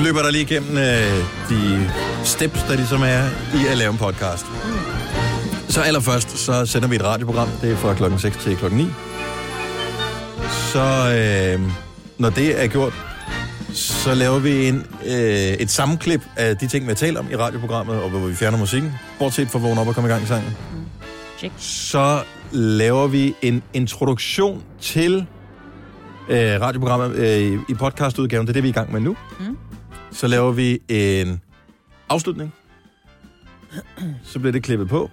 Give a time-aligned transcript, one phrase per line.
[0.00, 1.90] Nu løber der lige igennem øh, de
[2.24, 3.22] steps, der ligesom er
[3.54, 4.46] i at lave en podcast.
[5.68, 7.48] Så allerførst, så sender vi et radioprogram.
[7.62, 8.86] Det er fra klokken 6 til klokken 9.
[10.72, 11.60] Så øh,
[12.18, 12.92] når det er gjort,
[13.72, 17.36] så laver vi en, øh, et sammenklip af de ting, vi har talt om i
[17.36, 20.26] radioprogrammet, og hvor vi fjerner musikken, bortset fra vågen op og komme i gang i
[20.26, 20.56] sangen.
[21.38, 21.52] Check.
[21.58, 22.22] Så
[22.52, 25.26] laver vi en introduktion til
[26.28, 28.46] øh, radioprogrammet øh, i podcastudgaven.
[28.46, 29.16] Det er det, vi er i gang med nu.
[29.40, 29.56] Mm.
[30.12, 31.40] Så laver vi en
[32.08, 32.54] afslutning.
[34.24, 35.10] Så bliver det klippet på.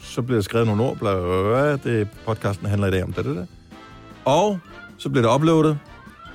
[0.00, 0.96] Så bliver der skrevet nogle ord.
[0.98, 1.92] Bla, bla, bla.
[1.92, 3.46] Det, podcasten handler i dag om det, det, det.
[4.24, 4.58] Og
[4.98, 5.78] så bliver det uploadet.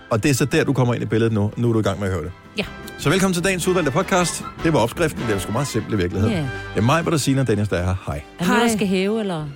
[0.10, 1.52] Og det er så der, du kommer ind i billedet nu.
[1.58, 2.32] Nu er du i gang med at høre det.
[2.58, 2.66] Ja.
[2.98, 4.44] Så velkommen til dagens udvalgte podcast.
[4.64, 5.22] Det var opskriften.
[5.28, 6.36] Det er sgu meget simpelt i virkeligheden.
[6.36, 6.42] Ja.
[6.42, 7.96] Det er mig, hvor der siger, Dennis, der er her.
[8.06, 8.22] Hej.
[8.40, 9.48] Er der noget, der skal hæve, eller?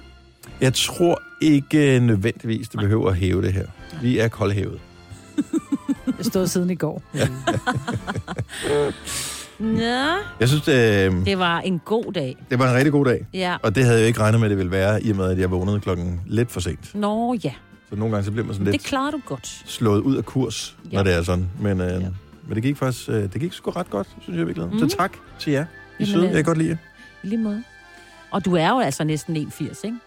[0.61, 3.65] Jeg tror ikke nødvendigvis, det behøver at hæve det her.
[4.01, 4.79] Vi er koldhævet.
[6.17, 7.01] Det stod siden i går.
[9.59, 9.79] Nå,
[10.39, 12.37] Jeg synes, det, det var en god dag.
[12.49, 13.25] det var en rigtig god dag.
[13.33, 13.57] Ja.
[13.63, 15.39] Og det havde jeg ikke regnet med, at det ville være, i og med, at
[15.39, 16.95] jeg vågnede klokken lidt for sent.
[16.95, 17.51] Nå ja,
[17.89, 19.63] Så nogle gange så bliver man sådan det lidt klarer du godt.
[19.65, 20.97] slået ud af kurs, Ja.
[20.97, 21.49] når det er sådan.
[21.59, 21.97] Men, øh, Ja.
[22.47, 24.67] men det gik faktisk øh, det gik sgu ret godt, synes jeg virkelig.
[24.69, 24.75] Mm.
[24.79, 24.89] Mhm.
[24.89, 25.61] Så tak til jer.
[25.63, 25.65] I
[25.99, 26.23] Jamen, søde.
[26.23, 26.77] øh, Jeg kan godt lide jer.
[27.23, 27.63] I lige måde.
[28.31, 29.97] Og du er jo altså næsten 1,80, ikke?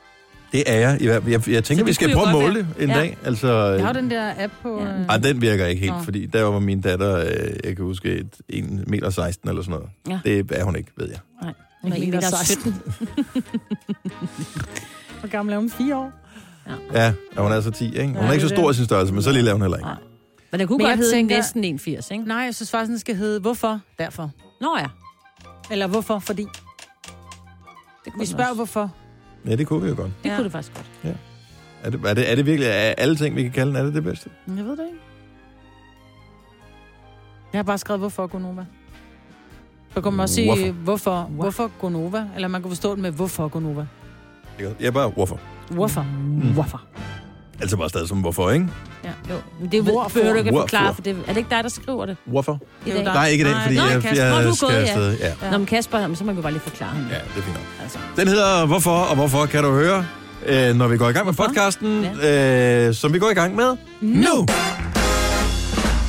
[0.52, 0.98] Det er jeg.
[1.02, 2.94] Jeg, jeg, jeg tænker, vi skal prøve at måle det en Ja.
[2.94, 3.16] dag.
[3.24, 4.80] Altså, Jeg har øh, den der app på...
[4.82, 4.86] Ja.
[4.98, 6.02] øh, ej, den virker ikke helt, Nå.
[6.02, 7.26] fordi der var min datter, øh,
[7.64, 9.70] jeg kan huske, et 1 meter 16 eller sådan
[10.06, 10.20] noget.
[10.26, 10.30] Ja.
[10.30, 11.18] Det er hun ikke, ved jeg.
[11.42, 11.52] Nej.
[11.82, 12.44] Hun er meter 1,17.
[12.44, 12.74] 16.
[15.20, 15.70] Hvor gammel er hun?
[15.70, 16.12] Fire år?
[16.94, 18.04] Ja, og hun er så 10, ikke?
[18.06, 19.76] Hun Ja, er ikke så stor i sin størrelse, men så lille er hun heller
[19.76, 19.86] ikke.
[19.88, 19.96] Nej.
[20.50, 22.24] Men det kunne Men godt hedde tænker- næsten 1,80, ikke?
[22.24, 23.80] Nej, jeg synes faktisk, den skal hedde Hvorfor?
[23.98, 24.30] Derfor.
[24.60, 24.86] Nå ja.
[25.70, 26.18] Eller Hvorfor?
[26.18, 26.42] Fordi.
[26.42, 28.54] Det kunne Vi spørger også.
[28.54, 28.94] hvorfor.
[29.46, 30.10] Ja, det kunne vi jo godt.
[30.22, 30.36] Det Ja.
[30.36, 31.16] kunne det faktisk godt.
[31.82, 33.84] Er det, er det, er det virkelig, er alle ting, vi kan kalde den, er
[33.84, 34.30] det det bedste?
[34.48, 34.98] Jeg ved det ikke.
[37.52, 38.64] Jeg har bare skrevet, hvorfor Gonova.
[39.94, 40.72] Så kan man også sige, Hvorfor?
[40.72, 42.28] hvorfor, hvorfor, hvorfor Gonova?
[42.34, 43.86] Eller man kan forstå det med, hvorfor Gonova.
[44.60, 45.40] Jeg er bare, hvorfor?
[45.70, 46.02] Hvorfor?
[46.02, 46.52] Mm.
[46.52, 46.82] Hvorfor?
[47.60, 48.68] Altså bare stadig som hvorfor, ikke?
[49.04, 49.08] Ja.
[49.30, 50.08] Jo, men det Hvorfor?
[50.08, 50.62] behøver du ikke Hvorfor?
[50.62, 52.60] forklare, for det, er det ikke dig, der skriver det Hvorfor?
[52.86, 53.14] i Det er dag?
[53.14, 54.80] Nej, ikke i dag, fordi nej, jeg, Kasper, jeg, Nå, du er skal gået, ja.
[54.82, 55.18] afsted.
[55.18, 55.26] Ja.
[55.42, 55.50] Ja.
[55.50, 57.06] Nå, men Kasper, så må vi bare lige forklare ham.
[57.10, 57.64] ja, det er fint nok.
[57.82, 57.98] Altså.
[58.16, 60.06] Den hedder Hvorfor og Hvorfor kan du høre,
[60.46, 61.48] øh, når vi går i gang med Hvorfor?
[61.48, 64.46] podcasten, øh, som vi går i gang med nu.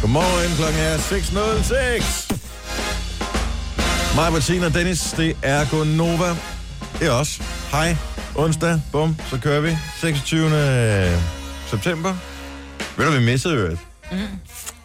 [0.01, 2.33] Godmorgen, klokken er 6.06.
[4.15, 6.35] Mig, Martina og Dennis, det er Gonova.
[6.99, 7.41] Det er os.
[7.71, 7.95] Hej.
[8.35, 9.77] Onsdag, bum, så kører vi.
[10.01, 11.36] 26.
[11.67, 12.15] september.
[12.97, 13.79] Ved du, vi missede jo et?
[14.11, 14.17] Mm.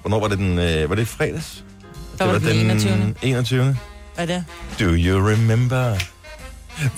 [0.00, 1.65] Hvornår var det den, øh, var det fredags?
[2.19, 3.15] Der var det den 21.
[3.22, 3.76] 21.
[4.15, 4.44] Hvad er det?
[4.81, 5.94] Do you remember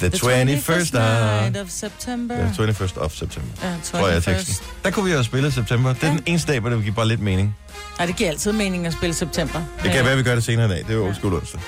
[0.01, 1.57] the, 21st night?
[1.57, 2.35] of September.
[2.37, 4.67] Ja, 21st of September, Ja, tror jeg teksten.
[4.85, 5.93] Der kunne vi jo have spillet september.
[5.93, 6.13] Det er Ja.
[6.13, 7.57] den eneste dag, hvor det giver bare lidt mening.
[7.99, 9.63] Nej, det giver altid mening at spille september.
[9.83, 10.79] Det kan være, at vi gør det senere i dag.
[10.79, 11.15] Det er jo Ja.
[11.15, 11.61] school onsdag.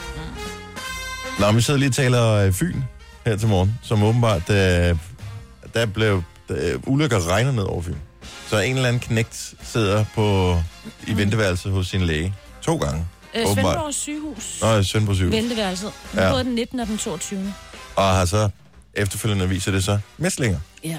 [1.39, 2.81] Nå, men vi sidder lige og taler øh, Fyn
[3.27, 4.97] her til morgen, som åbenbart, øh,
[5.75, 7.95] der blev øh, ulykker regner ned over Fyn.
[8.49, 10.57] Så en eller anden knægt sidder på,
[11.07, 13.07] i venteværelset hos sin læge to gange.
[13.35, 13.73] Øh, Åbenbart.
[13.75, 14.59] Svendborg sygehus.
[14.63, 15.31] Nå, Sønderborg syg.
[15.31, 15.93] Venteværelset.
[16.15, 16.25] Ja.
[16.25, 16.31] Ja.
[16.33, 16.81] Både den 19.
[16.81, 17.55] og den 22.
[17.97, 18.49] Og har så
[18.95, 20.59] efterfølgende viser det så mæslinger.
[20.85, 20.99] Ja.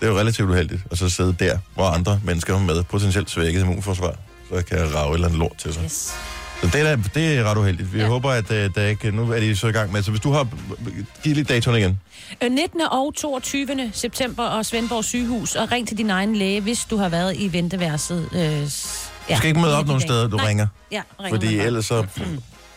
[0.00, 3.60] Det er jo relativt uheldigt at så sidde der, hvor andre mennesker med potentielt svækket
[3.60, 4.14] immunforsvar,
[4.48, 5.82] så kan rave et eller andet lort til sig.
[5.84, 6.12] Yes.
[6.60, 7.92] Så det er, det er ret uheldigt.
[7.92, 8.04] Vi ja.
[8.04, 8.10] Ja.
[8.10, 9.10] håber, at uh, der ikke...
[9.10, 10.02] Nu er de så i gang med...
[10.02, 10.46] Så hvis du har...
[11.22, 12.00] Giv lige datoen igen.
[12.42, 12.80] Øh, 19.
[12.90, 13.90] og 22.
[13.92, 15.54] september og Svendborg sygehus.
[15.56, 18.28] Og ring til din egen læge, hvis du har været i venteværelset.
[18.32, 20.46] Øh, s- Du skal ikke møde op nogen steder, du Nej.
[20.46, 20.66] ringer.
[20.92, 22.04] Ja, ringer Fordi ellers så...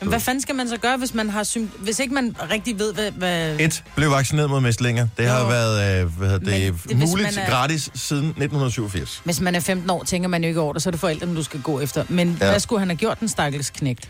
[0.04, 2.80] Men hvad fanden skal man så gøre, hvis man har sym- hvis ikke man rigtig
[2.80, 3.12] ved, hvad...
[3.12, 3.56] hvad...
[3.60, 5.08] Et, blev vaccineret mod mæslinger.
[5.18, 5.48] Det har Jo.
[5.48, 9.22] været øh, hvad hedder det, Men muligt er- gratis siden 1987.
[9.26, 11.36] Hvis man er 15 år, tænker man jo ikke over det, så er det forældrene,
[11.36, 12.04] du skal gå efter.
[12.10, 12.50] Men Ja.
[12.50, 14.10] hvad skulle han have gjort, den stakkels knægt?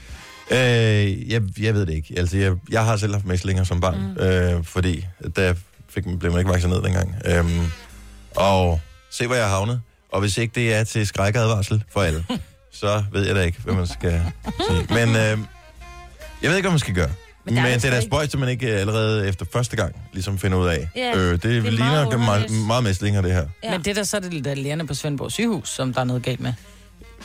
[0.51, 0.57] Øh,
[1.31, 2.13] jeg, jeg ved det ikke.
[2.17, 4.23] Altså, jeg, jeg har selv haft mæslinger som barn, mm.
[4.23, 5.05] øh, fordi
[5.35, 5.53] der
[5.89, 7.15] fik, blev man ikke vaccineret dengang.
[7.25, 7.61] Øhm,
[8.35, 8.79] og
[9.11, 9.81] se, hvor jeg har havnet.
[10.11, 12.25] Og hvis ikke det er til skrækadvarsel for alle,
[12.81, 14.21] så ved jeg da ikke, hvad man skal
[14.69, 14.87] sige.
[15.05, 15.37] Men øh,
[16.43, 17.09] jeg ved ikke, hvad man skal gøre.
[17.45, 19.95] Men, der Men jo det er da spøjst, at man ikke allerede efter første gang
[20.13, 20.89] ligesom finder ud af.
[20.95, 22.67] Ja, øh, det, det meget ligner meget, underligt.
[22.67, 23.45] meget mæslinger, det her.
[23.63, 23.71] Ja.
[23.71, 26.23] Men det der så er det lidt alene på Svendborg sygehus, som der er noget
[26.23, 26.53] galt med.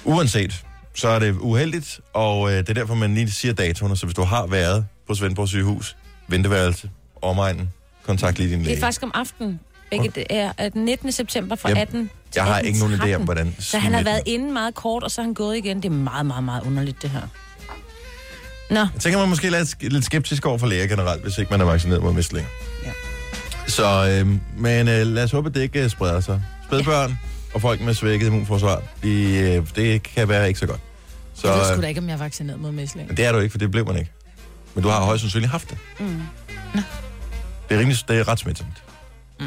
[0.05, 3.97] Uanset, så er det uheldigt, og øh, det er derfor, man lige siger datoerne.
[3.97, 5.97] Så hvis du har været på Svendborg sygehus,
[6.29, 6.91] venteværelse,
[7.23, 7.71] omegnen,
[8.07, 8.77] kontakt lige din Det læge.
[8.77, 9.61] er faktisk om aftenen.
[9.91, 11.13] Begge det er den 19.
[11.13, 11.77] september fra Yep.
[11.77, 13.15] 18 til Jeg har ikke nogen idé 18.13.
[13.15, 13.55] om, hvordan...
[13.59, 15.77] Så han har været inde meget kort, og så er han gået igen.
[15.77, 17.21] Det er meget, meget, meget underligt, det her.
[18.71, 21.51] Nå, Jeg tænker, man måske er lidt, lidt skeptisk over for læger generelt, hvis ikke
[21.51, 22.51] man er vaccineret mod mæslinger.
[22.85, 22.91] Ja.
[23.67, 24.27] Så, øh,
[24.57, 26.43] men øh, lad os håbe, at det ikke øh, spreder sig.
[26.67, 27.19] Spædbørn
[27.55, 30.81] og folk med svækket immunforsvar, de, øh, det kan være ikke så godt.
[31.35, 33.09] Så, Jeg ved sgu øh, da ikke, om jeg er vaccineret mod mæsling.
[33.09, 34.11] Men det er du ikke, for det blev man ikke.
[34.75, 35.79] Men du har højst sandsynligt haft det.
[36.01, 36.23] Mm.
[37.69, 38.83] Det er, rimelig, det er ret smitsomt.
[39.41, 39.47] Mm.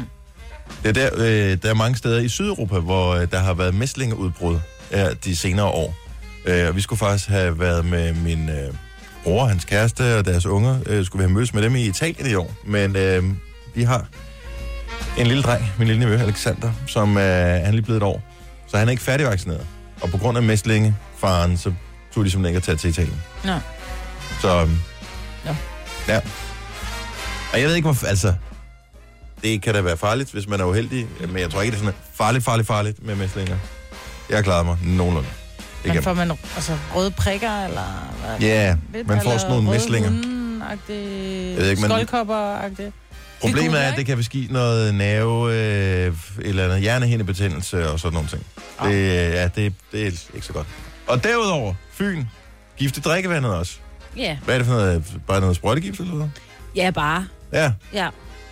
[0.82, 3.74] Det er der, øh, der er mange steder i Sydeuropa, hvor øh, der har været
[3.74, 4.58] mæslingeudbrud
[4.92, 5.94] øh, de senere år.
[6.46, 8.74] Øh, og vi skulle faktisk have været med min øh,
[9.24, 10.78] bror, hans kæreste og deres unger.
[10.86, 12.52] Øh, skulle vi have mødes med dem i Italien i år.
[12.64, 13.24] Men øh,
[13.74, 14.06] vi har
[15.18, 18.22] en lille dreng, min lille nevø Alexander, som øh, han er lige blevet et år.
[18.68, 19.66] Så han er ikke færdigvaccineret.
[20.00, 21.72] Og på grund af mæslingefaren, så
[22.14, 23.22] tog de simpelthen ikke at tage til Italien.
[23.44, 23.58] Nå.
[24.40, 24.60] Så...
[24.60, 24.78] øhm,
[25.44, 25.54] Nå.
[26.08, 26.20] Ja.
[27.52, 28.06] Og jeg ved ikke, hvorfor...
[28.06, 28.34] Altså,
[29.42, 31.84] det kan da være farligt, hvis man er uheldig, men jeg tror ikke, det er
[31.84, 33.56] sådan farligt, farligt, farligt med mæslinger.
[34.28, 35.28] Jeg har klaret mig nogenlunde.
[35.84, 38.48] Det Men får man altså, røde prikker, eller hvad?
[38.48, 40.10] Ja, Lidt, man får sådan nogle røde mæslinger.
[40.10, 42.92] men- Skoldkopper-agtige.
[43.40, 46.12] Problemet er, at det kan ske noget nerve, øh,
[46.44, 48.46] eller andet hjernehindebetændelse og sådan nogle ting.
[48.78, 48.90] Ah.
[48.90, 50.66] Det, ja, det, det er ikke så godt.
[51.06, 52.24] Og derudover, Fyn,
[52.76, 53.76] gifte drikkevandet også.
[54.16, 55.04] Ja, Hvad er det for noget?
[55.26, 56.28] Bare noget sprøjtegift eller hvad?
[56.76, 57.26] ja bare.
[57.52, 58.08] Ja, Ja.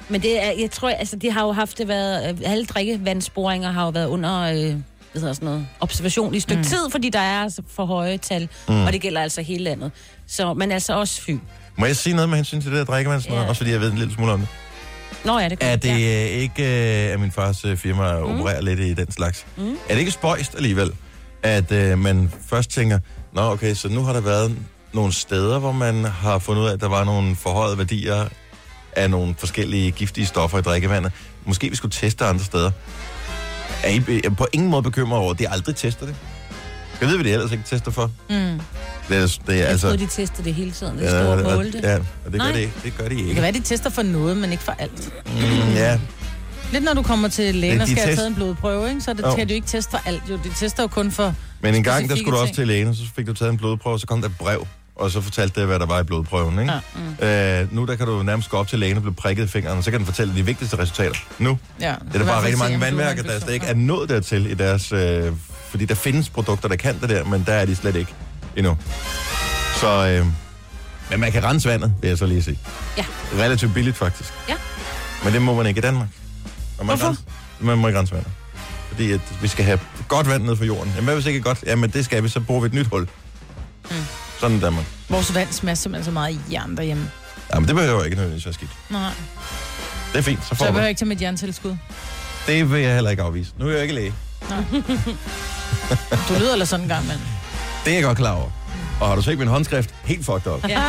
[0.09, 3.71] Men det er, jeg tror, altså, de har jo haft det været, øh, alle drikkevandsboringer
[3.73, 4.77] har jo været under, øh,
[5.13, 6.69] hvad hedder sådan noget, observation i et stykke mm.
[6.69, 8.85] tid, fordi der er altså for høje tal, mm.
[8.85, 9.91] og det gælder altså hele landet.
[10.27, 11.39] Så, men altså også Fyn.
[11.79, 13.23] må jeg sige noget med hensyn til det der drikkevand?
[13.29, 13.35] Ja.
[13.35, 13.49] Ja.
[13.49, 14.49] Også fordi jeg ved en lille smule om det.
[15.25, 16.25] Nå ja, det kan Er det Ja.
[16.35, 16.63] øh, ikke,
[17.07, 18.25] øh, at min fars øh, firma mm.
[18.25, 19.47] opererer lidt i den slags?
[19.57, 19.71] Mm.
[19.71, 20.93] Er det ikke spøjst alligevel,
[21.43, 22.99] at øh, man først tænker,
[23.33, 24.57] nå okay, så nu har der været
[24.93, 28.27] nogle steder, hvor man har fundet ud af, at der var nogle forhøjede værdier
[28.93, 31.13] af nogle forskellige giftige stoffer i drikkevandet.
[31.45, 32.71] Måske vi skulle teste andre steder.
[33.83, 36.15] Er I be- på ingen måde bekymret over, at de aldrig tester det?
[37.01, 38.05] Jeg ved, hvad de ellers ikke tester for.
[38.31, 38.37] Mm.
[39.09, 39.87] Det er, det er Jeg altså...
[39.87, 40.97] troede, de testede det hele tiden.
[40.99, 41.81] Det ja, store og, målte.
[41.83, 42.69] ja, og det gør, Nej.
[42.85, 43.43] det, gør de Det kan ikke.
[43.43, 45.13] være, de tester for noget, men ikke for alt.
[45.27, 45.99] Mm, ja,
[46.73, 49.01] Lidt når du kommer til lægen og de skal have test- taget en blodprøve, ikke?
[49.01, 49.33] så det, Jo.
[49.33, 50.23] skal du ikke teste for alt.
[50.31, 51.35] Jo, de tester jo kun for...
[51.61, 52.55] Men en gang, der skulle du også ting.
[52.57, 54.67] til lægen, så fik du taget en blodprøve, og så kom der et brev,
[55.01, 56.59] og så fortalte det, hvad der var i blodprøven.
[56.59, 56.73] Ikke?
[56.73, 56.81] Ja,
[57.27, 57.61] Ja.
[57.63, 59.79] Øh, nu der kan du nærmest gå op til lægen og blive prikket i fingeren,
[59.79, 61.15] og så kan den fortælle de vigtigste resultater.
[61.39, 64.51] Nu Ja, det er der bare rigtig mange vandværker, der slet ikke er nået dertil
[64.51, 64.93] i deres...
[64.93, 65.33] Øh,
[65.71, 68.15] fordi der findes produkter, der kan det der, men der er de slet ikke
[68.57, 68.77] endnu.
[69.77, 70.07] Så...
[70.09, 70.27] Øh,
[71.11, 72.59] men man kan rense vandet, vil jeg så lige sige.
[72.97, 73.05] Ja.
[73.35, 74.33] Relativt billigt, faktisk.
[74.49, 74.55] Ja.
[75.25, 76.09] Men det må man ikke i Danmark.
[76.79, 77.07] Man Hvorfor?
[77.09, 77.23] rense-
[77.61, 78.31] Man må ikke rense vandet.
[78.89, 80.89] Fordi at vi skal have godt vand ned fra jorden.
[80.93, 81.65] Jamen, hvad hvis ikke godt?
[81.67, 83.01] Jamen, det skal vi, så bruger vi et nyt hul.
[83.91, 83.97] Mm.
[84.41, 84.85] Sådan er Danmark.
[85.09, 87.11] Vores vand smager simpelthen så meget jern derhjemme.
[87.55, 88.71] Jamen, det behøver ikke nødvendigvis være skidt.
[88.91, 89.11] Nej,
[90.13, 90.75] Det er fint, så så får jeg vi.
[90.75, 91.77] behøver ikke tage mit jerntilskud.
[92.47, 93.51] Det vil jeg heller ikke afvise.
[93.59, 94.15] Nu er jeg ikke læge.
[96.29, 97.19] Du lyder eller sådan en gang, mand.
[97.85, 98.51] Det er jeg godt klar over.
[99.01, 99.91] Og har du set min håndskrift?
[100.05, 100.69] Helt fucked up.
[100.69, 100.83] Ja.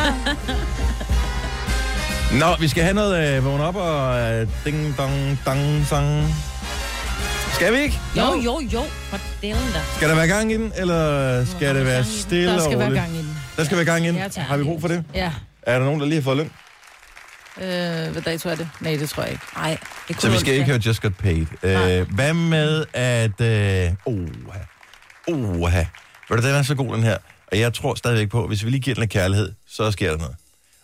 [2.32, 6.34] Nå, vi skal have noget øh, vågen op og øh, ding dong dang sang.
[7.54, 7.98] Skal vi ikke?
[8.16, 8.82] Jo, jo, jo.
[9.10, 9.80] For delen der.
[9.96, 12.86] Skal der være gang i den, eller skal det være stille Der og skal være
[12.88, 13.02] roligt?
[13.02, 13.31] gang i den.
[13.56, 14.16] Der skal være gang i den.
[14.16, 14.44] Ja, tak.
[14.44, 15.04] Har vi brug for det?
[15.14, 15.32] Ja.
[15.62, 16.50] Er der nogen, der lige har fået løn?
[17.60, 18.68] Øh, hvad dato er det?
[18.80, 19.44] Nej, det tror jeg ikke.
[19.56, 19.78] Nej,
[20.08, 21.46] det Så kunne vi du skal ikke høre Just Got Paid.
[21.62, 23.40] Øh, hvad med at...
[23.40, 24.58] Øh, oha,
[25.28, 25.84] oha.
[26.30, 27.16] Ved du, den er så god, den her.
[27.52, 30.10] Og jeg tror stadigvæk på, at hvis vi lige giver den lidt kærlighed, så sker
[30.10, 30.36] der noget.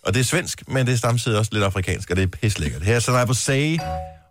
[0.02, 2.82] Og det er svensk, men det er samtidig også lidt afrikansk, og det er pislækkert.
[2.82, 3.78] Her er Sanai på Say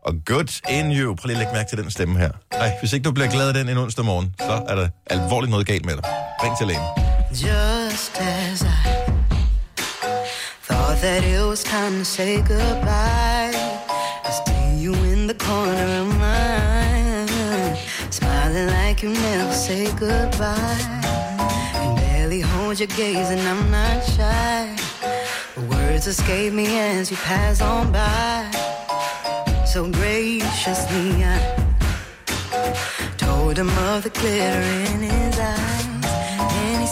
[0.06, 1.16] og Good In You.
[1.16, 2.31] Prøv lige at lægge mærke til den stemme her.
[2.51, 5.51] Ej, hvis ikke du bliver glad af den en onsdag morgen, så er der alvorligt
[5.51, 6.03] noget galt med dig.
[6.44, 7.07] Ring til lægen.
[7.34, 9.13] Just as I
[10.62, 16.22] thought that it was time to say goodbye, I see you in the corner of
[16.22, 17.77] eye,
[18.10, 20.79] smiling like you never say goodbye.
[21.84, 24.75] You barely hold your gaze, and I'm not shy.
[25.69, 28.50] Words escape me as you pass on by.
[29.65, 31.38] So graciously, I
[33.17, 34.62] told him of the glitter
[34.93, 35.87] in his eyes.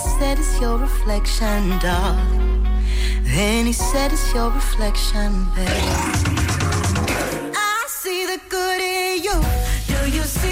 [0.05, 2.63] Said it's your reflection, darling.
[3.23, 5.67] Then he said it's your reflection, babe.
[7.53, 9.41] I see the good in you.
[9.87, 10.44] Do you see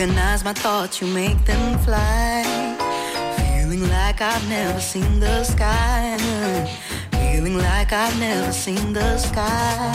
[0.00, 1.00] organize my thoughts.
[1.00, 2.44] You make them fly.
[3.38, 6.16] Feeling like I've never seen the sky.
[7.10, 9.92] Feeling like I've never seen the sky.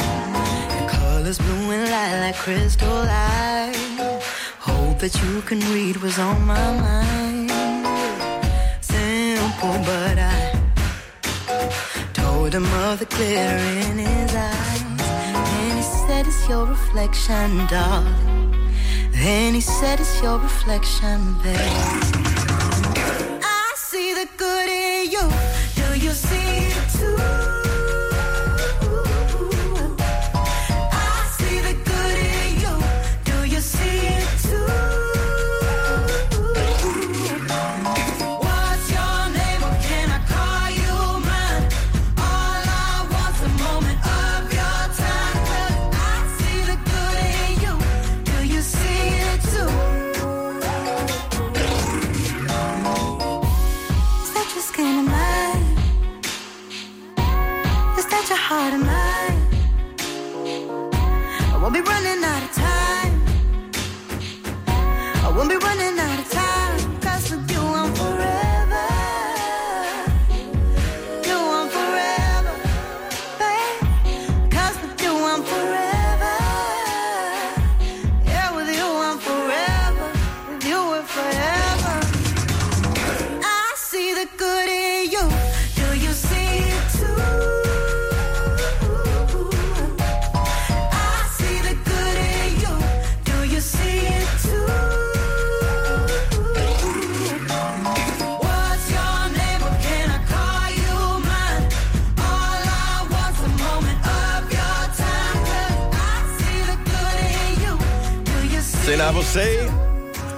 [0.90, 4.20] Colors blue and light like crystal light.
[4.60, 7.52] Hope that you can read what's on my mind.
[8.82, 10.62] Simple, but I
[12.12, 14.82] told him of the glitter in his eyes.
[15.62, 18.43] And he said, It's your reflection, darling.
[19.24, 21.56] Then he said, It's your reflection, babe.
[23.42, 25.30] I see the good in you.
[25.76, 26.43] Do you see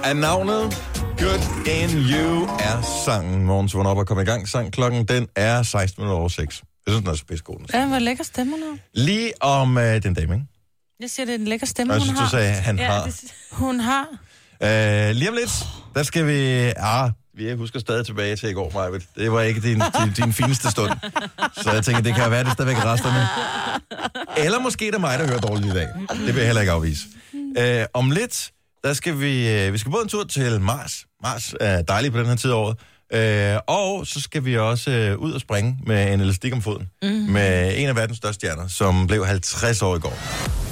[0.06, 0.82] er navnet.
[1.18, 3.44] Good in You er sangen.
[3.44, 4.48] Morgens vågn op og kom i gang.
[4.48, 6.38] Sang klokken, den er 16 minutter over 6.
[6.38, 7.82] Jeg synes, den er så den sang.
[7.82, 8.78] Ja, hvor lækker stemme hun har.
[8.94, 10.46] Lige om øh, den dame, ikke?
[11.00, 12.30] Jeg siger, det er en lækker stemme, jeg hun synes, du har.
[12.30, 13.04] sagde, han har.
[13.04, 14.06] det, Hun har.
[14.62, 16.72] Øh, lige om lidt, der skal vi...
[16.76, 18.98] Ah, vi husker stadig tilbage til i går, Maja.
[19.16, 20.90] Det var ikke din, din, din fineste stund.
[21.62, 23.28] Så jeg tænker, det kan være, det er stadigvæk resterne.
[24.44, 25.88] Eller måske er det mig, der hører dårligt i dag.
[26.10, 27.06] Det vil jeg heller ikke afvise.
[27.58, 28.50] Øh, om lidt,
[28.86, 29.48] der skal vi...
[29.48, 31.06] Øh, vi skal både en tur til Mars.
[31.22, 32.76] Mars er dejlig på den her tid af året.
[33.12, 36.88] Øh, og så skal vi også øh, ud og springe med en elastik om foden.
[37.02, 37.32] Mm-hmm.
[37.32, 40.18] Med en af verdens største stjerner, som blev 50 år i går.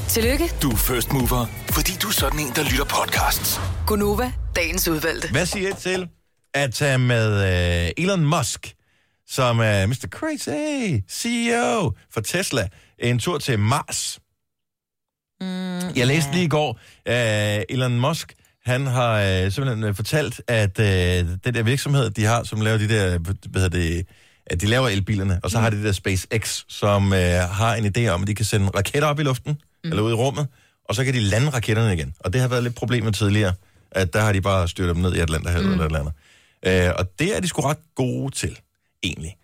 [0.08, 3.60] Tillykke, Du er first mover, fordi du er sådan en, der lytter podcasts.
[3.86, 5.30] Gunova, dagens udvalgte.
[5.30, 6.08] Hvad siger I til
[6.54, 7.28] at tage med
[7.86, 8.74] øh, Elon Musk,
[9.28, 10.08] som er Mr.
[10.10, 12.68] Crazy CEO for Tesla,
[12.98, 14.18] en tur til Mars?
[15.44, 18.34] Mm, Jeg læste lige i går, øh, Elon Musk,
[18.64, 22.78] han har øh, simpelthen øh, fortalt, at øh, den der virksomhed, de har, som laver
[22.78, 24.06] de der, hvad hedder det,
[24.46, 27.18] at de laver elbilerne, og så har de det der SpaceX, som øh,
[27.50, 29.52] har en idé om, at de kan sende raketter op i luften,
[29.84, 29.90] mm.
[29.90, 30.46] eller ud i rummet,
[30.88, 32.14] og så kan de lande raketterne igen.
[32.20, 33.52] Og det har været lidt problemet tidligere,
[33.90, 35.72] at der har de bare styrtet dem ned i Atlanterhavet mm.
[35.72, 36.10] eller et eller
[36.64, 36.88] andet.
[36.88, 38.58] Øh, og det er de sgu ret gode til,
[39.02, 39.36] egentlig.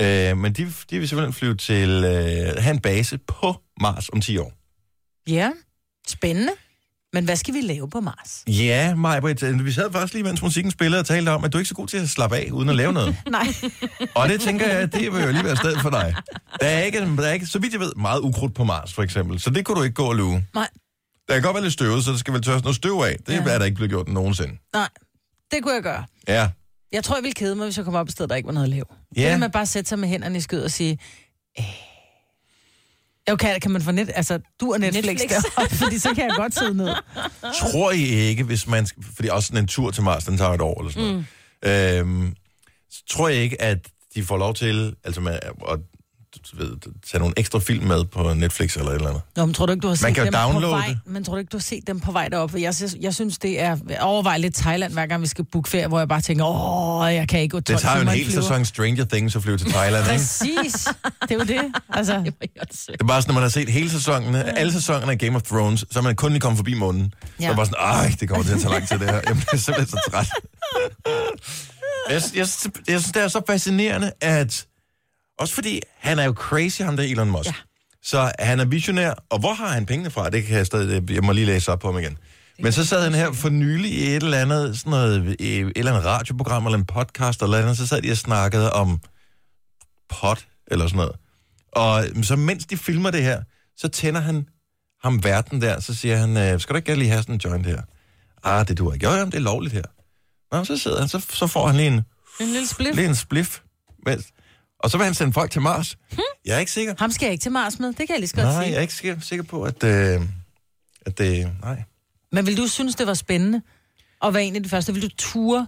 [0.00, 4.20] Øh, men de, de vil simpelthen flyve til, øh, have en base på Mars om
[4.20, 4.52] 10 år.
[5.28, 5.50] Ja,
[6.08, 6.52] spændende.
[7.12, 8.44] Men hvad skal vi lave på Mars?
[8.46, 11.58] Ja, Majbrit, øh, vi sad faktisk lige, mens musikken spillede og talte om, at du
[11.58, 13.16] er ikke så god til at slappe af, uden at lave noget.
[13.30, 13.46] Nej.
[14.14, 16.14] Og det tænker jeg, det vil jo lige være stedet for dig.
[16.60, 19.02] Der er, ikke, der er ikke, så vidt jeg ved, meget ukrudt på Mars, for
[19.02, 19.40] eksempel.
[19.40, 20.46] Så det kunne du ikke gå og luge.
[20.54, 20.68] Nej.
[21.28, 23.16] Der kan godt være lidt støvet, så der skal vel tørres noget støv af.
[23.26, 23.42] Det ja.
[23.42, 24.52] er der ikke blevet gjort nogensinde.
[24.72, 24.88] Nej,
[25.50, 26.04] det kunne jeg gøre.
[26.28, 26.48] Ja.
[26.92, 28.52] Jeg tror, jeg ville kede mig, hvis jeg kom op et sted, der ikke var
[28.52, 28.84] noget at lave.
[29.16, 29.22] Ja.
[29.22, 30.98] Det der med at bare sætte sig med hænderne i skød og sige...
[31.58, 31.64] Øh.
[33.32, 35.30] Okay, kan man få net, altså, du er Netflix, Netflix.
[35.30, 36.88] Deroppe, fordi så kan jeg godt sidde ned.
[37.60, 38.86] Tror I ikke, hvis man...
[39.14, 42.02] Fordi også sådan en tur til Mars, den tager et år eller sådan noget.
[42.04, 42.10] Mm.
[42.10, 42.34] Øhm,
[42.90, 43.78] så tror jeg ikke, at
[44.14, 45.87] de får lov til altså med, at du
[46.54, 46.76] ved,
[47.10, 49.22] tage nogle ekstra film med på Netflix eller et eller andet.
[49.36, 50.86] Nå, men tror du ikke, du har set Man kan dem på downloade vej?
[50.88, 50.98] det.
[51.06, 52.54] Men tror du ikke, du har set dem på vej derop?
[52.54, 53.76] Jeg, synes- jeg synes, det er...
[53.88, 57.14] Jeg overvejer lidt Thailand, hver gang vi skal booke ferie, hvor jeg bare tænker, åh,
[57.14, 59.42] jeg kan ikke gå 12 Det tager jo en hel flyver." sæson Stranger Things at
[59.42, 60.14] flyve til Thailand, ikke?
[60.16, 60.88] Præcis.
[61.22, 61.60] Det er jo det.
[61.92, 65.36] Altså, det er bare sådan, når man har set hele sæsonen, alle sæsonerne af Game
[65.36, 67.12] of Thrones, så er man kun lige kommet forbi månen.
[67.40, 67.44] Ja.
[67.46, 69.14] Så er bare sådan, ej, det kommer til at tage lang tid det her.
[69.14, 70.26] Jeg bliver simpelthen så træt.
[72.10, 72.46] jeg, jeg, jeg,
[72.88, 74.66] jeg synes, det er så fascinerende, at
[75.38, 77.46] også fordi han er jo crazy, ham der Elon Musk.
[77.46, 77.54] Ja.
[78.02, 80.30] Så han er visionær, og hvor har han pengene fra?
[80.30, 82.18] Det kan jeg stadig, jeg må lige læse op på ham igen.
[82.58, 85.92] Men så sad han her for nylig i et eller andet, sådan noget, et eller
[85.92, 89.00] andet radioprogram, eller en podcast, eller andet, så sad de og snakkede om
[90.08, 91.12] pot, eller sådan noget.
[91.72, 93.42] Og så mens de filmer det her,
[93.76, 94.46] så tænder han
[95.02, 97.66] ham verden der, så siger han, øh, skal du ikke lige have sådan en joint
[97.66, 97.82] her?
[98.44, 99.06] Ah, det duer ikke.
[99.06, 99.82] Jo, jamen, det er lovligt her.
[100.52, 102.02] Nå, så sidder han, så, så får han lige en,
[102.40, 102.96] en lille spliff.
[102.96, 103.60] lige en spliff.
[104.06, 104.26] Mens,
[104.80, 105.96] og så vil han sende folk til Mars.
[106.10, 106.20] Hmm?
[106.44, 106.94] Jeg er ikke sikker.
[106.98, 108.70] Ham skal jeg ikke til Mars med, det kan jeg lige så godt Nej, sige.
[108.70, 110.20] jeg er ikke sikker, sikker på, at, øh,
[111.06, 111.50] at det...
[111.62, 111.82] Nej.
[112.32, 113.62] Men vil du synes, det var spændende
[114.24, 114.92] at være en af de første?
[114.94, 115.66] Vil du ture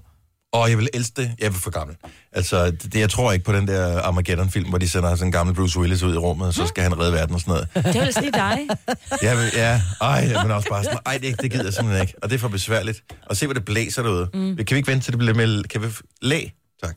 [0.52, 1.32] Og jeg vil elske det.
[1.38, 1.96] Jeg er for gammel.
[2.32, 5.54] Altså, det, jeg tror ikke på den der Armageddon-film, hvor de sender sådan en gammel
[5.54, 7.68] Bruce Willis ud i rummet, og så skal han redde verden og sådan noget.
[7.74, 8.58] Det var ellers lige dig.
[9.22, 12.14] Jeg vil, ja, ej, men også bare sådan, ej, det, det gider jeg simpelthen ikke.
[12.22, 13.02] Og det er for besværligt.
[13.26, 14.30] Og se, hvor det blæser derude.
[14.34, 14.56] Mm.
[14.56, 15.62] Kan vi ikke vente til det bliver med...
[15.64, 15.88] Kan vi...
[16.22, 16.40] Læ?
[16.82, 16.96] Tak.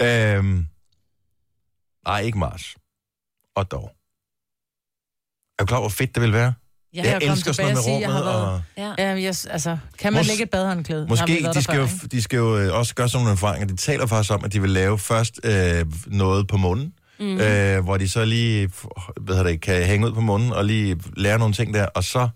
[0.00, 0.66] Øhm,
[2.08, 2.74] ej, ikke Mars.
[3.56, 3.90] Og dog.
[5.58, 6.52] Er du klar, over, hvor fedt det vil være?
[6.94, 8.12] Ja, jeg jeg elsker sådan noget med rummet.
[8.12, 8.62] har Og...
[8.76, 8.94] ja.
[8.98, 12.08] Ja, yes, altså, kan man Mås- lægge et vi Måske, været de skal, før, jo,
[12.12, 13.66] de skal jo også gøre sådan nogle erfaringer.
[13.66, 17.40] De taler faktisk om, at de vil lave først øh, noget på månen, mm.
[17.40, 18.70] øh, hvor de så lige
[19.20, 22.04] hvad hedder det, kan hænge ud på månen og lige lære nogle ting der, og
[22.04, 22.28] så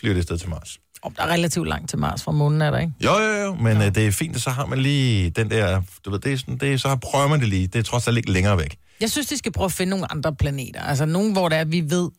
[0.00, 0.78] flyver det afsted til Mars.
[1.02, 2.92] Oh, der er relativt langt til Mars fra månen, er der ikke?
[3.04, 5.82] Jo, jo, jo, men øh, det er fint, at så har man lige den der,
[6.04, 7.66] du ved, det er sådan, det er, så prøver man det lige.
[7.66, 8.76] Det er trods alt ikke længere væk.
[9.00, 10.80] Jeg synes, de skal prøve at finde nogle andre planeter.
[10.82, 12.10] Altså nogen, hvor det er, vi ved,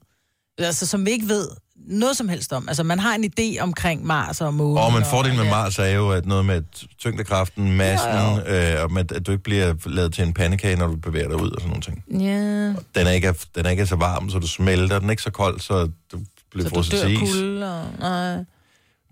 [0.58, 1.48] altså som vi ikke ved
[1.88, 2.68] noget som helst om.
[2.68, 4.78] Altså man har en idé omkring Mars og månen.
[4.78, 5.52] Og men fordelen med ja.
[5.52, 6.62] Mars er jo, at noget med
[7.00, 10.96] tyngdekraften, massen, øh, og med, at du ikke bliver lavet til en pandekage, når du
[10.96, 12.04] bevæger dig ud og sådan nogle ting.
[12.24, 15.00] Ja, Den er ikke, den er ikke så varm, så du smelter.
[15.00, 16.20] Den er ikke så kold, så du
[16.52, 17.32] bliver så du frosset dør til is.
[17.32, 17.86] kulde og...
[18.00, 18.46] Nej.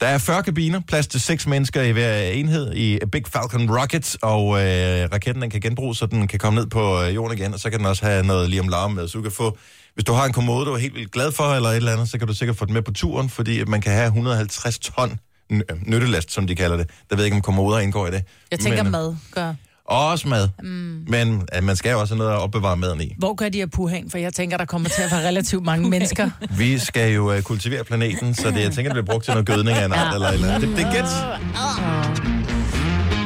[0.01, 4.17] Der er 40 kabiner, plads til 6 mennesker i hver enhed i Big Falcon Rocket,
[4.21, 7.53] og øh, raketten den kan genbruges, så den kan komme ned på øh, jorden igen,
[7.53, 9.57] og så kan den også have noget lige om larm med, så du kan få,
[9.93, 12.09] hvis du har en kommode, du er helt vildt glad for, eller et eller andet,
[12.09, 15.19] så kan du sikkert få den med på turen, fordi man kan have 150 ton
[15.49, 16.89] øh, nyttelast, som de kalder det.
[17.09, 18.23] Der ved jeg ikke, om kommoder indgår i det.
[18.51, 19.53] Jeg tænker Men, mad gør.
[19.89, 20.49] Og også mad.
[20.63, 21.05] Mm.
[21.07, 23.15] Men at man skal jo også have noget at opbevare maden i.
[23.17, 24.09] Hvor gør de her puhaen?
[24.09, 26.29] For jeg tænker, der kommer til at være relativt mange mennesker.
[26.57, 29.45] Vi skal jo øh, kultivere planeten, så det, jeg tænker, det bliver brugt til noget
[29.47, 30.69] gødning af en art eller eller andet.
[30.69, 31.05] Det, det er gæt.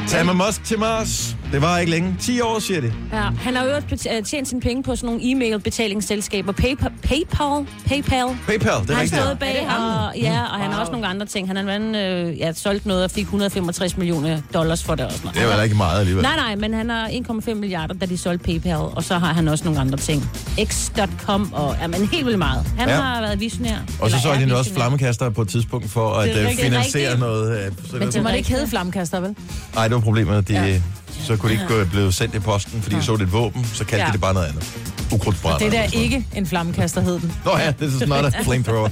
[0.08, 1.36] Tag med Musk til Mars.
[1.52, 2.16] Det var ikke længe.
[2.20, 2.92] 10 år, siger de.
[3.12, 6.52] Ja, han har jo også bet- øh, tjent sine penge på sådan nogle e-mail-betalingsselskaber.
[6.52, 6.90] PayPal?
[7.02, 7.66] PayPal?
[7.86, 8.26] PayPal?
[8.46, 9.22] PayPal, det er Han rigtigt.
[9.22, 11.46] stod bag, og, ja, og han har også nogle andre ting.
[11.48, 11.94] Han har wow.
[12.00, 15.40] øh, ja, solgt noget og fik 165 millioner dollars for det og sådan noget.
[15.40, 16.22] Det var da ikke meget alligevel.
[16.22, 19.48] Nej, nej, men han har 1,5 milliarder, da de solgte PayPal, og så har han
[19.48, 20.30] også nogle andre ting.
[20.64, 22.66] X.com og ja, men helt vildt meget.
[22.78, 22.94] Han Ja.
[22.94, 23.76] har været visionær.
[24.00, 27.04] Og så de nu også flammekaster på et tidspunkt for at Det er øh, finansiere
[27.04, 27.20] Rigtigt.
[27.20, 27.64] noget.
[27.66, 29.34] Øh, så Men det må det ikke hedde flammekaster, vel?
[29.74, 30.48] Nej, det var problemet.
[30.48, 30.80] De, ja.
[31.24, 33.64] Så kunne de ikke gå blive sendt i posten, fordi de så det et våben,
[33.64, 34.02] så kaldte ja.
[34.02, 34.06] Ja.
[34.06, 34.78] de det bare noget andet.
[35.12, 35.58] Ukrudtsbrænder.
[35.58, 35.94] Det der noget.
[35.94, 37.32] ikke en flammekaster hed den.
[37.44, 38.88] Nå ja, this is not a flamethrower.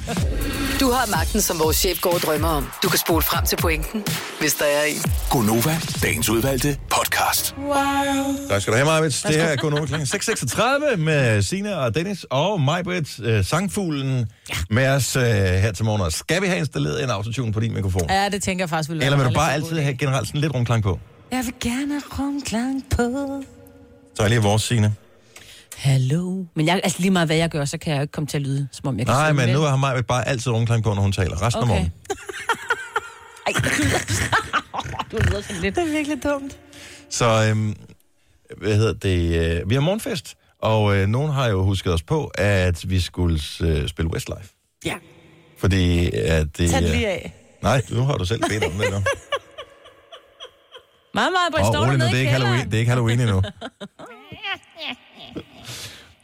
[0.81, 2.69] Du har magten, som vores chef går og drømmer om.
[2.83, 4.05] Du kan spole frem til pointen,
[4.41, 5.03] hvis der er en.
[5.31, 7.55] Gonova, dagens udvalgte podcast.
[8.51, 9.25] Tak skal du have, Majbet.
[9.29, 9.95] Det her er kun kl.
[9.95, 14.55] 6.36 med Sina og Dennis og Majbet, øh, sangfuglen, ja.
[14.71, 16.03] med os øh, her til morgen.
[16.03, 18.03] Og skal vi have installeret en autotune på din mikrofon?
[18.09, 18.23] Ja.
[18.23, 20.55] Ja, det tænker jeg faktisk vil Eller vil du bare altid have generelt sådan lidt
[20.55, 20.99] rumklang på?
[21.31, 23.43] Jeg vil gerne rumklang på.
[24.15, 24.95] Så er lige vores Signe.
[25.77, 26.45] Hallo.
[26.55, 28.37] Men jeg, altså lige meget hvad jeg gør, så kan jeg jo ikke komme til
[28.37, 30.95] at lyde, som om jeg kan Nej, men nu har Majbet bare altid rumklang på,
[30.95, 31.43] når hun taler.
[31.43, 31.73] Resten okay.
[31.73, 31.81] af Okay.
[31.81, 31.93] morgen.
[34.75, 35.75] Ej, du lyder sådan lidt.
[35.77, 36.59] Det er virkelig dumt.
[37.11, 37.77] Så, øhm,
[38.59, 39.59] hvad hedder det?
[39.61, 43.41] Øh, vi har morgenfest, og øh, nogen har jo husket os på, at vi skulle
[43.63, 44.49] øh, spille Westlife.
[44.85, 44.95] Ja.
[45.59, 46.71] Fordi at det...
[46.71, 47.35] Tag det lige af.
[47.63, 48.97] Nej, nu har du selv bedt om det nu.
[51.19, 53.43] Meget, meget, Åh, står dernede det er, ikke Halloween, det er ikke Halloween endnu.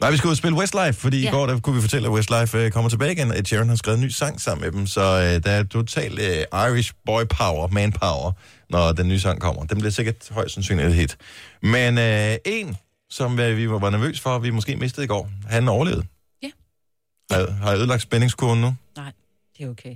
[0.01, 1.23] Nej, vi skulle ud og spille Westlife, fordi ja.
[1.23, 1.31] i Ja.
[1.31, 3.31] går der kunne vi fortælle, at Westlife øh, kommer tilbage igen.
[3.31, 6.19] Ed Sheeran har skrevet en ny sang sammen med dem, så øh, der er total
[6.19, 8.31] øh, Irish boy power, man power,
[8.69, 9.63] når den nye sang kommer.
[9.63, 11.17] Den bliver sikkert højst sandsynligt et hit.
[11.61, 12.77] Men øh, en,
[13.09, 16.03] som øh, vi var var nervøs for, vi måske mistede i går, han overlevede.
[16.43, 16.49] Ja.
[17.31, 18.75] Har, har jeg ødelagt spændingskurven nu?
[18.97, 19.11] Nej,
[19.57, 19.95] det er okay.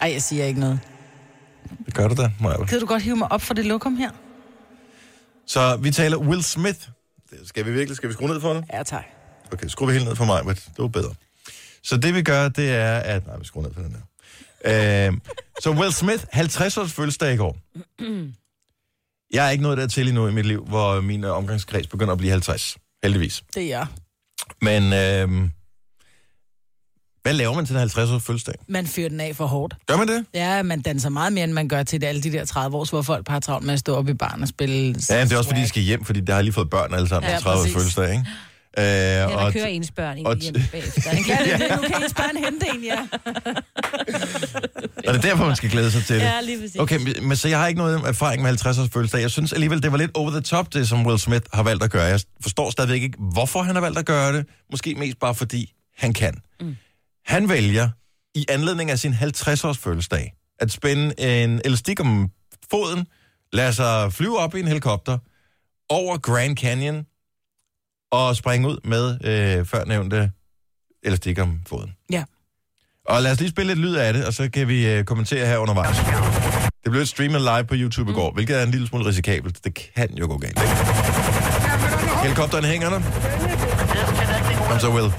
[0.00, 0.78] Ej, jeg siger ikke noget.
[1.86, 2.64] Det gør du da, Maja.
[2.64, 4.10] Kan du godt hive mig op for det lokum her?
[5.54, 6.78] Så vi taler Will Smith.
[7.44, 7.96] Skal vi virkelig?
[7.96, 8.64] Skal vi skrue ned for det?
[8.72, 9.04] Ja, tak.
[9.52, 11.14] Okay, skru vi helt ned for mig, men det var bedre.
[11.82, 13.26] Så det vi gør, det er, at...
[13.26, 13.96] Nej, vi skruer ned for den
[14.64, 15.10] der.
[15.10, 15.18] Uh,
[15.60, 17.56] så Will Smith, 50 års fødselsdag i går.
[19.34, 22.18] Jeg er ikke nået dertil endnu i mit liv, hvor min øh, omgangskreds begynder at
[22.18, 22.76] blive 50.
[23.02, 23.44] Heldigvis.
[23.54, 23.86] Det er jeg.
[24.60, 25.48] Men uh,
[27.24, 28.54] hvad laver man til den 50 års fødselsdag?
[28.68, 29.74] Man fyrer den af for hårdt.
[29.86, 30.24] Gør man det?
[30.34, 32.90] Ja, man danser meget mere, end man gør til det, alle de der 30 års,
[32.90, 34.76] hvor folk bare har travlt med at stå op i barn og spille...
[34.76, 36.94] Ja, men det er også fordi, de skal hjem, fordi der har lige fået børn
[36.94, 38.24] alle sammen Ja, ja, 30 års fødselsdag, ikke?
[38.78, 41.10] Uh, Eller og, kører ens børn ind hjem bagefter.
[41.10, 41.30] ikke?
[41.32, 42.98] Ja, det er, nu kan ens børn hente en, ja.
[45.08, 46.22] og det er derfor, man skal glæde sig til det.
[46.22, 46.76] Ja, lige præcis.
[46.76, 49.20] Okay, men- men så jeg har ikke noget erfaring med 50 års fødselsdag.
[49.20, 51.82] Jeg synes alligevel, det var lidt over the top, det som Will Smith har valgt
[51.84, 52.04] at gøre.
[52.04, 54.46] Jeg forstår stadigvæk ikke, hvorfor han har valgt at gøre det.
[54.70, 56.34] Måske mest bare fordi, han kan.
[56.60, 56.76] Mm.
[57.26, 57.88] Han vælger,
[58.34, 62.30] i anledning af sin 50 års fødselsdag, at spænde en elastik om
[62.70, 63.06] foden,
[63.52, 65.18] lade sig flyve op i en helikopter,
[65.88, 67.04] over Grand Canyon,
[68.12, 70.30] og springe ud med øh, førnævnte
[71.02, 71.96] elastik om foden.
[72.12, 72.24] Ja.
[73.08, 75.46] Og lad os lige spille lidt lyd af det, og så kan vi øh, kommentere
[75.46, 75.96] her undervejs.
[76.84, 79.64] Det blev streamet live på YouTube i går, hvilket er en lille smule risikabelt.
[79.64, 80.60] Det kan jo gå galt.
[82.22, 83.00] Helikopteren hænger der.
[84.68, 85.12] Kom så, Will.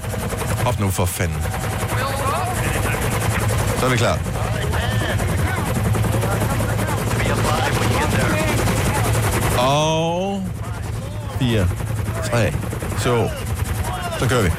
[0.66, 1.42] Op nu for fanden.
[3.78, 4.18] Så er vi klar.
[9.58, 10.42] Og
[11.38, 11.66] 4,
[12.24, 13.30] 3, 2,
[14.18, 14.50] så kører vi.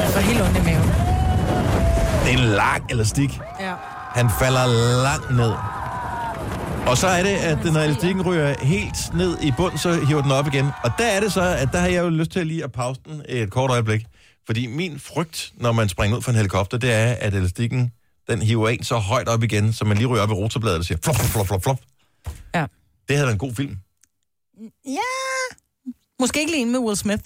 [0.00, 0.88] Jeg får helt ondt i maven.
[2.24, 3.40] Det er en lang elastik.
[3.60, 3.72] Ja.
[4.14, 4.66] Han falder
[5.02, 5.52] langt ned.
[6.86, 10.30] Og så er det, at når elastikken ryger helt ned i bund, så hiver den
[10.32, 10.66] op igen.
[10.84, 12.72] Og der er det så, at der har jeg jo lyst til at lige at
[12.72, 14.06] pause den et kort øjeblik.
[14.46, 17.92] Fordi min frygt, når man springer ud fra en helikopter, det er, at elastikken,
[18.28, 20.84] den hiver en så højt op igen, så man lige ryger op i rotorbladet og
[20.84, 21.80] siger flop, flop, flop, flop.
[22.54, 22.66] Ja.
[23.08, 23.78] Det havde været en god film.
[24.86, 25.54] Ja.
[26.20, 27.22] Måske ikke lige en med Will Smith.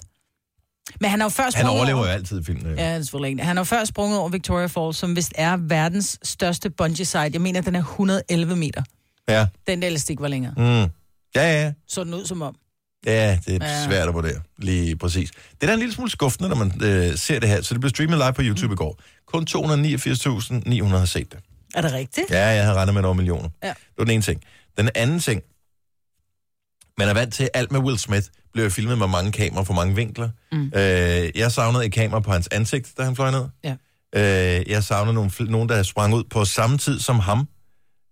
[0.99, 2.07] Men han har jo før Han sprunget overlever over...
[2.07, 2.65] jo altid i filmen.
[2.65, 3.43] Ja, det er selvfølgelig ikke.
[3.43, 7.29] Han har jo før sprunget over Victoria Falls, som vist er verdens største bungee site.
[7.33, 8.83] Jeg mener, den er 111 meter.
[9.27, 9.47] Ja.
[9.67, 10.53] Den der elastik var længere.
[10.57, 10.63] Mm.
[10.63, 10.87] Ja,
[11.35, 11.73] ja, ja.
[11.87, 12.55] Så den ud som om.
[13.05, 13.85] Ja, det er Ja.
[13.85, 14.41] svært at vurdere.
[14.57, 15.31] Lige præcis.
[15.31, 17.61] Det er da en lille smule skuffende, når man øh, ser det her.
[17.61, 18.73] Så det blev streamet live på YouTube mm.
[18.73, 18.99] i går.
[19.27, 21.39] Kun 289.900 har set det.
[21.75, 22.29] Er det rigtigt?
[22.31, 23.49] Ja, jeg havde regnet med over millioner.
[23.63, 23.67] Ja.
[23.67, 24.41] Det var den ene ting.
[24.77, 25.41] Den anden ting,
[26.97, 29.95] man er vant til, alt med Will Smith blev filmet med mange kameraer på mange
[29.95, 30.29] vinkler.
[30.51, 30.71] Mm.
[30.75, 33.45] Øh, jeg savnede et kamera på hans ansigt, da han fløj ned.
[33.63, 33.75] Ja.
[34.59, 37.47] Øh, jeg savnede nogle, fl- nogen, der sprang ud på samme tid som ham.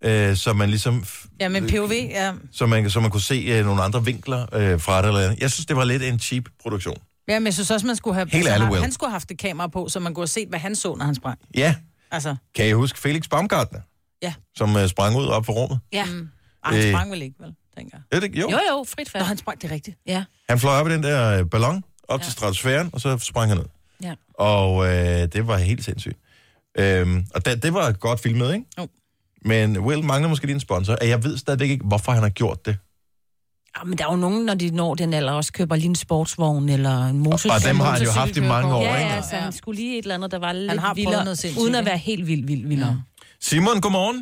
[0.04, 1.06] Øh, så man ligesom...
[1.40, 2.34] Ja, men POV, ja.
[2.52, 5.08] Så man, så man kunne se øh, nogle andre vinkler øh, fra det.
[5.08, 5.40] Eller andet.
[5.42, 6.98] Jeg synes, det var lidt en cheap produktion.
[7.28, 8.30] Ja, men jeg synes også, man skulle have...
[8.32, 8.82] Helt ærligt, han, Will.
[8.84, 10.96] han skulle have haft et kamera på, så man kunne have set, hvad han så,
[10.96, 11.40] når han sprang.
[11.56, 11.76] Ja,
[12.12, 13.80] Altså, kan I huske Felix Baumgartner,
[14.22, 14.34] ja.
[14.56, 15.80] som øh, sprang ud op for rummet?
[15.94, 16.06] Ja.
[16.06, 16.30] Mm.
[16.66, 16.92] Ej, han Øh.
[16.94, 18.18] sprang vel ikke, vel, tænker jeg.
[18.18, 18.50] Er det, jo.
[18.52, 19.24] Jo, jo, frit fald.
[19.24, 19.98] Nå, han sprang det rigtigt.
[20.08, 20.24] Ja.
[20.50, 22.24] Han fløj op i den der øh, ballon, op ja.
[22.24, 23.66] Til stratosfæren, og så sprang han ned.
[24.04, 24.14] Ja.
[24.34, 24.94] Og øh,
[25.34, 26.18] det var helt sindssygt.
[26.80, 28.66] Øhm, og det, det var godt filmet, ikke?
[28.78, 28.88] Jo.
[29.48, 32.30] Men Will mangler måske lige en sponsor, og jeg ved stadigvæk ikke, hvorfor han har
[32.42, 32.76] gjort det.
[33.78, 35.96] Ja, men der er jo nogen, når de når den alder, også køber lige en
[36.06, 37.56] sportsvogn eller en motorcykel.
[37.56, 39.14] Og dem har han jo haft i mange år, Ja, ikke?
[39.16, 41.38] ja, så han skulle lige et eller andet, der var lidt har prøvet vildere, noget
[41.44, 42.96] sindssygt, uden at være helt vild, vild, vildere.
[43.50, 44.20] Simon, godmorgen.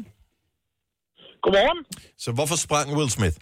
[1.43, 1.79] Godmorgen.
[2.23, 3.37] Så hvorfor sprang Will Smith?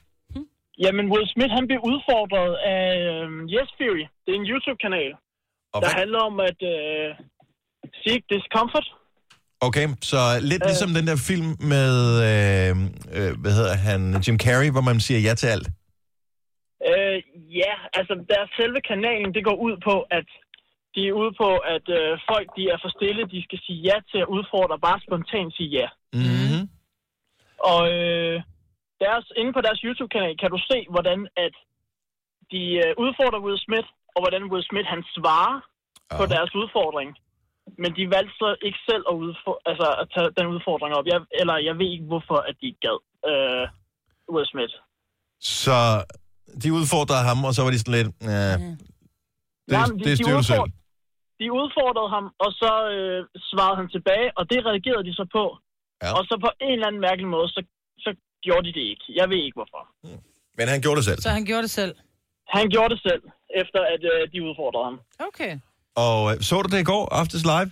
[0.83, 4.03] Jamen, Will Smith, han blev udfordret af øhm, Yes Theory.
[4.23, 5.11] Det er en YouTube-kanal,
[5.73, 5.95] Og der hvad?
[6.01, 7.07] handler om at øh,
[8.01, 8.87] seek discomfort.
[9.67, 10.19] Okay, så
[10.51, 11.93] lidt ligesom den der film med,
[12.29, 12.71] øh,
[13.17, 15.67] øh, hvad hedder han, Jim Carrey, hvor man siger ja til alt.
[16.89, 17.17] Øh,
[17.61, 20.27] ja, altså deres selve kanalen, det går ud på, at
[20.95, 23.97] de er ude på, at øh, folk, de er for stille, de skal sige ja
[24.11, 25.87] til at udfordre, bare spontant sige ja.
[26.19, 26.63] Mm-hmm.
[27.71, 28.37] Og øh,
[29.03, 31.55] deres, inde på deres YouTube-kanal kan du se, hvordan at
[32.51, 35.55] de øh, udfordrer Will Smith, og hvordan Will Smith han svarer
[36.17, 36.33] på Aha.
[36.35, 37.09] deres udfordring.
[37.81, 41.05] Men de valgte så ikke selv at, udfor- altså, at tage den udfordring op.
[41.13, 42.97] Jeg, eller jeg ved ikke, hvorfor at de ikke gad
[43.31, 43.63] øh,
[44.33, 44.75] Will Smith.
[45.61, 45.77] Så
[46.63, 48.53] de udfordrede ham, og så var de sådan lidt, ja,
[49.67, 50.59] det, Jamen, det styrer du selv.
[50.59, 50.81] udfordrede-
[51.41, 53.19] de udfordrede ham, og så øh,
[53.51, 55.43] svarede han tilbage, og det reagerede de så på.
[56.03, 56.09] Ja.
[56.17, 57.61] Og så på en eller anden mærkelig måde, så,
[58.05, 58.09] så
[58.45, 59.05] gjorde de det ikke.
[59.19, 59.81] Jeg ved ikke, hvorfor.
[60.57, 61.19] Men han gjorde det selv.
[61.25, 61.93] Så han gjorde det selv.
[62.55, 63.23] Han gjorde det selv,
[63.61, 64.97] efter at øh, de udfordrede ham.
[65.29, 65.53] Okay.
[65.95, 67.69] Og øh, så du det i går, aftes live?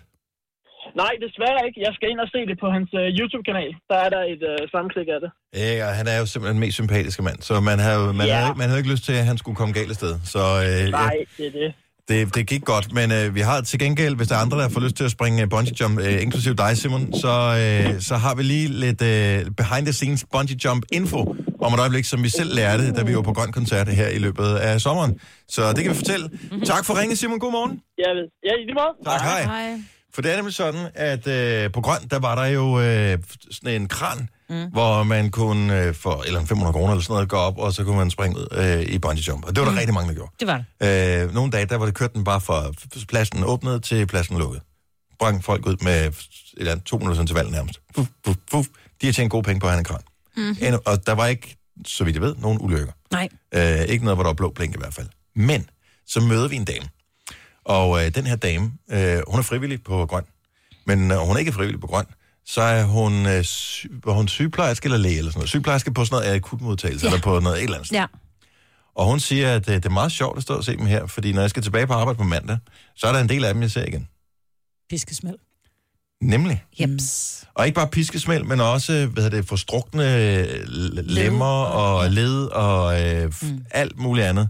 [1.02, 1.80] Nej, desværre ikke.
[1.88, 3.72] Jeg skal ind og se det på hans øh, YouTube-kanal.
[3.92, 5.32] Der er der et øh, sammenklik af det.
[5.62, 8.36] Ja, og han er jo simpelthen den mest sympatiske mand, så man havde, man, Ja.
[8.42, 10.14] havde, man havde ikke lyst til, at han skulle komme galt af sted.
[10.34, 11.70] Så øh, Nej, ja, det er det.
[12.08, 14.70] Det, det gik godt, men øh, vi har til gengæld, hvis der er andre, der
[14.70, 18.16] får lyst til at springe øh, bungee jump, øh, inklusive dig, Simon, så, øh, så
[18.16, 22.24] har vi lige lidt øh, behind the scenes bungee jump info om et øjeblik, som
[22.24, 25.20] vi selv lærte, da vi var på Grøn Koncert her i løbet af sommeren.
[25.48, 26.30] Så det kan vi fortælle.
[26.66, 27.40] Tak for ringen, Simon.
[27.40, 27.72] God morgen.
[27.72, 28.30] Ved.
[28.44, 28.94] Ja, i lige måde.
[29.06, 29.44] Tak, hej.
[29.44, 29.82] Hej.
[30.14, 33.18] For det er nemlig sådan, at øh, på Grøn, der var der jo øh,
[33.52, 34.72] sådan en kran, mm.
[34.72, 37.84] hvor man kunne øh, for eller 500 kroner eller sådan noget gå op, og så
[37.84, 39.46] kunne man springe ud øh, i bungee jump.
[39.46, 39.78] Og det var der mm.
[39.78, 40.32] rigtig mange, der gjorde.
[40.40, 41.24] Det var det.
[41.24, 42.72] Øh, nogle dage, der var det kørt den bare fra
[43.08, 44.62] pladsen åbnet til pladsen lukket.
[45.14, 46.16] Sprang folk ud med et
[46.58, 47.80] eller andet, to minutters interval nærmest.
[47.96, 48.66] Fuf, fuf, fuf.
[49.02, 50.02] De har tjent gode penge på at have en kran.
[50.38, 50.78] Mm.
[50.86, 52.94] Og der var ikke, så vidt jeg ved, nogen ulykker.
[53.12, 53.30] Nej.
[53.54, 55.08] Øh, ikke noget, hvor der var blå blink i hvert fald.
[55.36, 55.70] Men
[56.08, 56.86] så møder vi en dame.
[57.66, 60.24] Og øh, den her dame, øh, hun er frivillig på grøn.
[60.86, 62.06] Men når hun ikke er frivillig på grøn,
[62.46, 65.50] så er hun, øh, sy- var hun sygeplejerske eller læge eller sådan noget.
[65.50, 67.12] Sygeplejerske på sådan noget akutmodtagelse, ja.
[67.12, 67.98] eller på noget et eller andet sted.
[67.98, 68.06] Ja.
[68.96, 71.08] Og hun siger, at øh, det er meget sjovt at stå og se dem her,
[71.08, 72.58] fordi når jeg skal tilbage på arbejde på mandag,
[72.96, 74.08] så er der en del af dem, jeg ser igen.
[74.90, 75.36] Piskesmæld.
[76.22, 76.64] Nemlig.
[76.80, 77.44] Jeps.
[77.54, 80.64] Og ikke bare piskesmæld, men også, hvad hedder det, forstrukne øh,
[81.04, 83.66] lemmer og led og øh, f- mm.
[83.72, 84.50] alt muligt andet.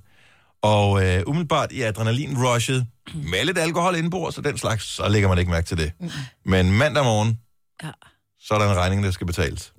[0.61, 5.37] Og øh, umiddelbart i adrenalin-rushet, med lidt alkohol indenbords og den slags, så lægger man
[5.37, 5.91] ikke mærke til det.
[5.99, 6.09] Mm.
[6.45, 7.37] Men mandag morgen,
[7.83, 7.91] Ja.
[8.39, 9.73] så er der en regning, der skal betales.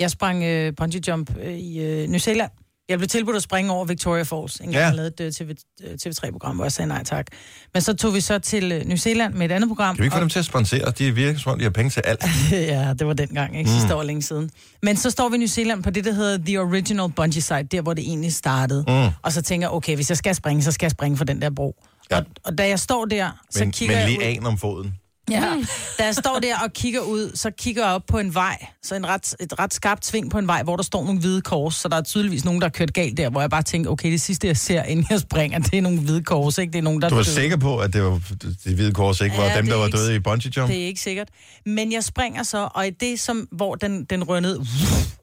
[0.00, 2.50] Jeg sprang øh, bungee jump øh, i øh, New Zealand.
[2.88, 4.56] Jeg blev tilbudt at springe over Victoria Falls.
[4.56, 4.80] En gang Ja.
[4.80, 4.86] ja.
[4.86, 5.50] jeg lavede et øh, TV,
[5.84, 7.26] øh, TV3-program, hvor jeg sagde nej tak.
[7.74, 9.96] Men så tog vi så til øh, New Zealand med et andet program.
[9.96, 10.90] Kan vi ikke få og- dem til at sponsere?
[10.90, 12.24] De virker som om, de har penge til alt.
[12.52, 13.70] ja, det var dengang, ikke?
[13.70, 14.50] Sidste år længe siden.
[14.82, 17.62] Men så står vi i New Zealand på det, der hedder The Original Bungee Site,
[17.62, 18.84] der hvor det egentlig startede.
[18.88, 19.08] Mm.
[19.22, 21.42] Og så tænker jeg, okay, hvis jeg skal springe, så skal jeg springe for den
[21.42, 21.82] der bro.
[22.10, 22.18] Ja.
[22.18, 24.36] Og, og da jeg står der, så Men, kigger men jeg lige ud.
[24.36, 24.94] an om foden.
[25.30, 25.52] Ja,
[25.98, 28.94] da jeg står der og kigger ud, så kigger jeg op på en vej, så
[28.94, 31.74] en ret, et ret skarpt sving på en vej, hvor der står nogle hvide kors,
[31.74, 34.10] så der er tydeligvis nogen, der har kørt galt der, hvor jeg bare tænker, okay,
[34.12, 36.72] det sidste, jeg ser, inden jeg springer, det er nogle hvide kors, ikke?
[36.72, 37.34] Det er nogen, der Du var døde.
[37.34, 38.20] sikker på, at det var
[38.64, 40.52] det hvide kors ikke var Ja, dem, det der er var ikke- døde i bungee
[40.56, 40.70] jump?
[40.70, 41.28] Det er ikke sikkert.
[41.66, 44.60] Men jeg springer så, og i det, som, hvor den, den rører ned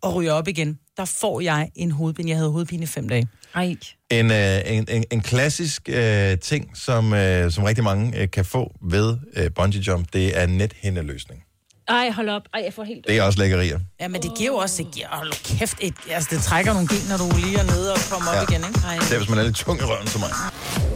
[0.02, 2.30] og ryger op igen, der får jeg en hovedpine.
[2.30, 3.28] Jeg havde hovedpine i fem dage.
[3.56, 3.76] Ej.
[4.12, 8.46] En, øh, en, en, en klassisk øh, ting, som, øh, som rigtig mange øh, kan
[8.46, 11.44] få ved øh, bungee jump, det er nethændeløsning.
[11.88, 12.42] Ej, hold op.
[12.54, 13.08] Ej, jeg får helt...
[13.08, 13.80] Det er også lækkerier.
[14.00, 16.88] Ja, men det giver jo også, det giver, hold kæft, et, altså det trækker nogle
[16.88, 18.42] gen, når du lige er nede og kommer op Ja.
[18.44, 18.80] igen, ikke?
[18.88, 18.96] Ej.
[18.98, 20.30] Det er, hvis man er lidt tung i røven som mig.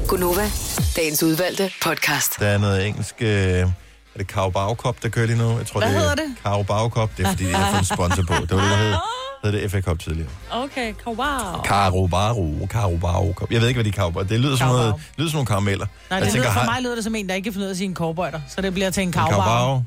[0.07, 0.49] Gunova,
[0.95, 2.39] dagens udvalgte podcast.
[2.39, 3.15] Der er noget engelsk...
[3.19, 3.69] Øh, er
[4.17, 5.57] det Carabao Cup, der kører lige nu?
[5.57, 6.35] Jeg tror, Hvad det er hedder det?
[6.43, 7.09] Carabao Cup.
[7.17, 8.33] Det er, fordi jeg har fået en sponsor på.
[8.33, 8.95] Det var det, der hed,
[9.43, 10.29] hed det FA Cup tidligere.
[10.51, 10.93] Okay.
[10.93, 13.51] Carabao, Carabao Cup.
[13.51, 15.85] Jeg ved ikke, hvad de Carabao Det lyder som, noget, lyder som nogle karameller.
[15.85, 17.63] Nej, Jeg det tænker, lyder, for mig lyder det som en, der ikke kan finde
[17.63, 18.39] ud af at sige en cowboyter.
[18.47, 19.31] Så det bliver til en cowboy.
[19.31, 19.83] Carabao.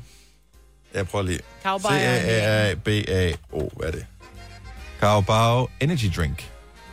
[0.93, 1.39] Jeg prøver lige.
[1.63, 1.91] Cowboy.
[1.91, 3.69] C-A-R-A-B-A-O.
[3.77, 4.05] Hvad er det?
[4.99, 6.49] Carabao Energy Drink.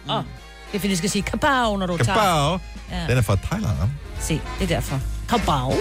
[0.08, 2.18] Oh, det er fordi, du skal sige kabao, når du tager...
[2.18, 2.58] Carabao.
[2.90, 3.06] Ja.
[3.08, 3.76] Den er fra Thailand.
[4.20, 5.00] Se, det er derfor.
[5.28, 5.72] Kabao.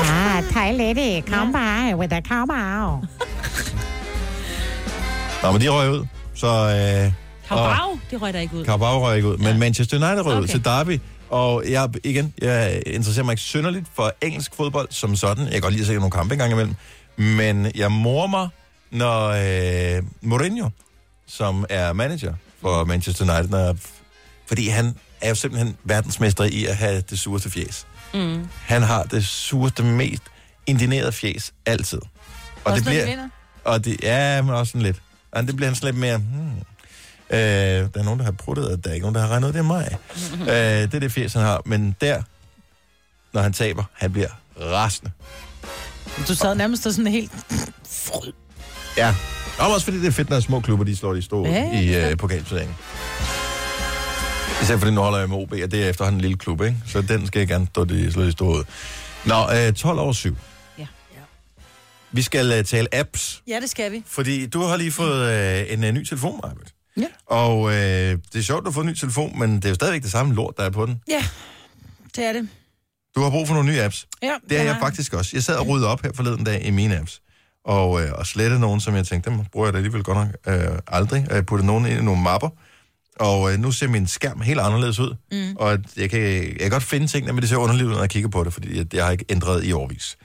[0.00, 3.06] Ah, Thai lady, come by with a cowboy.
[5.42, 6.06] Nå, men de røg ud.
[6.34, 7.12] Så øh,
[7.48, 8.64] Kabao, det røg der ikke ud.
[8.64, 9.36] Carabao røg ikke ud.
[9.36, 9.56] Men Ja.
[9.56, 10.52] Manchester United røg ud Okay.
[10.52, 11.00] til Derby.
[11.30, 15.44] Og jeg, igen, jeg interesserer mig ikke synderligt for engelsk fodbold som sådan.
[15.44, 16.74] Jeg kan godt lide at se nogle kampe engang imellem.
[17.16, 18.48] Men jeg morer mig,
[18.90, 19.28] når
[19.96, 20.68] øh, Mourinho,
[21.26, 23.76] som er manager for Manchester United, når,
[24.46, 27.86] fordi han er jo simpelthen verdensmester i at have det sureste fjes.
[28.14, 28.48] Mm.
[28.66, 30.22] Han har det sureste, mest
[30.66, 31.98] indinerede fjes altid.
[32.64, 33.28] Og Også når de vinder.
[33.64, 35.02] og det, ja, men også sådan lidt.
[35.32, 36.16] Og det bliver han sådan lidt mere...
[36.16, 36.50] Hmm.
[37.30, 39.48] Øh, der er nogen, der har pruttet, og der er ikke nogen, der har regnet
[39.48, 39.98] ud, det er mig.
[40.40, 40.46] øh,
[40.82, 41.62] det er det fjes, han har.
[41.64, 42.22] Men der,
[43.32, 44.28] når han taber, han bliver
[44.60, 45.10] rasende.
[46.28, 47.32] Du sad nærmest sådan helt...
[48.96, 49.14] Ja.
[49.58, 51.80] Og også fordi det er fedt, når små klubber, de slår de store Ja, ja,
[51.80, 52.76] i øh, pokalturneringen.
[54.62, 56.76] Især fordi nu holder jeg med OB, og det er efterhånden en lille klub, ikke?
[56.86, 58.64] Så den skal jeg gerne stå de, slå de store ud.
[59.24, 59.34] Nå,
[59.66, 60.36] øh, 12 over 7.
[62.12, 64.02] Vi skal øh, tale apps, Ja, det skal vi.
[64.06, 66.74] fordi du har lige fået øh, en øh, ny telefon, Marvitt.
[66.96, 67.06] Ja.
[67.26, 67.74] Og øh,
[68.32, 70.02] det er sjovt, at du har fået en ny telefon, men det er jo stadigvæk
[70.02, 71.00] det samme lort, der er på den.
[71.08, 71.24] Ja,
[72.16, 72.48] det er det.
[73.16, 74.06] Du har brug for nogle nye apps.
[74.22, 75.30] Ja, Det har jeg faktisk også.
[75.34, 77.20] Jeg sad og rydde op her forleden dag i mine apps.
[77.64, 80.28] Og, øh, og slette nogen, som jeg tænkte, dem bruger jeg da alligevel godt nok
[80.54, 81.26] øh, aldrig.
[81.30, 82.48] Og jeg puttede nogen ind i nogle mapper.
[83.20, 85.14] Og øh, nu ser min skærm helt anderledes ud.
[85.32, 85.56] Mm.
[85.56, 88.10] Og jeg kan, jeg kan godt finde tingene, men det ser underligt ud, når jeg
[88.10, 90.16] kigger på det, fordi jeg, jeg har ikke ændret i årvis.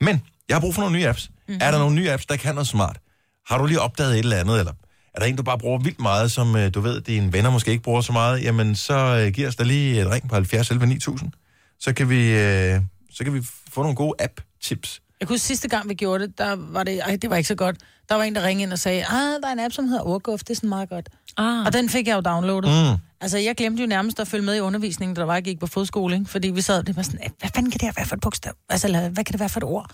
[0.00, 1.30] Men jeg har brug for nogle nye apps.
[1.30, 1.58] Mm-hmm.
[1.62, 2.98] Er der nogle nye apps, der kan noget smart?
[3.46, 4.72] Har du lige opdaget et eller andet, eller
[5.14, 7.70] er der en, du bare bruger vildt meget, som øh, du ved, dine venner måske
[7.70, 8.42] ikke bruger så meget?
[8.42, 11.32] Jamen, så øh, giver os da lige et ring på 70 11 9000.
[11.80, 12.80] Så kan vi, øh,
[13.12, 15.00] så kan vi få nogle gode app-tips.
[15.20, 17.54] Jeg kunne sidste gang, vi gjorde det, der var det, ej, det var ikke så
[17.54, 17.76] godt.
[18.08, 20.02] Der var en, der ringede ind og sagde, ah, der er en app, som hedder
[20.02, 21.08] Urguf, det er sådan meget godt.
[21.36, 21.66] Ah.
[21.66, 22.70] Og den fik jeg jo downloadet.
[22.70, 22.98] Mm.
[23.20, 25.58] Altså, jeg glemte jo nærmest at følge med i undervisningen, da der var, jeg gik
[25.60, 26.30] på fodskole, ikke?
[26.30, 28.52] Fordi vi sad, det var sådan, hvad fanden kan det her være for et bogstav?
[28.68, 29.90] Altså, eller, hvad kan det være for et ord?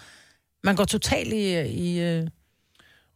[0.67, 2.29] Man går totalt i, i, øh, okay.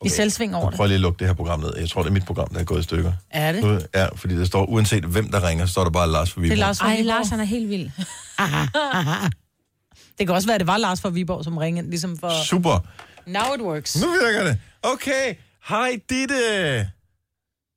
[0.04, 0.76] i selvsving over det.
[0.76, 1.76] Prøv lige at lukke det her program ned.
[1.76, 3.12] Jeg tror, det er mit program, der er gået i stykker.
[3.30, 3.62] Er det?
[3.64, 6.40] Nu- Ja, fordi der står, uanset hvem der ringer, så står der bare Lars for
[6.40, 7.06] Det er Lars fra Ej, Viborg.
[7.06, 7.90] Lars, han er helt vild.
[10.18, 12.44] Det kan også være, at det var Lars fra Viborg, som ringede, ligesom for...
[12.44, 12.86] Super.
[13.26, 14.02] Now it works.
[14.02, 14.58] Nu virker det.
[14.82, 15.34] Okay.
[15.68, 16.34] Hej, Ditte.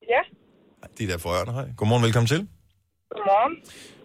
[0.09, 0.21] Ja,
[0.99, 1.65] Ditte er for Ørne, hej.
[1.77, 2.47] Godmorgen, velkommen til.
[3.11, 3.55] godmorgen.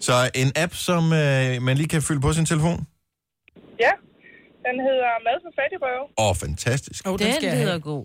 [0.01, 2.87] Så en app, som øh, man lige kan fylde på sin telefon.
[3.81, 3.91] Ja,
[4.69, 6.05] den hedder Mad for Fattigrøve.
[6.23, 7.01] Åh, oh, fantastisk.
[7.09, 8.05] Oh, Den skal jeg lyder god.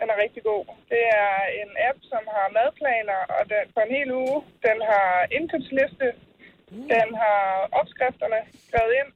[0.00, 0.64] Den er rigtig god.
[0.92, 4.38] Det er en app, som har madplaner og den, for en hel uge.
[4.66, 6.08] Den har indkøbsliste.
[6.94, 7.42] Den har
[7.80, 9.10] opskrifterne skrevet ind.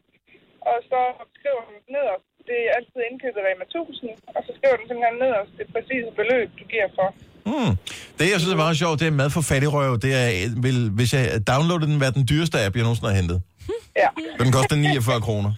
[0.71, 1.01] Og så
[1.37, 2.27] skriver den nederst.
[2.49, 4.11] Det er altid indkøbet Rema 1000.
[4.37, 7.09] Og så skriver den simpelthen nederst det præcise beløb, du giver for.
[7.49, 7.73] Hmm.
[8.19, 9.93] Det, jeg synes er meget sjovt, det er mad for fattigrøv.
[10.05, 10.27] Det er,
[10.67, 13.39] vil, hvis jeg downloader den, være den dyreste app, jeg nogensinde har hentet.
[14.03, 14.09] Ja,
[14.43, 15.51] Den koster 49 kroner.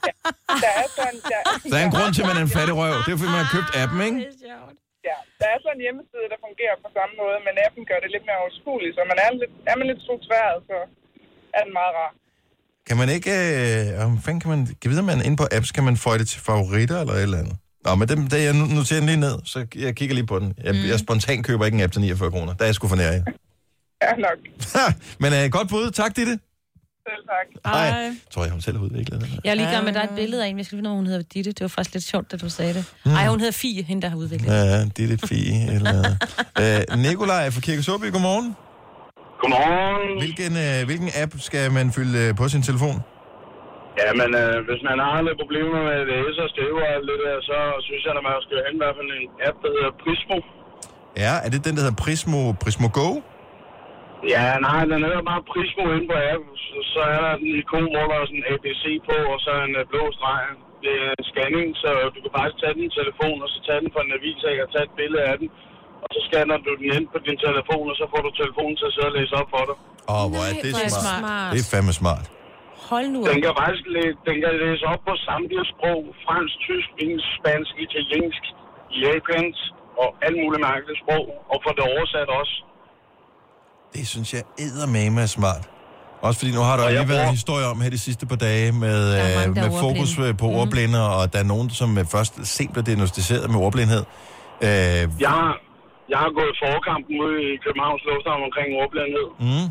[0.64, 2.94] der er sådan, der, Der er en grund til, at man er en fattigrøv.
[3.06, 4.18] Det er, fordi man har købt appen, ikke?
[5.08, 8.10] ja, der er sådan en hjemmeside, der fungerer på samme måde, men appen gør det
[8.14, 8.92] lidt mere overskueligt.
[8.96, 10.76] Så man er, lidt, er man lidt struktureret, så
[11.56, 12.12] er den meget rar.
[12.88, 13.30] Kan man ikke...
[13.40, 14.60] Øh, om fanden kan man...
[14.80, 17.40] Kan vide, man inde på apps, kan man få det til favoritter eller et eller
[17.42, 17.56] andet?
[17.84, 20.48] Nå, men dem, det, jeg noterer den lige ned, så jeg kigger lige på den.
[20.66, 20.88] Jeg, mm.
[20.90, 22.52] jeg spontan køber ikke en app til 49 kroner.
[22.54, 23.10] Der er jeg sgu for nær.
[23.16, 23.22] af.
[24.02, 24.38] Ja, nok.
[25.22, 25.90] men uh, godt bud.
[25.90, 26.38] Tak, Ditte.
[27.10, 27.46] Selv tak.
[27.66, 27.88] Hej.
[27.88, 28.10] Ej.
[28.32, 29.28] Tror jeg, hun selv har udviklet den.
[29.44, 30.56] Jeg er lige gang med, der er et billede af en.
[30.58, 31.52] Jeg skal finde ud af, hun hedder Ditte.
[31.52, 32.84] Det var faktisk lidt sjovt, da du sagde det.
[33.04, 34.56] Nej, hun hedder Fie, hende der har udviklet det.
[34.56, 35.54] Ja, Ditte Fie.
[35.76, 35.96] Eller...
[36.92, 38.48] uh, Nikolaj fra Kirke Såby, godmorgen.
[39.40, 40.10] Godmorgen.
[40.22, 42.96] Hvilken, uh, hvilken app skal man fylde uh, på sin telefon?
[44.02, 47.06] Ja, men øh, hvis man har lidt problemer med at læse og skrive og alt
[47.10, 49.70] det der, så synes jeg, at man skal hente i hvert fald en app, der
[49.76, 50.36] hedder Prismo.
[51.24, 53.08] Ja, er det den, der hedder Prismo, Prismo Go?
[54.34, 56.44] Ja, nej, den hedder bare Prismo inde på app.
[56.66, 59.50] Så, så er der en ikon, hvor der er sådan en ABC på, og så
[59.66, 60.42] en øh, blå streg.
[60.84, 63.90] Det er en scanning, så du kan faktisk tage din telefon, og så tage den
[63.94, 65.48] fra en avis af og tage et billede af den.
[66.02, 68.86] Og så scanner du den ind på din telefon, og så får du telefonen til
[68.90, 69.76] at sidde og læse op for dig.
[70.12, 71.20] Åh, oh, hvor er det er smart.
[71.22, 71.50] smart.
[71.54, 72.24] Det er fandme smart.
[72.90, 76.00] Hold nu Den kan faktisk læ- den kan læse op på samtlige sprog.
[76.26, 78.42] Fransk, tysk, engelsk, spansk, italiensk,
[79.02, 79.62] japansk
[80.02, 81.24] og alt muligt mærkeligt sprog.
[81.52, 82.54] Og få det oversat også.
[83.96, 85.64] Det synes jeg eddermame er smart.
[86.26, 88.24] Også fordi nu har der Og jeg lige været bruger- historier om her de sidste
[88.32, 90.28] par dage med, er mange, øh, er med fokus ordblinde.
[90.34, 94.02] øh, på ordblinde, og der er nogen, som øh, først sent blev diagnostiseret med ordblindhed.
[94.66, 95.52] Øh, Jeg har,
[96.12, 99.26] jeg har gået forkampen ude i Københavns Lufthavn omkring ordblindhed.
[99.46, 99.66] mm,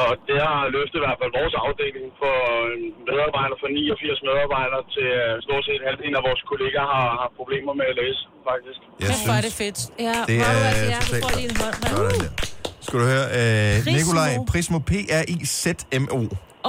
[0.00, 2.36] Og det har løftet i hvert fald vores afdeling for
[2.74, 7.28] en medarbejder for 89 medarbejdere til øh, stort set halvdelen af vores kollegaer har, har
[7.40, 8.80] problemer med at læse, faktisk.
[9.02, 9.78] jeg er det synes, fedt.
[10.08, 11.76] Ja, det er du altså, ja, du får en hånd.
[11.82, 12.51] Der.
[12.86, 13.98] Skal du høre, øh, Prismo.
[13.98, 16.20] Nikolaj, Prismo, P-R-I-Z-M-O.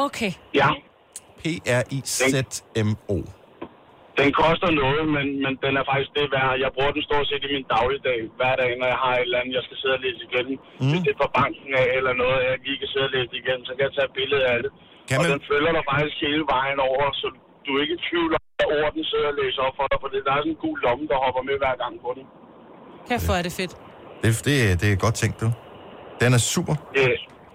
[0.08, 0.32] Okay.
[0.62, 0.70] Ja,
[1.42, 3.18] P-R-I-Z-M-O.
[4.22, 6.52] den koster noget, men, men den er faktisk det værd.
[6.66, 9.40] Jeg bruger den stort set i min dagligdag, hver dag, når jeg har et eller
[9.42, 10.48] andet, jeg skal sidde og læse igen.
[10.82, 10.90] Mm.
[10.92, 13.60] Hvis det er fra banken af eller noget, jeg lige kan sidde og læse igen,
[13.68, 14.72] så kan jeg tage et billede af det.
[15.08, 17.28] Kan og man- den følger dig faktisk hele vejen over, så
[17.66, 19.98] du er ikke i tvivl om, at ord den sidder og læser op for dig,
[20.02, 22.24] for der er sådan en gul lomme, der hopper med hver gang på den.
[23.10, 23.74] Kæft, hvor er det fedt.
[24.24, 25.48] Det, det, det er godt tænkt, du.
[26.22, 26.76] Den er super.
[26.96, 27.08] Det,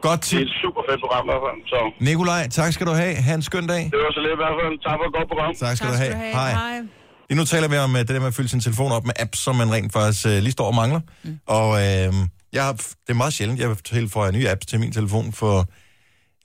[0.03, 0.40] Godt det er tip.
[0.40, 1.61] et super fedt program i hvert fald.
[1.73, 3.14] Så Nikolaj, tak skal du have.
[3.14, 3.83] Ha' en skøn dag.
[3.85, 4.75] det var så lidt i hvert fald.
[4.87, 5.51] Tak for et godt program.
[5.55, 6.33] Tak skal, Tak du, skal have.
[6.33, 6.55] du have.
[6.55, 6.81] Hej.
[7.29, 9.14] Lige nu taler vi om øh, det der med at fylde sin telefon op med
[9.18, 11.01] apps, som man rent faktisk øh, lige står og mangler.
[11.25, 11.38] Mm.
[11.47, 12.12] Og øh,
[12.53, 15.66] jeg har, det er meget sjældent, jeg tilføjer nye apps til min telefon, for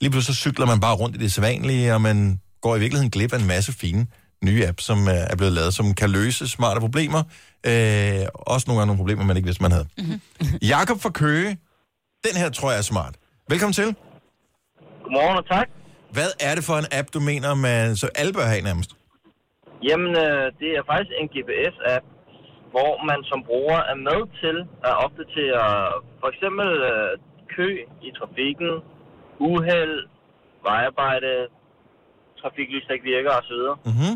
[0.00, 3.10] lige pludselig så cykler man bare rundt i det sædvanlige, og man går i virkeligheden
[3.10, 4.06] glip af en masse fine
[4.44, 7.22] nye apps, som øh, er blevet lavet, som kan løse smarte problemer.
[7.66, 9.86] Øh, også nogle gange nogle problemer, man ikke vidste, man havde.
[9.98, 10.20] Mm-hmm.
[10.62, 11.56] Jakob fra Køge,
[12.26, 13.14] den her tror jeg er smart.
[13.52, 13.88] Velkommen til.
[15.02, 15.68] Godmorgen og tak.
[16.16, 18.90] Hvad er det for en app, du mener, man så alle bør have nærmest?
[19.88, 22.04] Jamen, øh, det er faktisk en GPS-app,
[22.74, 24.56] hvor man som bruger er med til
[24.88, 25.64] at opdatere
[26.20, 27.10] for eksempel øh,
[27.56, 27.68] kø
[28.08, 28.70] i trafikken,
[29.48, 29.96] uheld,
[30.68, 31.32] vejarbejde,
[32.40, 33.62] trafiklys, der ikke virker osv.
[33.90, 34.14] Mm-hmm.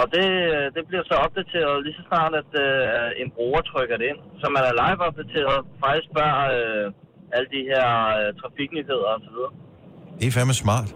[0.00, 3.96] Og det, øh, det bliver så opdateret lige så snart, at øh, en bruger trykker
[4.00, 4.20] det ind.
[4.40, 6.86] Så man er live opdateret, faktisk spørger øh,
[7.34, 7.86] alle de her
[8.18, 9.38] øh, trafiknyheder osv.
[10.18, 10.88] Det er fandme smart.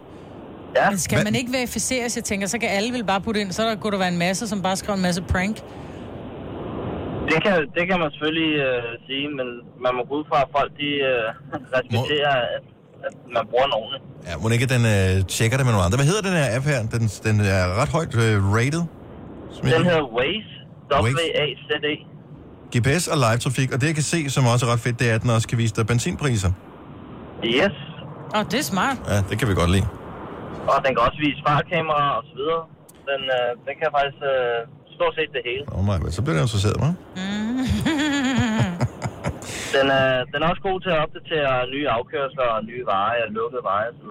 [0.76, 0.86] Ja.
[0.90, 2.16] Men skal man ikke verificeres?
[2.16, 3.50] Jeg tænker, så kan alle vel bare putte ind.
[3.52, 5.56] Så der kunne der være en masse, som bare skriver en masse prank.
[7.30, 9.46] Det kan, det kan man selvfølgelig øh, sige, men
[9.84, 11.28] man må gå ud fra, at folk de, øh,
[11.76, 12.64] respekterer, at,
[13.06, 14.04] at man bruger den ordentligt.
[14.28, 15.96] Ja, må ikke den øh, tjekker det med nogle andre.
[16.00, 16.78] Hvad hedder den her app her?
[16.94, 18.82] Den, den er ret højt øh, rated.
[19.54, 20.52] Som Den hedder Waze.
[21.04, 21.14] Waze.
[21.16, 21.94] W-A-Z-E.
[22.74, 25.06] GPS og live trafik, og det jeg kan se, som også er ret fedt, det
[25.10, 26.52] er, at den også kan vise dig benzinpriser.
[27.44, 27.76] Yes.
[28.34, 28.96] Åh, oh, det er smart.
[29.08, 29.86] Ja, det kan vi godt lide.
[30.72, 32.62] Og den kan også vise fartkamera og så videre.
[33.10, 34.58] Den, øh, den kan faktisk øh,
[34.96, 35.62] stort set det hele.
[35.76, 36.92] Oh my, så bliver jeg interesseret, hva'?
[39.76, 43.30] Den, øh, den er også god til at opdatere nye afkørsler og nye veje og
[43.38, 44.10] lukkede veje og så.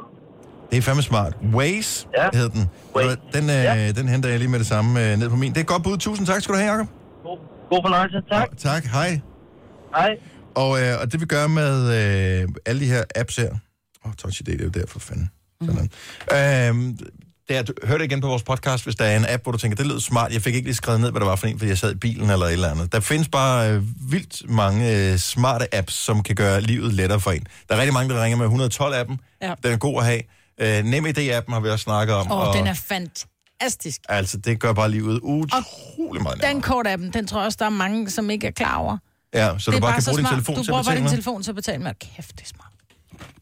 [0.72, 1.34] Det er fandme smart.
[1.58, 2.28] Waze Ja.
[2.40, 2.64] hed den.
[2.96, 3.18] Waze.
[3.36, 3.92] Den, øh, Ja.
[3.92, 5.50] den henter jeg lige med det samme øh, ned på min.
[5.52, 5.98] Det er et godt bud.
[5.98, 6.88] Tusind tak skal du have, Jacob.
[7.24, 7.38] God,
[7.70, 8.18] god fornøjelse.
[8.32, 8.48] Tak.
[8.52, 9.20] Og, tak, hej.
[9.96, 10.12] Hej.
[10.56, 13.50] Og, øh, og det vi gør med øh, alle de her apps her...
[14.06, 15.30] Åh, oh, Touch ID, det er jo der for fanden.
[15.66, 15.90] Sådan.
[16.70, 16.98] Øhm,
[17.52, 19.58] det er, hør det igen på vores podcast, hvis der er en app, hvor du
[19.58, 20.34] tænker, det lyder smart.
[20.34, 21.96] Jeg fik ikke lige skrevet ned, hvad det var for en, fordi jeg sad i
[21.96, 22.92] bilen eller et eller andet.
[22.92, 27.32] Der findes bare øh, vildt mange øh, smarte apps, som kan gøre livet lettere for
[27.32, 27.48] en.
[27.70, 29.18] Der er rigtig mange, der ringer med 112-appen.
[29.42, 29.54] Ja.
[29.64, 30.22] Den er god at have.
[30.62, 32.32] Øh, NemID-appen har vi også snakket om.
[32.32, 34.02] Åh, oh, den er fantastisk.
[34.10, 36.54] Altså, det gør bare livet utrolig meget nemmere.
[36.54, 38.98] Den kort-appen, den tror jeg også, der er mange, som ikke er klar over.
[39.34, 40.34] Ja, så du bare kan bruge din smart.
[40.34, 41.12] telefon du til at bruger bare betale din med.
[41.12, 41.92] telefon til at betale med.
[42.16, 42.72] Kæft, det er smart.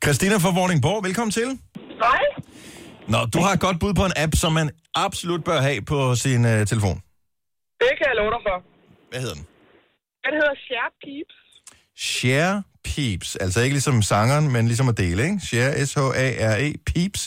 [0.04, 1.60] Christina fra Vordingborg, velkommen til.
[2.04, 2.49] Hej.
[3.14, 4.68] Nå, du har et godt bud på en app, som man
[5.06, 6.98] absolut bør have på sin uh, telefon.
[7.84, 8.58] Det kan jeg love dig for.
[9.12, 9.46] Hvad hedder den?
[10.26, 11.38] Den hedder Share Peeps.
[12.12, 12.56] Share
[12.90, 13.30] Peeps.
[13.44, 15.38] Altså ikke ligesom sangeren, men ligesom at dele, ikke?
[15.50, 17.22] Share, S-H-A-R-E, Peeps.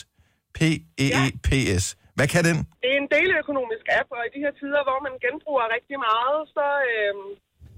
[0.57, 1.85] P-E-E-P-S.
[2.17, 2.57] Hvad kan den?
[2.81, 6.39] Det er en deleøkonomisk app, og i de her tider, hvor man genbruger rigtig meget,
[6.55, 7.13] så, øh,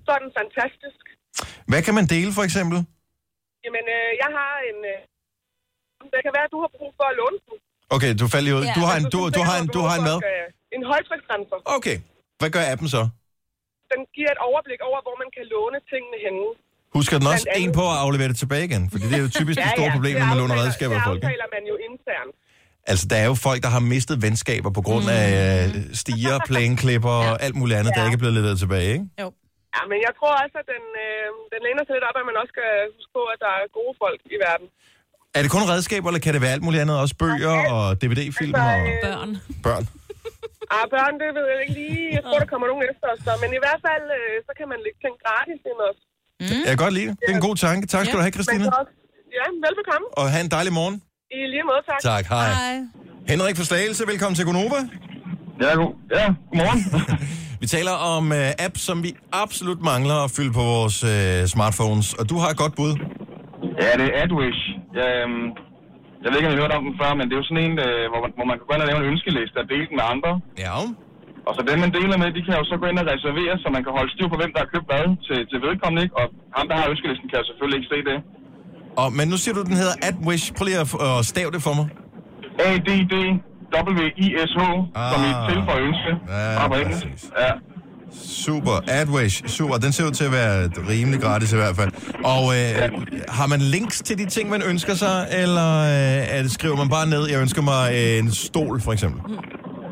[0.06, 1.04] så er den fantastisk.
[1.72, 2.78] Hvad kan man dele, for eksempel?
[3.66, 4.78] Jamen, øh, jeg har en...
[4.94, 5.00] Øh,
[6.14, 7.56] det kan være, at du har brug for at låne den.
[7.96, 8.66] Okay, du faldt lige ud.
[8.80, 10.20] Du har en, du, du har en, du har en hvad?
[10.78, 11.58] En højtryksrenser.
[11.78, 11.98] Okay.
[12.40, 13.02] Hvad gør appen så?
[13.94, 16.46] Den giver et overblik over, hvor man kan låne tingene henne.
[16.98, 18.84] Husker den også en på at aflevere det tilbage igen?
[18.94, 21.18] Fordi det er jo typisk et stort problem, når man låner redskaber af Det folk.
[21.20, 21.28] ikke?
[21.28, 22.34] aftaler man jo internt.
[22.92, 25.68] Altså, der er jo folk, der har mistet venskaber på grund af øh,
[26.02, 29.06] stiger, plæneklipper og alt muligt andet, der ikke er blevet leveret tilbage, ikke?
[29.76, 32.38] Ja, men jeg tror også, at den, øh, den læner sig lidt op, at man
[32.42, 34.68] også skal huske på, at der er gode folk i verden.
[35.38, 36.96] Er det kun redskaber, eller kan det være alt muligt andet?
[37.04, 38.60] Også bøger og DVD-film og
[39.06, 39.30] Børn.
[39.68, 39.84] børn?
[40.76, 42.00] Ah, børn, det ved jeg ikke lige.
[42.18, 43.20] Jeg tror, der kommer nogen efter os.
[43.28, 43.32] Så.
[43.44, 46.02] Men i hvert fald, øh, så kan man lægge ting gratis ind også.
[46.66, 47.16] Jeg kan godt lide det.
[47.26, 47.84] Det er en god tanke.
[47.94, 48.66] Tak skal du have, Christina.
[48.80, 48.94] Også-
[49.40, 50.08] Ja, velbekomme.
[50.20, 50.96] Og have en dejlig morgen.
[51.32, 52.00] I lige måde, tak.
[52.12, 52.50] Tak, hej.
[53.32, 54.80] Henrik fra Slagelse, velkommen til Gonova.
[55.64, 55.92] Ja, god.
[56.18, 56.80] Ja, godmorgen.
[57.62, 61.10] Vi taler om uh, apps, som vi absolut mangler at fylde på vores uh,
[61.54, 62.14] smartphones.
[62.14, 62.94] Og du har et godt bud.
[63.84, 64.62] Ja, det er AdWish.
[65.00, 65.46] Jeg, øhm,
[66.22, 67.66] jeg ved ikke, om I har hørt om den før, men det er jo sådan
[67.68, 69.86] en, øh, hvor, man, hvor man kan gå ind og lave en ønskeliste og dele
[69.90, 70.32] den med andre.
[70.66, 70.76] Ja.
[71.48, 73.68] Og så dem, man deler med, de kan jo så gå ind og reservere, så
[73.76, 76.16] man kan holde styr på, hvem der har købt hvad til, til vedkommende, ikke?
[76.22, 76.26] Og
[76.58, 78.18] ham, der har ønskelisten, kan jo selvfølgelig ikke se det.
[79.02, 80.46] Og, men nu siger du, den hedder AdWish.
[80.58, 81.88] Prøv lige at, at stave det for mig.
[82.70, 84.60] A-D-D-W-I-S-H,
[85.02, 85.10] ah.
[85.12, 86.12] som i til for ønske.
[86.62, 87.08] Ja, på engelsk.
[87.44, 87.52] Ja.
[88.46, 88.76] Super.
[88.88, 89.36] AdWish.
[89.48, 89.76] Super.
[89.86, 90.56] Den ser ud til at være
[90.94, 91.92] rimelig gratis i hvert fald.
[92.34, 92.76] Og øh,
[93.40, 97.08] har man links til de ting, man ønsker sig, eller øh, det, skriver man bare
[97.16, 97.84] ned, jeg ønsker mig
[98.20, 99.20] en stol, for eksempel?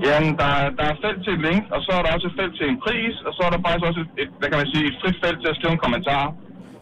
[0.07, 2.53] Jamen, der, der er felt til et link, og så er der også et felt
[2.59, 4.83] til en pris, og så er der faktisk også et, et hvad kan man sige,
[4.91, 6.25] et frit felt til at skrive en kommentar.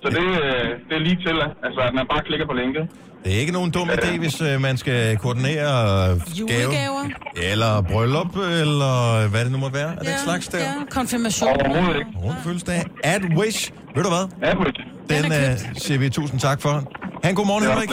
[0.03, 2.85] Så det, øh, det er lige til, altså at man bare klikker på linket.
[3.24, 7.09] Det er ikke nogen dum idé, hvis øh, man skal koordinere øh, gave, Julegaver.
[7.36, 9.91] eller bryllup, eller hvad det nu måtte være.
[9.91, 10.57] Er det ja, slags der?
[10.57, 11.49] Ja, konfirmation.
[11.49, 12.11] Overhovedet ikke.
[12.24, 12.84] Rundt fødselsdag.
[13.03, 13.72] Adwish.
[13.95, 14.49] Ved du hvad?
[14.49, 14.80] AdWish.
[15.09, 16.84] Den øh, siger vi tusind tak for.
[17.24, 17.89] Ha' en god morgen, Henrik.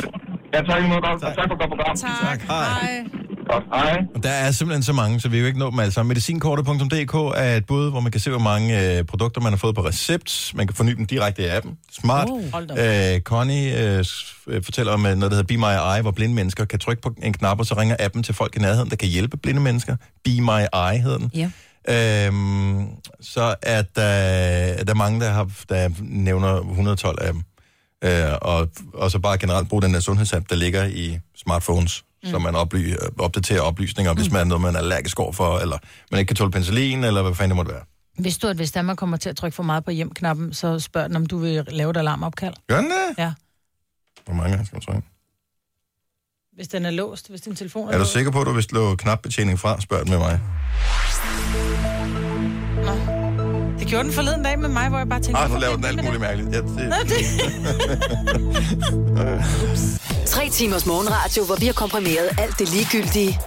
[0.54, 1.20] Ja, tak imod godt.
[1.22, 1.96] Tak, tak for godt program.
[1.96, 2.40] Tak.
[2.42, 3.04] Hej.
[3.50, 3.64] Godt.
[3.72, 3.96] Hej.
[4.14, 6.08] Og Der er simpelthen så mange, så vi vil jo ikke nå dem alle sammen.
[6.08, 9.74] Medicinkortet.dk er et bud, hvor man kan se, hvor mange øh, produkter, man har fået
[9.74, 10.52] på recept.
[10.54, 11.76] Man kan forny dem direkte i appen.
[11.92, 12.28] Smart.
[12.30, 12.42] Oh,
[13.14, 14.04] Øh, Connie øh,
[14.46, 17.02] øh, fortæller om øh, noget, der hedder Be My Eye, hvor blinde mennesker kan trykke
[17.02, 19.60] på en knap, og så ringer appen til folk i nærheden, der kan hjælpe blinde
[19.60, 19.96] mennesker.
[20.24, 21.30] Be My Eye hedder den.
[21.34, 21.50] Ja.
[22.26, 22.86] Øhm,
[23.20, 27.42] så er der, er der mange, der, har, der nævner 112 af dem.
[28.04, 32.30] Øh, og, og så bare generelt bruge den der sundhedsapp, der ligger i smartphones, mm.
[32.30, 35.78] så man oply, opdaterer oplysninger, hvis man er noget, man er allergisk over for, eller
[36.10, 37.82] man ikke kan tåle penicillin, eller hvad fanden det måtte være.
[38.18, 41.08] Hvis du, at hvis Danmark kommer til at trykke for meget på hjem-knappen, så spørg
[41.08, 42.54] den, om du vil lave et alarmopkald.
[42.68, 43.18] Gør den det?
[43.18, 43.32] Ja.
[44.24, 45.02] Hvor mange gange skal man trykke?
[46.54, 48.12] Hvis den er låst, hvis din telefon er, Er du låst.
[48.12, 49.80] sikker på, at du vil slå knapbetjening fra?
[49.80, 50.40] Spørg den med mig.
[53.88, 55.40] Gjorde den forleden dag med mig, hvor jeg bare tænkte...
[55.42, 56.54] Ah, nu hvorfor laver den alt muligt mærkeligt.
[56.54, 57.24] Ja, det, Nå, det...
[60.34, 63.40] Tre timers morgenradio, hvor vi har komprimeret alt det ligegyldige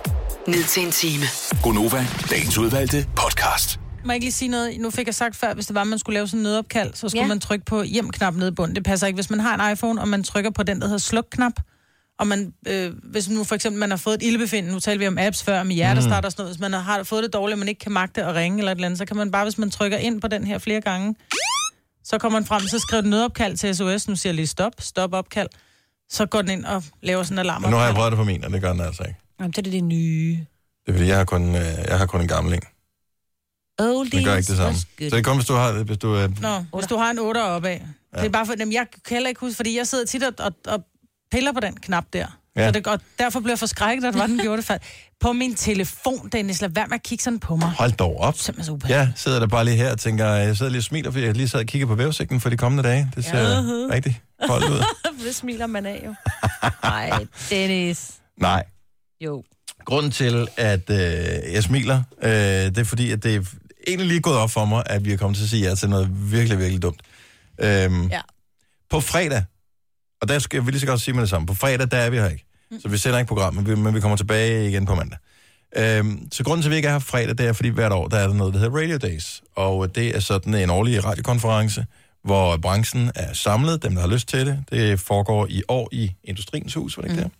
[0.47, 1.23] ned til en time.
[1.63, 3.79] Gonova, dagens udvalgte podcast.
[4.05, 4.79] Må jeg ikke lige sige noget?
[4.79, 6.93] Nu fik jeg sagt før, hvis det var, at man skulle lave sådan en nødopkald,
[6.93, 7.27] så skulle ja.
[7.27, 8.75] man trykke på hjem-knap nede i bunden.
[8.75, 9.17] Det passer ikke.
[9.17, 11.53] Hvis man har en iPhone, og man trykker på den, der hedder sluk-knap,
[12.22, 15.07] og man, øh, hvis nu for eksempel man har fået et ildbefindende, nu talte vi
[15.07, 17.59] om apps før, med hjertestart og sådan noget, hvis man har fået det dårligt, og
[17.59, 19.57] man ikke kan magte at ringe eller et eller andet, så kan man bare, hvis
[19.57, 21.15] man trykker ind på den her flere gange,
[22.03, 24.74] så kommer man frem, så skriver den nødopkald til SOS, nu siger jeg lige stop,
[24.80, 25.47] stop opkald,
[26.09, 27.61] så går den ind og laver sådan en alarm.
[27.61, 29.19] men nu har jeg prøvet det på min, og det gør den altså ikke.
[29.39, 30.38] Jamen, det er det, nye.
[30.86, 32.61] Det er fordi, jeg har kun, øh, jeg har kun en gammel en.
[33.80, 34.78] Oldies Det gør ikke det samme.
[34.78, 35.84] Så det er kun, hvis du har...
[35.84, 37.72] Hvis du, øh, Nå, hvis du har en 8 opad.
[37.72, 38.19] Ja.
[38.19, 40.34] Det er bare for, jamen, jeg kan heller ikke huske, fordi jeg sidder tit og,
[40.39, 40.84] og, og
[41.32, 42.19] piller på den knap der.
[42.55, 42.61] Ja.
[42.61, 42.67] Ja.
[42.67, 44.77] Så det, og derfor blev jeg forskrækket, at den gjorde det før.
[45.19, 47.69] På min telefon, Dennis, lad være med at kigge sådan på mig.
[47.69, 48.38] hold dog op.
[48.38, 49.07] Simpelthen så ubehageligt.
[49.07, 51.36] Jeg sidder der bare lige her og tænker, jeg sidder lige og smiler, fordi jeg
[51.36, 53.11] lige sad og kigger på vævesigten for de kommende dage.
[53.15, 53.59] Det ser ja.
[53.93, 54.84] rigtig koldt ud.
[55.25, 56.13] det smiler man af jo.
[56.84, 58.11] Nej, Dennis.
[58.38, 58.63] Nej.
[59.21, 59.43] Jo.
[59.86, 60.97] Grunden til, at øh,
[61.53, 63.41] jeg smiler, øh, det er fordi, at det er
[63.88, 65.89] egentlig lige gået op for mig, at vi er kommet til at sige ja til
[65.89, 67.01] noget virkelig, virkelig dumt.
[67.59, 68.21] Øhm, Ja.
[68.89, 69.43] På fredag,
[70.22, 72.09] og der skal vil lige så godt sige med det samme, på fredag, der er
[72.09, 72.45] vi her ikke.
[72.80, 75.19] Så vi sender ikke program, men vi, men vi kommer tilbage igen på mandag.
[75.78, 78.07] Øhm, så grunden til, at vi ikke er her fredag, det er, fordi hvert år,
[78.07, 79.41] der er der noget, der hedder Radio Days.
[79.55, 81.86] Og det er sådan en årlig radiokonference,
[82.24, 84.63] hvor branchen er samlet, dem der har lyst til det.
[84.72, 87.30] Det foregår i år i Industriens Hus, var det ikke mm.
[87.30, 87.38] det?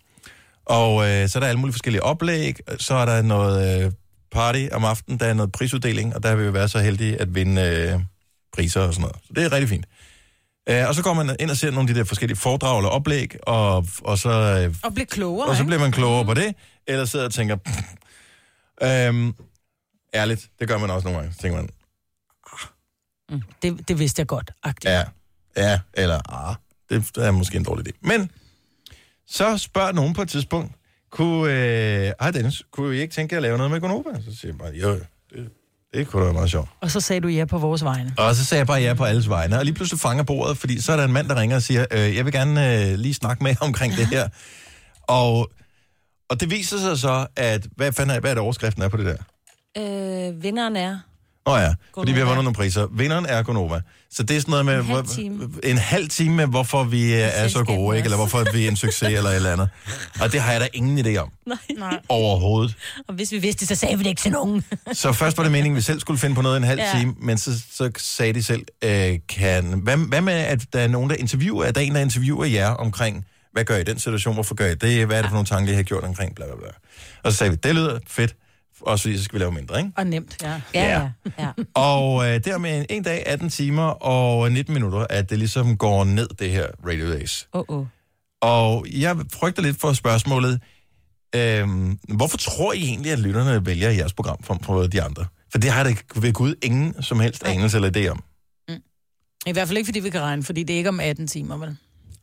[0.66, 2.56] Og øh, så er der alle mulige forskellige oplæg.
[2.78, 3.92] Så er der noget øh,
[4.32, 7.34] party om aftenen, der er noget prisuddeling, og der vil vi være så heldige at
[7.34, 8.00] vinde øh,
[8.54, 9.16] priser og sådan noget.
[9.26, 9.86] Så det er rigtig fint.
[10.68, 12.90] Øh, og så går man ind og ser nogle af de der forskellige foredrag eller
[12.90, 14.30] oplæg, og, og så...
[14.30, 15.66] Øh, Og blive klogere, og så ikke?
[15.68, 16.54] bliver man klogere på det,
[16.86, 17.56] eller sidder og tænker...
[17.56, 17.78] "Pff."
[18.82, 19.34] øhm,
[20.14, 21.34] Ærligt, det gør man også nogle gange.
[21.34, 21.68] Så tænker man,
[23.62, 24.50] Det, det vidste jeg godt.
[24.62, 24.92] Agtigt.
[24.92, 25.04] ja,
[25.56, 26.54] ja, eller ah,
[26.90, 27.92] det er måske en dårlig idé.
[28.00, 28.30] Men
[29.26, 30.72] så spørger nogen på et tidspunkt,
[31.10, 34.20] kunne, øh, hej Dennis, kunne I ikke tænke jer at lave noget med Gonova?
[34.30, 34.94] Så siger bare, jo,
[35.30, 35.50] det,
[35.94, 36.68] det kunne da være meget sjovt.
[36.80, 38.14] Og så sagde du ja på vores vegne.
[38.18, 39.58] Og så sagde jeg bare ja på alles vegne.
[39.58, 41.86] Og lige pludselig fanger bordet, fordi så er der en mand, der ringer og siger,
[41.90, 44.28] øh, jeg vil gerne øh, lige snakke med omkring det her.
[45.08, 45.50] Og,
[46.30, 48.96] og det viser sig så, at hvad, fanden er, hvad er det overskriften er på
[48.96, 49.16] det der?
[49.78, 50.98] Øh, vinderen er...
[51.46, 52.86] Åh oh ja, fordi vi har vundet nogle priser.
[52.92, 53.80] Vinderen er Gonova.
[54.10, 54.78] Så det er sådan noget med...
[54.78, 55.48] En halv time.
[55.62, 58.06] En halv time med, hvorfor vi er så gode, ikke?
[58.06, 59.68] Eller hvorfor vi er en succes, eller et eller andet.
[60.20, 61.30] Og det har jeg da ingen idé om.
[61.78, 61.98] Nej.
[62.08, 62.76] Overhovedet.
[63.08, 64.64] Og hvis vi vidste så sagde vi det ikke til nogen.
[64.92, 66.86] Så først var det meningen, at vi selv skulle finde på noget en halv Ja.
[66.94, 67.00] ja.
[67.00, 69.64] time, men så, så sagde de selv, øh, kan...
[69.82, 72.44] Hvad, hvad med, at der er nogen, der interviewer, at der er en, der interviewer
[72.44, 75.28] jer omkring, hvad gør I i den situation, hvorfor gør I det, hvad er det
[75.28, 76.68] for nogle tanker, I har gjort omkring, bla bla bla.
[77.22, 78.34] Og så sagde vi, det lyder fedt,
[78.82, 79.90] også fordi så skal vi lave mindre, ikke?
[79.96, 80.60] Og nemt, ja.
[80.74, 81.10] Ja, ja.
[81.38, 81.48] ja.
[81.74, 86.28] Og øh, dermed en dag, 18 timer og 19 minutter, at det ligesom går ned,
[86.38, 87.48] det her Radio Days.
[87.52, 87.86] Oh, oh.
[88.42, 90.60] Og jeg frygter lidt for spørgsmålet,
[91.34, 95.26] øhm, hvorfor tror I egentlig, at lytterne vælger jeres program frem for de andre?
[95.52, 98.22] For det har da ved Gud ingen som helst anelse eller idé om.
[99.46, 101.56] I hvert fald ikke, fordi vi kan regne, fordi det er ikke om 18 timer,
[101.56, 101.76] vel?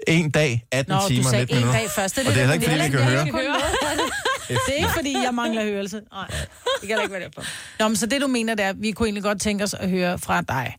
[0.07, 1.79] En dag, 18 Nå, timer du sagde 19 en minutter.
[1.81, 2.17] dag først.
[2.17, 3.25] Og det er heller ikke, fordi vi kan høre.
[4.49, 6.01] Det er ikke, fordi jeg mangler hørelse.
[6.11, 6.27] Nej,
[6.81, 7.43] det kan da ikke være derfor.
[7.79, 9.73] Nå, men så det, du mener, det er, at vi kunne egentlig godt tænke os
[9.73, 10.75] at høre fra dig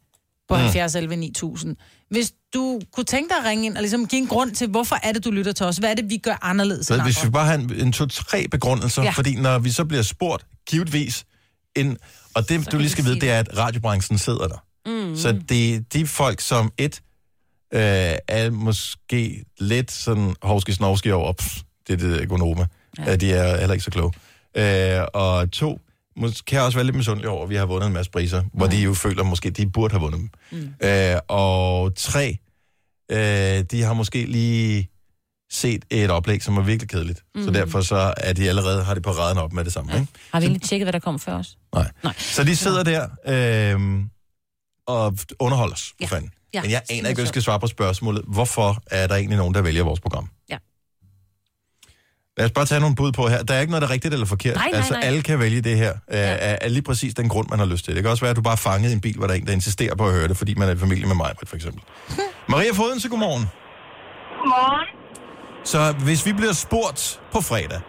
[0.48, 0.60] på Mm.
[0.62, 1.76] 70 11 9000.
[2.10, 4.96] Hvis du kunne tænke dig at ringe ind og ligesom give en grund til, hvorfor
[5.02, 5.76] er det, du lytter til os?
[5.76, 7.32] Hvad er det, vi gør anderledes Så end hvis vi andre?
[7.32, 9.10] bare har en, en to-tre begrundelser, Ja.
[9.10, 11.24] fordi når vi så bliver spurgt, givetvis,
[11.76, 11.96] en,
[12.34, 14.64] og det du kan lige vi skal vide, sige det er, at radiobranchen sidder der.
[14.86, 15.16] Mm.
[15.16, 17.00] Så det er de folk, som et,
[17.74, 17.80] øh,
[18.28, 21.56] er måske lidt sådan hovski-snovski over, pff,
[21.86, 22.66] det er det økonome.
[23.06, 23.16] Ja.
[23.16, 24.12] De er heller ikke så kloge.
[24.56, 25.80] Øh, og to,
[26.16, 28.42] måske kan jeg også være lidt misundelig over, at vi har vundet en masse priser,
[28.52, 30.30] hvor de jo føler, måske de burde have vundet dem.
[30.82, 30.88] Mm.
[30.88, 32.38] Øh, og tre,
[33.10, 33.18] øh,
[33.70, 34.88] de har måske lige
[35.52, 37.22] set et oplæg, som er virkelig kedeligt.
[37.34, 37.44] Mm.
[37.44, 39.92] Så derfor så er de allerede, har de paraden op med det samme.
[39.92, 40.00] Ja.
[40.00, 40.12] Ikke?
[40.32, 41.58] Har vi egentlig tjekket, hvad der kom før os?
[41.74, 41.90] Nej.
[42.04, 42.14] Nej.
[42.18, 43.08] Så de sidder der
[43.74, 44.00] øh,
[44.86, 46.06] og underholder os, for Ja.
[46.06, 46.30] fanden.
[46.54, 48.22] Ja, Men jeg aner er ikke, hvad jeg skal svare på spørgsmålet.
[48.26, 50.28] Hvorfor er der egentlig nogen, der vælger vores program?
[50.50, 50.56] Ja.
[52.40, 53.42] Lad os bare tage nogle bud på her.
[53.42, 54.54] Der er ikke noget, der er rigtigt eller forkert.
[54.56, 55.02] Nej, nej, altså, nej.
[55.04, 55.92] alle kan vælge det her.
[56.10, 56.36] Ja.
[56.48, 57.94] Er, er lige præcis den grund, man har lyst til.
[57.94, 59.46] Det kan også være, at du bare er fanget en bil, hvor der er en,
[59.46, 61.82] der insisterer på at høre det, fordi man er i familie med mig, for eksempel.
[62.52, 63.44] Maria Foden, så godmorgen.
[64.38, 64.88] Godmorgen.
[65.64, 67.80] Så hvis vi bliver spurgt på fredag,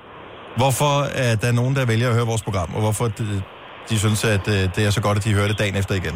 [0.58, 0.94] hvorfor
[1.26, 3.42] er der nogen, der vælger at høre vores program, og hvorfor de,
[3.90, 6.16] de synes, at øh, det er så godt, at de hører det dagen efter igen.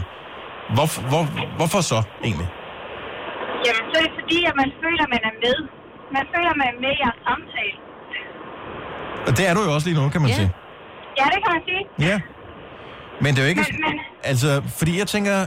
[0.75, 1.23] Hvor, hvor,
[1.59, 2.47] hvorfor så egentlig?
[3.65, 5.57] Jamen, så er det fordi, at man føler, at man er med.
[6.17, 7.84] Man føler, at man er med i jeres samtale.
[9.27, 10.35] Og det er du jo også lige nu, kan man Ja.
[10.35, 10.51] sige.
[11.19, 12.09] Ja, det kan man sige.
[12.11, 12.19] Ja.
[13.21, 13.65] Men det er jo ikke...
[13.71, 15.45] Men, men Altså, fordi jeg tænker,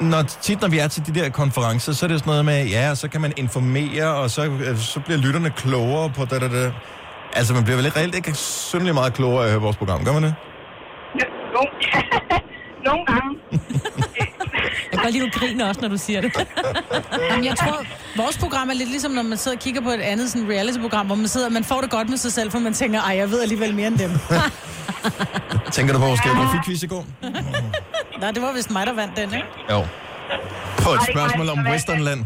[0.00, 2.66] når, tit når vi er til de der konferencer, så er det sådan noget med,
[2.66, 6.50] ja, så kan man informere, og så, øh, så bliver lytterne klogere på det, det,
[6.50, 6.74] det.
[7.32, 10.04] Altså, man bliver vel ikke reelt ikke synderligt meget klogere af at høre vores program,
[10.04, 10.34] gør man det?
[11.54, 11.70] nogle,
[12.86, 13.38] nogle gange.
[14.90, 16.32] Jeg kan godt lide, du griner også, når du siger det.
[17.30, 17.76] Jamen, jeg tror,
[18.16, 21.06] vores program er lidt ligesom, når man sidder og kigger på et andet sådan reality-program,
[21.06, 23.30] hvor man sidder, man får det godt med sig selv, for man tænker, ej, jeg
[23.30, 24.10] ved alligevel mere end dem.
[25.76, 27.06] Tænker du på vores geografikquiz i går?
[28.20, 29.48] Nej, det var vist mig, der vandt den, ikke?
[29.70, 29.80] Jo.
[30.84, 31.58] På et spørgsmål om.
[31.70, 32.20] Westernland.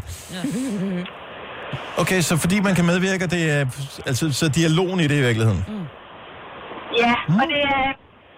[1.97, 3.65] Okay, så fordi man kan medvirke, det er
[4.09, 5.61] altså så dialogen i det i virkeligheden.
[7.03, 7.83] Ja, og det er...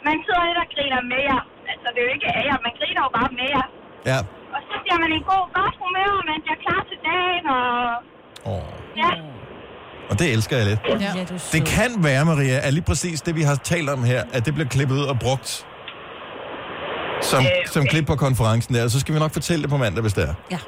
[0.10, 1.42] Man sidder lidt og griner med jer.
[1.72, 3.66] Altså, det er jo ikke af jer, man griner jo bare med jer.
[4.12, 4.18] Ja.
[4.56, 7.70] Og så bliver man i god, godt humør, og man bliver klar til dagen, og...
[8.52, 8.68] Oh.
[9.02, 9.10] Ja,
[10.10, 10.80] Og det elsker jeg lidt.
[11.02, 11.52] Ja, du sød.
[11.60, 14.54] Det kan være, Maria, at lige præcis det, vi har talt om her, at det
[14.54, 15.66] bliver klippet ud og brugt
[17.22, 18.84] som, Øh, som klip på konferencen der.
[18.84, 20.34] Og så skal vi nok fortælle det på mandag, hvis det er.
[20.52, 20.60] Ja,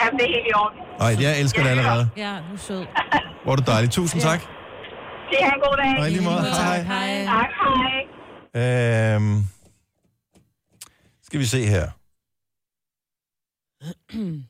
[0.00, 0.78] ja det er helt i orden.
[1.00, 2.08] Ej, jeg elsker det allerede.
[2.16, 2.86] ja, du er sød.
[3.44, 3.90] Hvor er du dejlig.
[3.90, 4.40] Tusind tak.
[5.30, 6.08] Det er en god dag.
[6.08, 6.36] I lige måde.
[6.66, 6.82] Hej.
[6.82, 7.24] Hej.
[7.24, 7.50] Tak,
[8.54, 9.14] hej.
[9.14, 9.44] Øhm,
[11.22, 11.86] skal vi se her.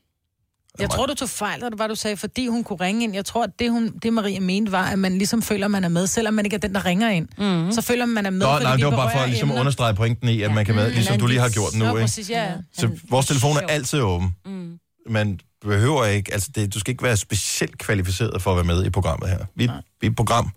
[0.79, 3.13] Jeg tror, du tog fejl, det var, du sagde, fordi hun kunne ringe ind.
[3.15, 5.83] Jeg tror, at det, hun, det Maria mente, var, at man ligesom føler, at man
[5.83, 7.27] er med, selvom man ikke er den, der ringer ind.
[7.37, 7.71] Mm.
[7.71, 9.59] Så føler man, man er med, Nå, nej, det var bare for at ligesom emner.
[9.59, 12.01] understrege pointen i, at man kan med, ligesom du lige har gjort nu, Nå, ikke?
[12.01, 12.51] præcis, ja.
[12.73, 14.35] Så vores telefon er altid åben.
[14.45, 14.79] Mm.
[15.09, 18.85] Man behøver ikke, altså det, du skal ikke være specielt kvalificeret for at være med
[18.85, 19.39] i programmet her.
[19.55, 19.69] Vi,
[20.01, 20.49] vi er et program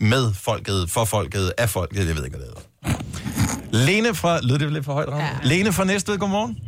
[0.00, 3.86] med folket, for folket, af folket, jeg ved ikke, hvad det hedder.
[3.86, 5.28] Lene fra, lød det lidt for højt, ja.
[5.44, 6.58] Lene fra Næstved, godmorgen.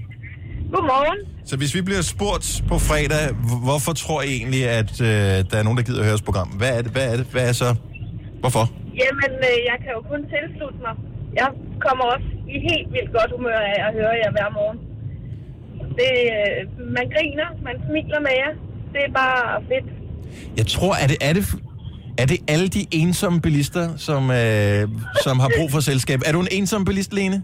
[0.73, 1.19] Godmorgen.
[1.51, 3.25] Så hvis vi bliver spurgt på fredag,
[3.67, 5.07] hvorfor tror I egentlig, at øh,
[5.51, 6.49] der er nogen, der gider at høre vores program?
[6.49, 6.91] Hvad er det?
[6.93, 7.27] Hvad er det?
[7.35, 7.75] Hvad er så?
[8.41, 8.65] Hvorfor?
[9.03, 10.95] Jamen, øh, jeg kan jo kun tilslutte mig.
[11.41, 11.49] Jeg
[11.87, 14.79] kommer også i helt vildt godt humør af at høre jer hver morgen.
[16.01, 16.59] Det, øh,
[16.97, 18.53] man griner, man smiler med jer.
[18.93, 19.87] Det er bare fedt.
[20.57, 21.45] Jeg tror, er det, er det,
[22.19, 24.89] er det alle de ensomme bilister, som, øh,
[25.23, 26.21] som har brug for selskab?
[26.27, 27.43] Er du en ensom bilist, Lene?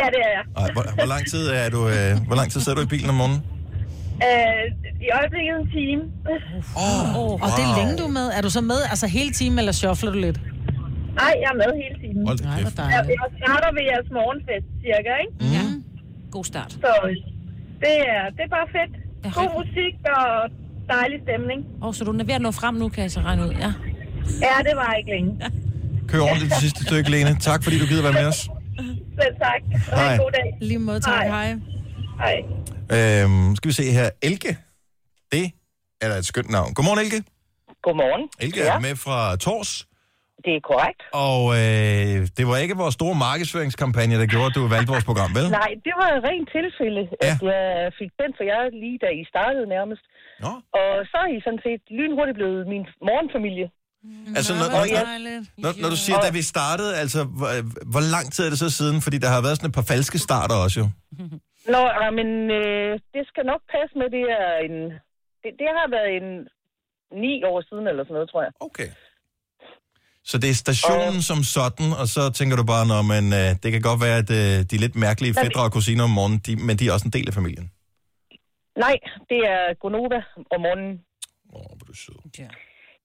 [0.00, 0.44] Ja, det er jeg.
[0.60, 3.08] Ej, hvor, hvor, lang tid er du, øh, hvor lang tid sidder du i bilen
[3.14, 3.40] om morgenen?
[4.26, 4.64] Øh,
[5.06, 6.02] I øjeblikket en time.
[6.86, 8.26] Oh, oh, og det er længe, du er med.
[8.36, 10.38] Er du så med altså hele timen, eller shuffler du lidt?
[11.20, 12.26] Nej, jeg er med hele tiden.
[12.28, 13.20] Hold da Nej, hvor Jeg, dejligt.
[13.22, 15.54] jeg starter ved jeres morgenfest, cirka, ikke?
[15.56, 15.64] Ja.
[16.34, 16.72] God start.
[16.84, 16.92] Så
[17.84, 18.92] det er, det er bare fedt.
[19.24, 20.28] Ja, God musik og
[20.94, 21.60] dejlig stemning.
[21.82, 23.52] Åh, oh, så du er ved at nå frem nu, kan jeg så regne ud,
[23.64, 23.70] ja.
[24.46, 25.30] Ja, det var ikke længe.
[26.08, 27.36] Kør ordentligt det sidste stykke, Lene.
[27.48, 28.40] Tak, fordi du gider være med os.
[29.22, 29.60] Selv tak.
[29.92, 30.12] Og Hej.
[30.14, 30.48] en god dag.
[30.60, 31.26] Lige måde, tak.
[31.26, 31.48] Hej.
[32.24, 32.36] Hej.
[32.96, 34.08] Øhm, skal vi se her.
[34.22, 34.52] Elke.
[35.32, 35.44] Det
[36.02, 36.70] er da et skønt navn.
[36.74, 37.20] Godmorgen, Elke.
[37.86, 38.22] Godmorgen.
[38.44, 38.74] Elke Ja.
[38.76, 39.72] er med fra Tors.
[40.46, 41.02] Det er korrekt.
[41.28, 45.30] Og øh, det var ikke vores store markedsføringskampagne, der gjorde, at du valgte vores program,
[45.38, 45.46] vel?
[45.62, 49.22] Nej, det var et rent tilfælde, at jeg fik den for jer lige da I
[49.32, 50.04] startede nærmest.
[50.44, 50.52] Nå.
[50.80, 53.66] Og så er I sådan set lynhurtigt blevet min morgenfamilie.
[54.36, 54.84] Altså, når, når,
[55.62, 57.48] når, når du siger, da vi startede, altså, hvor,
[57.92, 59.00] hvor lang tid er det så siden?
[59.00, 60.86] Fordi der har været sådan et par falske starter også, jo.
[61.74, 61.82] Nå,
[62.18, 62.28] men
[62.60, 64.76] øh, det skal nok passe med, det er en...
[65.42, 66.28] Det, det har været en
[67.24, 68.52] ni år siden eller sådan noget, tror jeg.
[68.60, 68.88] Okay.
[70.30, 73.68] Så det er stationen som sådan, og så tænker du bare, når man, øh, det
[73.72, 76.76] kan godt være, at øh, de lidt mærkelige fædre og kusiner om morgenen, de, men
[76.78, 77.66] de er også en del af familien.
[78.84, 78.96] Nej,
[79.30, 80.20] det er Gonova
[80.54, 80.94] om morgenen.
[81.54, 82.18] Åh, hvor er du sød.
[82.38, 82.48] Ja.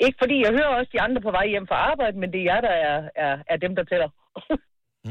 [0.05, 2.47] Ikke fordi jeg hører også de andre på vej hjem fra arbejde, men det er
[2.51, 4.09] jer, der er, er, er dem, der tæller.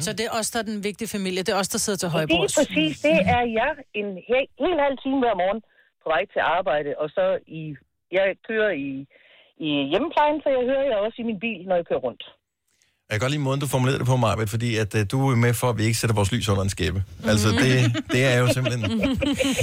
[0.07, 1.41] Så det er os, der er den vigtige familie.
[1.47, 2.55] Det er os, der sidder til Lige højbords.
[2.61, 5.61] præcis, det er jeg en hel, hel halv time hver morgen
[6.03, 7.63] på vej til arbejde, og så i,
[8.13, 8.91] jeg kører i,
[9.67, 12.25] i hjemmeplejen, så jeg hører jeg også i min bil, når jeg kører rundt.
[13.13, 15.37] Jeg kan godt lide måden, du formulerede det på, Marbet, fordi at, uh, du er
[15.47, 16.99] med for, at vi ikke sætter vores lys under en skæbe.
[17.33, 17.73] Altså, det,
[18.15, 18.83] det er jo simpelthen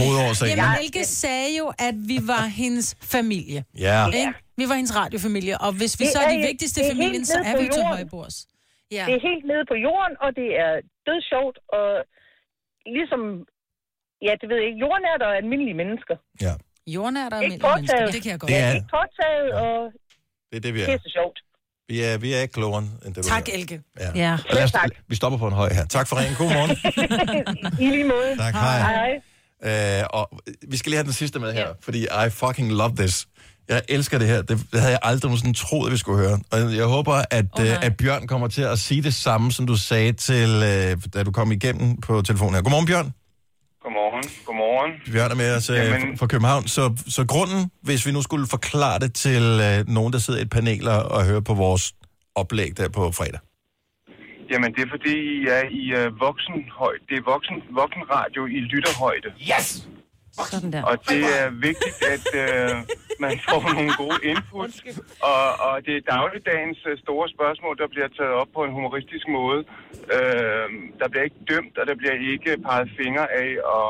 [0.01, 0.57] hovedårsagen.
[0.61, 3.59] Jamen, Elke sagde jo, at vi var hendes familie.
[3.87, 3.97] Ja.
[4.21, 4.33] Ikke?
[4.59, 6.89] Vi var hendes radiofamilie, og hvis vi Det så er er de vigtigste det i
[6.89, 7.93] er familien, så er vi jo til jorden.
[7.97, 8.37] højbords.
[8.97, 9.03] Ja.
[9.07, 10.71] Det er helt nede på jorden, og det er
[11.07, 11.89] dødsjovt, og
[12.97, 13.21] ligesom,
[14.27, 16.15] ja, det ved jeg ikke, jordnært og almindelige mennesker.
[16.45, 16.53] Ja.
[16.95, 18.11] Jordnært og Ikke almindelige mennesker.
[18.15, 18.49] Det kan jeg godt.
[18.51, 19.75] Det er- Ikke påtaget, og
[20.49, 20.97] Det er det, vi det er.
[20.99, 21.37] er så sjovt.
[21.89, 23.49] Vi er, vi er ikke klogere end det, Tak.
[23.53, 23.81] Elke.
[23.99, 24.09] Ja.
[24.15, 24.37] Ja.
[24.53, 24.71] Lad os,
[25.07, 25.85] vi stopper på en høj her.
[25.85, 26.35] Tak for ringen.
[26.35, 26.77] God morgen.
[27.87, 28.35] I lige måde.
[28.37, 28.79] Tak, hej.
[29.63, 29.99] Hej.
[29.99, 33.27] Øh, og vi skal lige have den sidste med her, fordi I fucking love this.
[33.69, 34.41] Jeg elsker det her.
[34.41, 36.39] Det havde jeg aldrig nogensinde troet, at vi skulle høre.
[36.51, 39.67] Og jeg håber, at, oh, øh, at Bjørn kommer til at sige det samme, som
[39.67, 42.61] du sagde, til, øh, da du kom igennem på telefonen her.
[42.61, 43.13] Godmorgen, Bjørn.
[43.83, 44.23] Godmorgen.
[44.45, 44.91] Godmorgen.
[45.13, 46.67] Bjørn er med os øh, Jamen- fra København.
[46.67, 50.43] Så, så grunden, hvis vi nu skulle forklare det til øh, nogen, der sidder i
[50.43, 51.93] et panel og, hører på vores
[52.35, 53.39] oplæg der på fredag.
[54.51, 57.01] Jamen, det er fordi, I er i uh, voksenhøjde.
[57.09, 59.29] Det er voksen, voksenradio i lytterhøjde.
[59.51, 59.87] Yes!
[60.51, 60.83] Sådan der.
[60.83, 62.77] Og det er vigtigt, at uh,
[63.25, 64.73] man får nogle gode input.
[65.31, 69.25] Og, og det er dagligdagens uh, store spørgsmål, der bliver taget op på en humoristisk
[69.27, 69.59] måde.
[70.15, 70.67] Uh,
[70.99, 73.87] der bliver ikke dømt, og der bliver ikke peget fingre af, og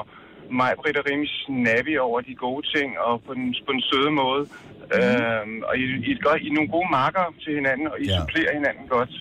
[0.61, 4.11] mig, Britt og rimelig snappy over de gode ting, og på den, på den søde
[4.23, 4.43] måde.
[4.45, 4.95] Mm.
[4.99, 8.05] Uh, og I, I, er godt, I er nogle gode marker til hinanden, og I
[8.11, 8.17] Ja.
[8.19, 9.11] supplerer hinanden godt.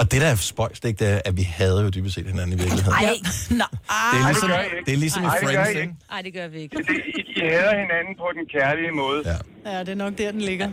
[0.00, 2.52] Og det, der er spøjst, ikke, det er, at vi havde jo dybest set hinanden
[2.56, 2.92] i virkeligheden.
[2.92, 3.16] Ej,
[3.62, 3.66] nå,
[4.12, 4.84] Det er ligesom, gør I ikke.
[4.86, 5.94] det er ligesom Ej, det gør I Friends, ikke.
[6.12, 6.76] Nej, det gør vi ikke.
[6.76, 6.84] Det,
[7.18, 9.20] I, I hader hinanden på den kærlige måde.
[9.30, 9.36] Ja.
[9.72, 10.68] Ja, det er nok der, den ligger.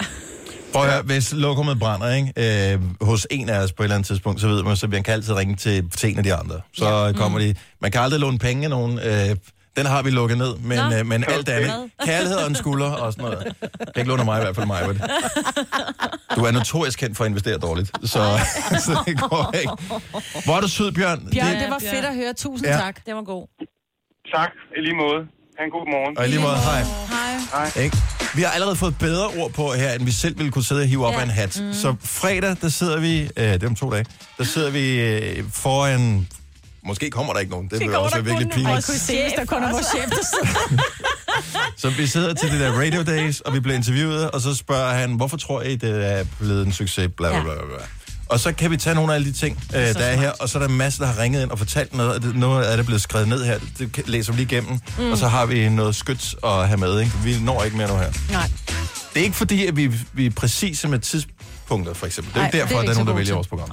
[0.73, 2.73] Prøv at høre, hvis lokummet brænder, ikke?
[2.73, 5.03] Øh, hos en af os på et eller andet tidspunkt, så ved man, så man
[5.03, 6.61] kan altid ringe til, til en af de andre.
[6.73, 7.11] Så ja.
[7.11, 7.55] kommer de...
[7.79, 8.99] Man kan aldrig låne penge af nogen.
[8.99, 9.35] Øh,
[9.77, 10.95] den har vi lukket ned, men, Nå.
[10.97, 11.89] øh, men alt andet.
[12.05, 13.55] Kærlighed og en skulder og sådan noget.
[13.97, 14.83] Ikke låne af mig i hvert fald, mig.
[16.35, 18.39] Du er notorisk kendt for at investere dårligt, så,
[18.85, 19.71] så det går ikke.
[20.45, 21.19] Hvor er du sød, Bjørn.
[21.33, 22.33] Bjørn, Det- det var fedt at høre.
[22.33, 22.73] Tusind Ja.
[22.77, 23.05] tak.
[23.05, 23.47] Det var god.
[24.35, 25.19] Tak, i lige måde.
[25.57, 26.17] Ha' en god morgen.
[26.17, 26.81] Og i lige måde, hej.
[27.53, 27.83] Hej.
[27.83, 27.97] Ikke?
[28.35, 30.87] Vi har allerede fået bedre ord på her, end vi selv ville kunne sidde og
[30.87, 31.19] hive op Ja.
[31.19, 31.59] af en hat.
[31.61, 31.73] Mm.
[31.73, 34.05] Så fredag, der sidder vi, øh, det er om to dage,
[34.37, 36.27] der sidder vi øh, foran,
[36.85, 38.85] måske kommer der ikke nogen, det, vil også være virkelig Ej, pinligt.
[38.85, 40.09] kunne I se, hvis der kun er vores chef.
[41.77, 44.93] Så vi sidder til det der Radio Days, og vi bliver interviewet, og så spørger
[44.93, 47.85] han, hvorfor tror I, det er blevet en succes, bla bla bla bla.
[48.29, 50.49] Og så kan vi tage nogle af alle de ting, øh, der er her, og
[50.49, 52.71] så er der masser, der har ringet ind og fortalt noget, og det, noget af
[52.77, 55.11] det er blevet skrevet ned her, det læser vi lige igennem, mm.
[55.11, 57.11] og så har vi noget skyts at have med, ikke?
[57.23, 58.11] Vi når ikke mere nu her.
[58.31, 58.49] Nej.
[59.13, 62.33] Det er ikke fordi, at vi, vi er præcise med tidspunkter, for eksempel.
[62.33, 63.71] Det er Nej, ikke derfor, det er at der er nogen, der vælger vores program.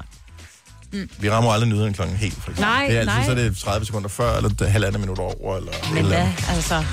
[0.92, 1.10] Mm.
[1.18, 2.60] Vi rammer aldrig nyheden klokken helt, for eksempel.
[2.62, 3.24] Nej, det er altid, nej.
[3.24, 6.16] så er det 30 sekunder før, eller det er halvandet minut over, eller Men eller
[6.18, 6.84] hvad, altså...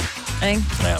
[0.50, 0.64] Ikke?
[0.84, 0.96] Ja.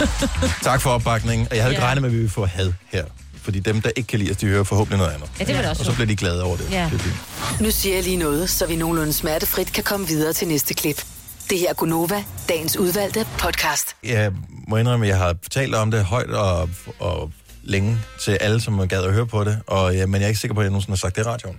[0.70, 1.46] tak for opbakningen.
[1.50, 1.86] Og jeg havde ikke Ja.
[1.86, 3.04] regnet med, at vi ville få had her.
[3.42, 5.28] Fordi dem, der ikke kan lide os, de hører forhåbentlig noget andet.
[5.38, 6.70] Ja, det vil jeg også Og så bliver de glade over det.
[6.70, 6.88] Ja.
[6.92, 7.14] det.
[7.60, 11.04] Nu siger jeg lige noget, så vi nogenlunde smertefrit kan komme videre til næste klip.
[11.50, 13.96] Det her er Gunova, dagens udvalgte podcast.
[14.04, 14.32] Jeg
[14.68, 16.68] må indrømme, at jeg har talt om det højt og,
[16.98, 20.28] og længe til alle, som gad at høre på det, og, ja, men jeg er
[20.28, 21.56] ikke sikker på, at jeg nogensinde har sagt det i radioen.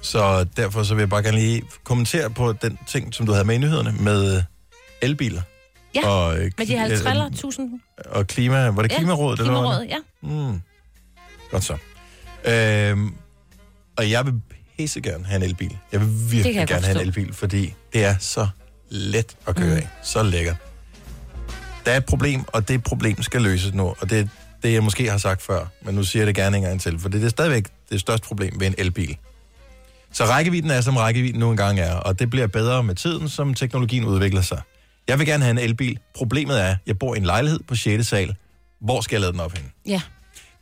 [0.00, 3.44] Så derfor så vil jeg bare gerne lige kommentere på den ting, som du havde
[3.44, 4.42] med i nyhederne, med
[5.02, 5.42] elbiler.
[5.94, 7.80] Ja, og, øh, med de kli- 50 tusind.
[8.06, 9.40] Og klima, var det Klimarådet?
[9.40, 9.88] eller hvad var det?
[9.88, 10.50] Klimarådet, ja.
[10.52, 10.60] Mm.
[11.50, 11.76] Godt så.
[12.44, 13.14] Øhm,
[13.96, 14.34] og jeg vil
[14.76, 15.76] pisse gerne have en elbil.
[15.92, 18.48] Jeg vil virkelig jeg gerne have en elbil, fordi det er så
[18.88, 19.76] let at køre mm.
[19.76, 19.88] af.
[20.02, 20.56] Så lækkert.
[21.86, 23.94] Der er et problem, og det problem skal løses nu.
[24.00, 24.26] Og det er
[24.62, 26.98] det, jeg måske har sagt før, men nu siger jeg det gerne en gang til,
[26.98, 29.16] for det er stadigvæk det største problem ved en elbil.
[30.16, 33.54] Så rækkevidden er, som rækkevidden nu engang er, og det bliver bedre med tiden, som
[33.54, 34.60] teknologien udvikler sig.
[35.08, 35.98] Jeg vil gerne have en elbil.
[36.14, 38.06] Problemet er, at jeg bor i en lejlighed på 6.
[38.06, 38.34] sal.
[38.80, 39.70] Hvor skal jeg lade den op henne?
[39.86, 40.00] Ja.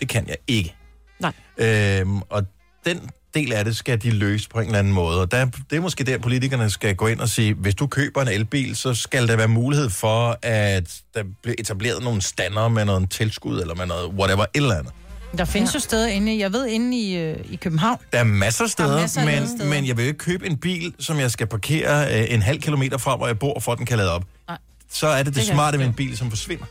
[0.01, 0.75] Det kan jeg ikke.
[1.21, 1.33] Nej.
[1.59, 2.43] Øhm, og
[2.85, 5.21] den del af det skal de løse på en eller anden måde.
[5.21, 8.23] Og der, det er måske der, politikerne skal gå ind og sige, hvis du køber
[8.23, 12.85] en elbil, så skal der være mulighed for, at der bliver etableret nogle stander med
[12.85, 14.93] noget tilskud, eller med noget whatever, et eller andet.
[15.39, 15.77] Der findes ja.
[15.77, 17.99] jo steder inde, jeg ved, inde i, øh, i København.
[18.13, 19.71] Der er masser af steder, Der er masser af men, steder.
[19.71, 22.99] men jeg vil ikke købe en bil, som jeg skal parkere øh, en halv kilometer
[22.99, 24.25] fra, hvor jeg bor, for at den kan lade op.
[24.49, 24.59] Nej.
[24.93, 26.65] Så er det det, Det smarte med en bil, som forsvinder.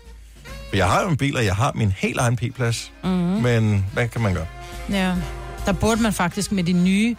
[0.70, 2.92] For jeg har jo en bil, og jeg har min helt egen p-plads.
[3.04, 3.12] Mhm.
[3.14, 4.46] Men hvad kan man gøre?
[4.90, 5.14] Ja.
[5.66, 7.16] Der burde man faktisk med de nye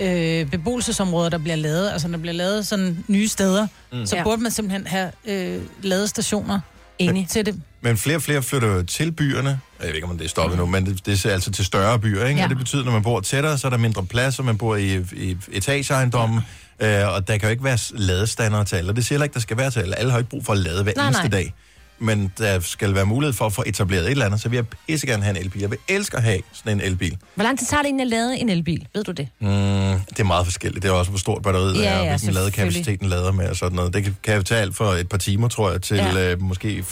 [0.00, 4.06] øh, beboelsesområder, der bliver lavet, altså der bliver lavet sådan nye steder, Mm.
[4.06, 4.22] så Ja.
[4.22, 6.60] burde man simpelthen have øh, ladestationer
[6.98, 7.28] Enig.
[7.28, 7.62] til det.
[7.86, 9.60] Men flere og flere flytter jo til byerne.
[9.80, 11.98] Jeg ved ikke, om det er stoppet nu, men det, det er altså til større
[11.98, 12.38] byer, ikke?
[12.38, 12.44] Ja.
[12.44, 14.76] Og det betyder, når man bor tættere, så er der mindre plads, og man bor
[14.76, 16.40] i, i etageejendommen.
[16.80, 17.02] Ja.
[17.06, 18.90] Øh, og der kan jo ikke være ladestander til alle.
[18.90, 19.98] Og det siger heller ikke, der skal være til alle.
[19.98, 21.30] Alle har ikke brug for at lade hver Nej, eneste nej.
[21.30, 21.54] dag.
[21.98, 24.66] Men der skal være mulighed for at få etableret et eller andet, så vi vil
[24.88, 25.60] pisse gerne have en elbil.
[25.60, 27.16] Jeg vil elske at have sådan en elbil.
[27.34, 28.86] Hvor lang tid tager det egentlig at lade en elbil?
[28.94, 29.28] Ved du det?
[29.40, 30.82] Mm, det er meget forskelligt.
[30.82, 32.40] Det er også, hvor stort batteriet Ja, er, og ja, hvilken selvfølgelig.
[32.42, 33.94] ladekapaciteten lader med og sådan noget.
[33.94, 36.32] Det kan, kan tage alt for et par timer, tror jeg, til Ja.
[36.32, 36.82] øh, måske øh,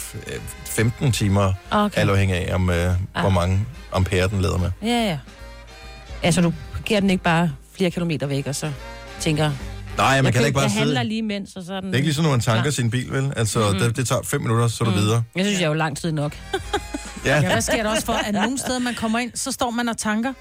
[0.65, 2.01] 15 timer, Okay.
[2.01, 2.95] alt afhængig af, om, øh, Ah.
[3.21, 3.59] hvor mange
[3.93, 4.71] ampere den lader med.
[4.81, 5.17] Ja, ja.
[6.23, 8.71] Altså, du parkerer den ikke bare flere kilometer væk, og så
[9.19, 9.51] tænker...
[9.97, 10.85] Nej, man jeg kan køb- ikke bare jeg sidde...
[10.85, 11.87] handler lige imens, og så er den...
[11.87, 12.71] Det er ikke ligesom, når man tanker klar.
[12.71, 13.33] sin bil, vel?
[13.35, 13.79] Altså, mm-hmm.
[13.79, 14.97] det, det tager fem minutter, så er du mm.
[15.01, 15.23] videre.
[15.35, 16.37] Jeg synes, jeg er jo lang tid nok.
[17.25, 17.35] Ja.
[17.41, 19.89] Ja, hvad sker der også for, at nogle steder, man kommer ind, så står man
[19.89, 20.33] og tanker,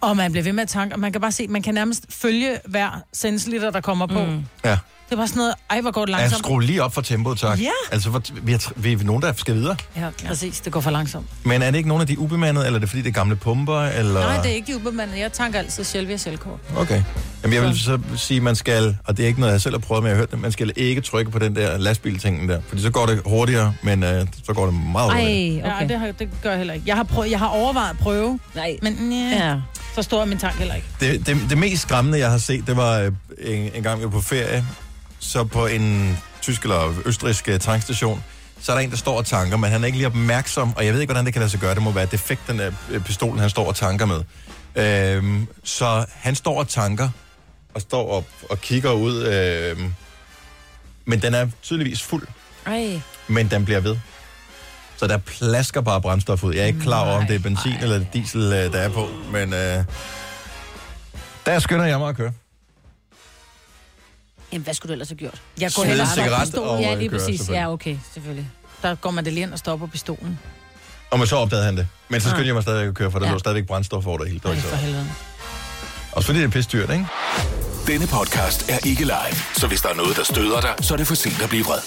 [0.00, 2.04] og man bliver ved med at tanke, og man kan bare se, man kan nærmest
[2.10, 4.24] følge hver centiliter, der kommer på.
[4.24, 4.44] Mm.
[4.64, 4.78] Ja.
[5.10, 6.38] Det bare sådan noget, ej, hvor går det Jeg langsomt.
[6.44, 7.60] skruer lige op for tempoet, tak.
[7.60, 7.68] Ja.
[7.92, 9.76] Altså, for, vi, er, vi er nogen, der skal videre.
[9.96, 11.26] Ja, præcis, det går for langsomt.
[11.44, 13.36] Men er det ikke nogen af de ubemandede, eller er det fordi, det er gamle
[13.36, 14.20] pumper, eller...
[14.20, 15.20] Nej, det er ikke de ubemandede.
[15.20, 16.58] Jeg tanker altid selv via selvkort.
[16.76, 17.02] Okay.
[17.42, 19.78] Jamen, jeg vil så sige, man skal, og det er ikke noget, jeg selv har
[19.80, 22.60] prøvet, men jeg har hørt det, man skal ikke trykke på den der lastbiltingen der,
[22.68, 25.64] fordi så går det hurtigere, men øh, så går det meget hurtigere.
[25.72, 25.82] okay.
[25.82, 26.84] Ja, det, har, det gør jeg heller ikke.
[26.88, 28.78] Jeg har, prøvet, jeg har overvejet at prøve, Nej.
[28.82, 29.46] men ja.
[29.48, 29.56] Ja.
[29.94, 30.86] så stor er min tank heller ikke.
[31.00, 34.04] Det, det, det mest skræmmende, jeg har set, det var øh, en, en gang, vi
[34.04, 34.66] var på ferie,
[35.18, 38.24] så på en tysk eller østrisk øh, tankstation,
[38.60, 40.84] så er der en, der står og tanker, men han er ikke lige opmærksom, og
[40.86, 41.74] jeg ved ikke, hvordan det kan lade sig gøre.
[41.74, 44.22] Det må være defekt, den der øh, pistolen, han står og tanker med.
[44.76, 47.08] Øhm, så han står og tanker,
[47.74, 49.94] og står op og kigger ud, øhm,
[51.04, 52.26] men den er tydeligvis fuld,
[52.66, 53.00] Ej.
[53.28, 53.96] men den bliver ved.
[54.96, 56.54] Så der plasker bare brændstof ud.
[56.54, 57.82] Jeg er ikke klar over, om det er benzin ej.
[57.82, 59.84] eller diesel, øh, der er på, men øh,
[61.46, 62.32] der skynder jeg mig at køre.
[64.56, 65.42] Jamen, hvad skulle du ellers have gjort?
[65.60, 67.48] Jeg går Smide cigaret og, Ja, øh, lige køre, præcis.
[67.48, 68.48] Ja, okay, selvfølgelig.
[68.82, 70.38] Der går man det lige ind og stopper pistolen.
[71.10, 71.86] Og men så opdagede han det.
[72.08, 72.30] Men så Ah.
[72.32, 73.30] skyndte jeg mig stadigvæk at køre, for der Ja.
[73.30, 73.34] ja.
[73.34, 74.40] lå stadigvæk brændstof over det hele.
[74.44, 74.76] Ej, for så.
[74.76, 75.06] helvede.
[76.12, 77.06] Også fordi det er pisse dyrt, ikke?
[77.86, 80.98] Denne podcast er ikke live, så hvis der er noget, der støder dig, så er
[80.98, 81.78] det for sent at blive vred.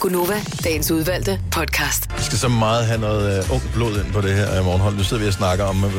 [0.00, 2.08] Gunova, dagens udvalgte podcast.
[2.18, 4.96] Vi skal så meget have noget uh, ung blod ind på det her uh, morgenhold.
[4.96, 5.92] Nu sidder vi og snakker om uh,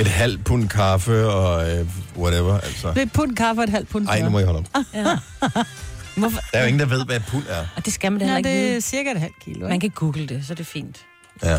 [0.00, 1.86] et halvt pund kaffe og uh,
[2.18, 2.60] whatever.
[2.60, 2.88] Altså.
[2.88, 4.84] Det er et pund kaffe og et halvt pund Ej, nu må jeg holde op.
[4.94, 5.04] Ja.
[6.20, 6.40] Hvorfor?
[6.52, 7.64] Der er jo ingen, der ved, hvad et pund er.
[7.76, 8.80] Og det skal man da Ja, heller ikke det er vide.
[8.80, 9.68] cirka et halvt kilo.
[9.68, 10.98] Man kan google det, så er det fint.
[11.44, 11.56] Ja.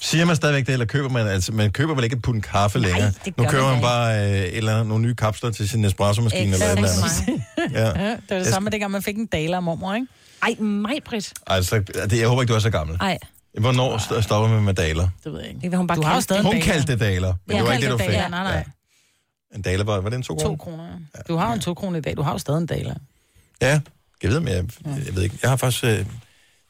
[0.00, 2.78] Siger man stadigvæk det, eller køber man, altså, man køber vel ikke et pund kaffe
[2.78, 3.12] Nej, længere?
[3.24, 5.50] det nu gør køber man man da bare øh, et eller andet, nogle nye kapsler
[5.50, 7.72] til sin espresso-maskine eller et eller andet.
[7.78, 7.84] Ja.
[7.86, 7.98] Ja, det
[8.30, 10.06] var det Jeg samme, dengang man fik en daler af mormor, ikke?
[10.42, 11.32] Ej, mig, Britt.
[11.46, 11.78] Altså,
[12.10, 12.96] det, jeg håber ikke, du er så gammel.
[13.00, 13.18] Ej,
[13.60, 15.08] Hvornår st- stopper man med daler?
[15.24, 15.60] Det ved jeg ikke.
[15.60, 16.46] det vil hun bare Du har jo kalde stadig det.
[16.46, 16.64] Hun daler.
[16.72, 18.06] kaldte det daler, men Ja, det var ikke det, du fik.
[18.08, 18.64] daler, nej, nej.
[19.56, 20.56] En daler var, var det en to To kroner?
[20.56, 20.84] kroner,
[21.16, 21.20] ja.
[21.28, 22.16] Du har jo en to kroner i dag.
[22.16, 22.94] Du har jo stadig en daler.
[23.62, 23.80] Ja,
[24.22, 24.64] jeg ved, men jeg,
[25.06, 25.38] jeg ved ikke.
[25.42, 25.84] Jeg har faktisk...
[25.84, 26.06] Øh,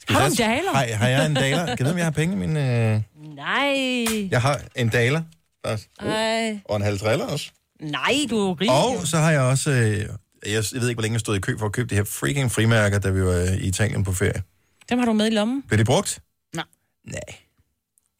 [0.08, 0.72] Har du en daler?
[0.74, 1.66] Har, har jeg en daler?
[1.66, 2.56] Jeg ved, om jeg har penge i min...
[2.56, 3.02] Øh,
[3.36, 4.28] Nej.
[4.30, 5.22] jeg har en daler,
[5.66, 5.88] faktisk.
[6.00, 6.60] Ej.
[6.64, 7.50] Og en halv triller også.
[7.80, 8.70] Nej, du er rig.
[8.70, 9.70] Og så har jeg også...
[9.70, 10.08] Øh, jeg,
[10.44, 12.52] jeg ved ikke, hvor længe jeg stod i kø for at købe de her freaking
[12.52, 14.42] frimærker, da vi var øh, i Italien på ferie.
[14.88, 15.62] Dem har du med i lommen.
[15.62, 16.20] Bliver de brugt?
[16.54, 16.64] Nej.
[17.04, 17.20] Nej.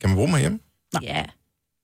[0.00, 0.58] Kan man bruge dem herhjemme?
[1.02, 1.24] Ja.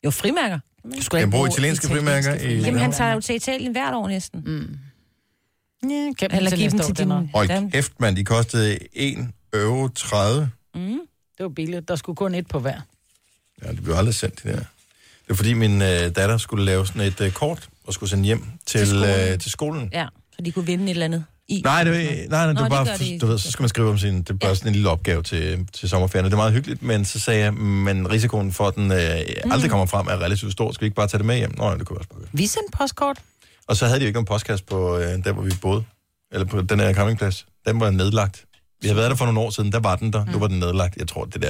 [0.05, 0.59] Jo, frimærker.
[0.85, 2.61] Du Kan jeg bruge italienske frimærker i...
[2.61, 4.43] Jamen, han tager jo til Italien hvert år næsten.
[4.47, 4.79] Mm.
[5.91, 7.11] Ja, kan Eller give dem til din...
[7.11, 10.51] Hold kæft, mand, de kostede 1 euro 30.
[10.75, 10.81] Mm.
[11.39, 11.89] Det var billigt.
[11.89, 12.81] Der skulle kun et på hver.
[13.63, 14.57] Ja, det blev aldrig sendt, det der.
[14.57, 18.25] Det var fordi min øh, datter skulle lave sådan et øh, kort, og skulle sende
[18.25, 19.33] hjem til, til, skolen.
[19.33, 19.91] Øh, til skolen.
[19.93, 21.61] Ja, så de kunne vinde et eller andet i.
[21.65, 23.63] Nej, det, nej, nej, det Nå, var det bare, gør de du ved, så skal
[23.63, 26.31] man skrive om sin, det er bare sådan en lille opgave til, til sommerferien, og
[26.31, 28.99] det er meget hyggeligt, men så sagde jeg, men risikoen for, at den øh,
[29.53, 30.73] aldrig kommer frem, er relativt stor.
[30.73, 31.55] Skal vi ikke bare tage det med hjem?
[31.59, 32.29] Nå, ja, det kunne også bare gøre.
[32.33, 33.19] Vi sendte postkort.
[33.67, 35.85] Og så havde de jo ikke nogen postkasse på øh, der, hvor vi boede,
[36.33, 37.47] eller på den her campingplads.
[37.67, 38.45] Den var nedlagt.
[38.83, 40.59] Vi havde været der for nogle år siden, der var den der, nu var den
[40.59, 40.97] nedlagt.
[40.97, 41.49] Jeg tror, det der...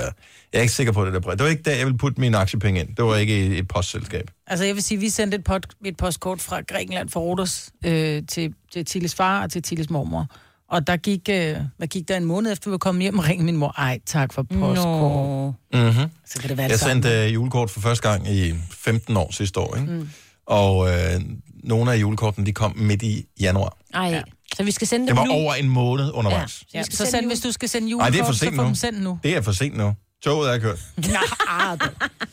[0.53, 1.37] Jeg er ikke sikker på det der brev.
[1.37, 2.97] Det var ikke der, jeg ville putte mine aktiepenge ind.
[2.97, 4.30] Det var ikke et postselskab.
[4.47, 8.22] Altså, jeg vil sige, vi sendte et, pot, et postkort fra Grækenland fra Rodos øh,
[8.28, 10.26] til, til Tilles far og til Tilles mormor.
[10.70, 13.24] Og der gik, øh, hvad gik der en måned efter, vi var kommet hjem og
[13.28, 13.74] ringede min mor.
[13.78, 15.55] Ej, tak for postkort.
[15.74, 16.11] Mm-hmm.
[16.26, 16.93] Så kan det være Jeg det samme.
[17.03, 19.93] sendte øh, julekort for første gang i 15 år sidste år, ikke?
[19.93, 20.09] Mm.
[20.47, 21.20] Og øh,
[21.64, 23.76] nogle af julekortene, de kom midt i januar.
[23.95, 24.22] Ej, ja.
[24.57, 25.33] Så vi skal sende Det dem var nu.
[25.33, 26.63] over en måned undervejs.
[26.75, 28.33] Ja, vi skal så sende send, hvis du skal sende Nej, julekort, det er for
[28.33, 28.67] så sent få nu.
[28.69, 29.19] dem sendt nu.
[29.23, 29.95] Det er for sent nu.
[30.25, 30.79] Toget er kørt.
[30.97, 31.77] Nej,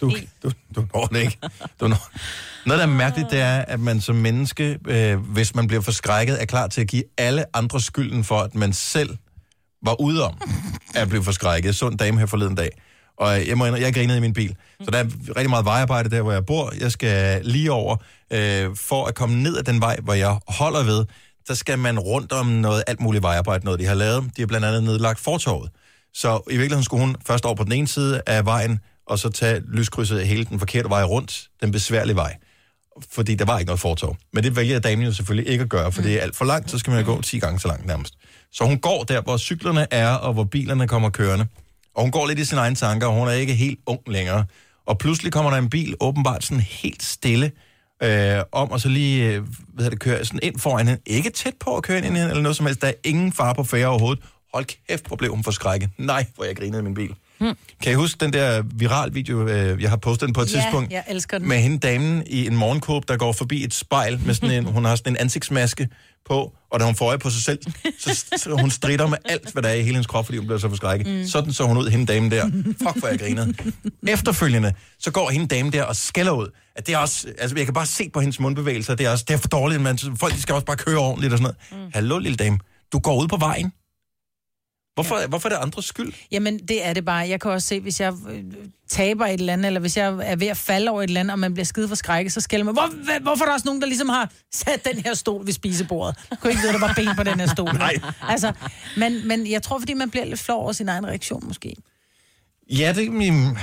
[0.02, 0.12] Du,
[0.44, 1.38] du, du når det ikke.
[1.80, 2.10] Du når.
[2.66, 6.42] Noget, der er mærkeligt, det er, at man som menneske, øh, hvis man bliver forskrækket,
[6.42, 9.18] er klar til at give alle andre skylden for, at man selv
[9.86, 10.38] var ude om
[10.96, 11.66] at blive forskrækket.
[11.68, 12.70] Jeg så en dame her forleden dag,
[13.18, 14.56] og jeg må indrømme, jeg grinede i min bil.
[14.84, 15.06] Så der er
[15.36, 16.74] rigtig meget vejarbejde der, hvor jeg bor.
[16.80, 17.96] Jeg skal lige over,
[18.34, 21.06] øh, for at komme ned ad den vej, hvor jeg holder ved,
[21.50, 24.24] der skal man rundt om noget alt muligt vejarbejde, noget de har lavet.
[24.38, 25.72] De har blandt andet nedlagt fortorvet.
[26.14, 29.30] Så i virkeligheden skulle hun først over på den ene side af vejen, og så
[29.30, 32.38] tage lyskrydset hele den forkerte vej rundt, den besværlige vej.
[33.12, 34.18] Fordi der var ikke noget fortov.
[34.34, 36.72] Men det vælger damen jo selvfølgelig ikke at gøre, for det er alt for langt,
[36.72, 38.14] så skal man jo gå 10 gange så langt nærmest.
[38.52, 41.48] Så hun går der, hvor cyklerne er, og hvor bilerne kommer kørende.
[41.96, 44.46] Og hun går lidt i sine egne tanker, og hun er ikke helt ung længere.
[44.86, 47.52] Og pludselig kommer der en bil, åbenbart sådan helt stille,
[48.04, 51.02] øh, om og så lige, øh, hvad hedder det, kører sådan ind foran hende.
[51.06, 52.82] Ikke tæt på at køre ind i hende, eller noget som helst.
[52.82, 54.24] Der er ingen far på færre overhovedet.
[54.54, 55.90] Hold kæft, hvor blev hun forskrækket.
[55.98, 57.16] Nej, hvor jeg grinede i min bil.
[57.40, 57.56] Hmm.
[57.84, 60.62] Kan I huske den der viral video, øh, jeg har postet den på et Ja,
[60.62, 60.92] tidspunkt?
[60.92, 61.48] jeg elsker den.
[61.48, 64.86] Med hende damen i en morgenkåb, der går forbi et spejl med sådan en, hun
[64.86, 65.88] har sådan en ansigtsmaske
[66.30, 67.60] på, og da hun får øje på sig selv,
[68.00, 70.48] så, så hun strider med alt, hvad der er i hele hendes krop, fordi hun
[70.48, 71.08] bliver så forskrækket.
[71.08, 71.28] Mm.
[71.28, 72.46] Sådan så hun ud, hende dame der.
[72.66, 73.54] Fuck, hvor jeg grinede.
[74.14, 76.48] Efterfølgende, så går hende dame der og skælder ud.
[76.76, 79.26] At det er også, altså jeg kan bare se på hendes mundbevægelser, det er også,
[79.28, 81.84] det er for dårligt, man, folk de skal også bare køre ordentligt og sådan noget.
[81.86, 81.92] Mm.
[81.94, 82.60] Hallo, lille dame,
[82.94, 83.72] du går ud på vejen.
[84.94, 85.28] Hvorfor, ja.
[85.28, 86.14] hvorfor er det andres skyld?
[86.32, 87.30] Jamen, det er det bare.
[87.30, 88.44] Jeg kan også se, hvis jeg øh,
[88.90, 91.32] taber et eller andet, eller hvis jeg er ved at falde over et eller andet,
[91.32, 93.82] og man bliver skide for skrækket, så skælder man, Hvor, hvorfor er der også nogen,
[93.82, 96.18] der ligesom har sat den her stol ved spisebordet?
[96.32, 97.74] Jeg kunne ikke vide, at der var ben på den her stol.
[97.74, 97.94] Nej.
[98.22, 98.54] Altså,
[98.98, 101.76] men, men jeg tror, fordi man bliver lidt flov over sin egen reaktion, måske.
[102.70, 103.58] Ja, det min...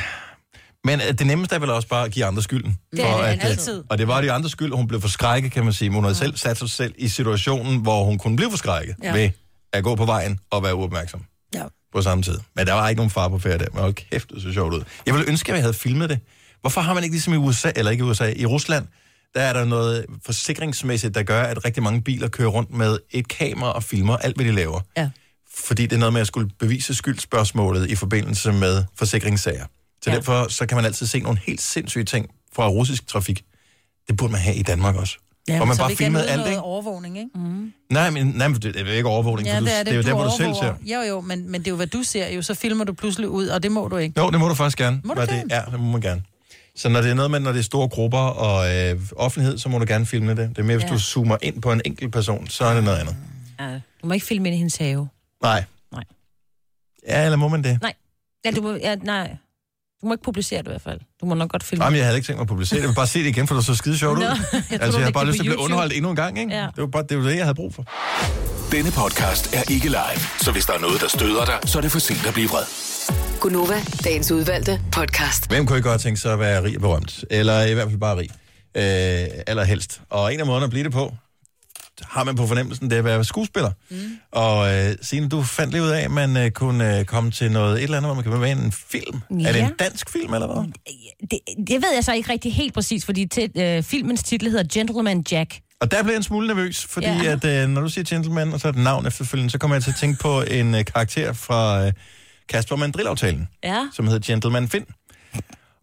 [0.84, 2.78] Men øh, det nemmeste er vel også bare at give andre skylden.
[2.92, 3.84] Det er det at, øh, altid.
[3.88, 5.88] Og det var de andre skyld, hun blev forskrækket, kan man sige.
[5.88, 9.08] Men hun havde selv sat sig selv i situationen, hvor hun kunne blive forskrækket Ja.
[9.08, 9.14] ja.
[9.22, 9.30] ved
[9.76, 11.22] at gå på vejen og være uopmærksom
[11.54, 11.64] Ja.
[11.92, 12.38] på samme tid.
[12.56, 13.66] Men der var ikke nogen far på ferie der.
[13.72, 14.82] Men hold kæft, det så sjovt ud.
[15.06, 16.18] Jeg ville ønske, at jeg havde filmet det.
[16.60, 18.86] Hvorfor har man ikke ligesom i USA, eller ikke i USA, i Rusland,
[19.34, 23.28] der er der noget forsikringsmæssigt, der gør, at rigtig mange biler kører rundt med et
[23.28, 24.80] kamera og filmer alt, hvad de laver.
[24.96, 25.10] Ja.
[25.56, 29.66] Fordi det er noget med at skulle bevise skyldspørgsmålet i forbindelse med forsikringssager.
[30.02, 30.16] Så ja.
[30.16, 33.44] derfor så kan man altid se nogle helt sindssyge ting fra russisk trafik.
[34.08, 35.18] Det burde man have i Danmark også.
[35.48, 36.60] Ja, Hvor man så bare filmede nyde alt, ikke?
[36.60, 37.30] overvågning, ikke?
[37.34, 37.72] Mm.
[37.90, 39.86] Nej, men, nej, men det er jo ikke overvågning, Ja, det er det.
[39.86, 40.74] det er jo du der, hvor du selv ser.
[40.82, 42.42] Jo, jo, men, men det er jo, hvad du ser jo.
[42.42, 44.20] Så filmer du pludselig ud, og det må du ikke.
[44.20, 45.00] Jo, det må du faktisk gerne.
[45.04, 45.44] Må du det?
[45.50, 46.22] Ja, det må man gerne.
[46.76, 49.68] Så når det er noget med, når det er store grupper og øh, offentlighed, så
[49.68, 50.48] må du gerne filme det.
[50.48, 50.94] Det er mere, hvis Ja.
[50.94, 53.16] du zoomer ind på en enkelt person, så er det noget andet.
[53.60, 53.72] Ja,
[54.02, 55.08] du må ikke filme ind i hendes have.
[55.42, 55.64] Nej.
[55.92, 56.04] Nej.
[57.08, 57.78] Ja, eller må man det?
[57.82, 57.92] Nej.
[58.44, 59.36] Ja, du må, ja, nej.
[60.02, 61.00] Du må ikke publicere det i hvert fald.
[61.20, 61.84] Du må nok godt filme.
[61.84, 62.82] Jamen, jeg havde ikke tænkt mig at publicere det.
[62.82, 64.22] Jeg vil bare se det igen, for det så skide sjovt ud.
[64.24, 66.54] Nå, jeg altså, jeg har bare lyst til at blive underholdt endnu en gang, ikke?
[66.54, 66.62] Ja.
[66.62, 67.84] Det var bare det, var det, jeg havde brug for.
[68.72, 71.82] Denne podcast er ikke live, så hvis der er noget, der støder dig, så er
[71.82, 72.64] det for sent at blive vred.
[73.40, 75.48] Gunova, dagens udvalgte podcast.
[75.48, 77.24] Hvem kunne ikke godt tænke sig at være rig og berømt?
[77.30, 78.30] Eller i hvert fald bare rig.
[78.76, 80.00] Øh, allerhelst.
[80.10, 81.14] Og en af måderne at blive det på,
[82.02, 83.70] har man på fornemmelsen, det er at være skuespiller.
[83.90, 83.96] Mm.
[84.32, 87.52] Og øh, Signe, du fandt lige ud af, at man øh, kunne øh, komme til
[87.52, 89.20] noget, et eller andet, hvor man kan være med i en film.
[89.40, 89.48] Ja.
[89.48, 90.72] Er det en dansk film, eller hvad?
[91.30, 91.38] Det,
[91.68, 95.24] det ved jeg så ikke rigtig helt præcis, fordi til, øh, filmens titel hedder Gentleman
[95.32, 95.58] Jack.
[95.80, 97.24] Og der blev jeg en smule nervøs, fordi ja.
[97.32, 99.90] at, øh, når du siger gentleman, og så et navn efterfølgende, så kommer jeg til
[99.90, 101.92] at tænke på en øh, karakter fra øh,
[102.48, 103.86] Kasper Mandrill-aftalen, Ja.
[103.94, 104.84] som hedder Gentleman Finn.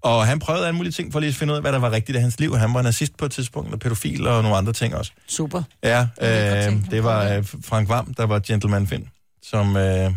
[0.03, 1.91] Og han prøvede alle mulige ting for lige at finde ud af, hvad der var
[1.91, 2.57] rigtigt i hans liv.
[2.57, 5.11] Han var nazist på et tidspunkt, og pædofil og nogle andre ting også.
[5.27, 5.63] Super.
[5.83, 9.07] Ja, øh, det var øh, Frank Vam, der var Gentleman Finn,
[9.43, 10.11] som øh,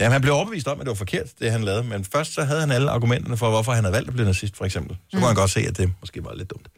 [0.00, 1.82] Jamen, han blev overbevist om, at det var forkert, det han lavede.
[1.82, 4.56] Men først så havde han alle argumenterne for, hvorfor han havde valgt at blive nazist,
[4.56, 4.96] for eksempel.
[5.10, 6.68] Så kunne han godt se, at det måske var lidt dumt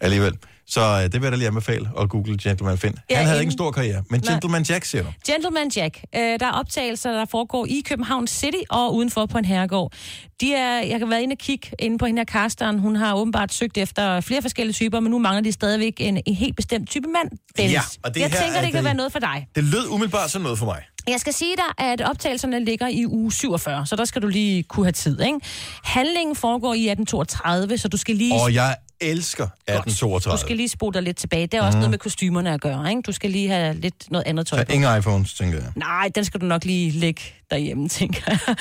[0.00, 0.36] alligevel.
[0.66, 2.96] Så øh, det vil jeg da lige anbefale at google Gentleman Finn.
[3.10, 4.32] Ja, Han havde inden- ikke en stor karriere, men Nej.
[4.32, 5.08] Gentleman Jack, siger du.
[5.26, 5.98] Gentleman Jack.
[6.16, 9.92] Øh, der er optagelser, der foregår i København City og udenfor på en herregård.
[10.40, 12.78] De er, jeg kan være inde og kigge inde på hende her Karsteren.
[12.78, 16.34] Hun har åbenbart søgt efter flere forskellige typer, men nu mangler de stadigvæk en, en
[16.34, 17.72] helt bestemt type mand, Dennis.
[17.74, 19.46] Ja, og det jeg her tænker, er det kan det- være noget for dig.
[19.54, 20.82] Det lød umiddelbart som noget for mig.
[21.08, 24.62] Jeg skal sige dig, at optagelserne ligger i uge 47, så der skal du lige
[24.62, 25.38] kunne have tid, ikke?
[25.84, 28.34] Handlingen foregår i 1832, så du skal lige...
[28.34, 30.36] Og jeg elsker 1832.
[30.36, 31.46] Du skal lige spole dig lidt tilbage.
[31.46, 31.80] Det er også Mhm.
[31.80, 33.02] noget med kostymerne at gøre, ikke?
[33.02, 34.72] Du skal lige have lidt noget andet tøj Så på.
[34.72, 35.72] ingen iPhones, tænker jeg.
[35.76, 38.56] Nej, den skal du nok lige lægge derhjemme, tænker jeg.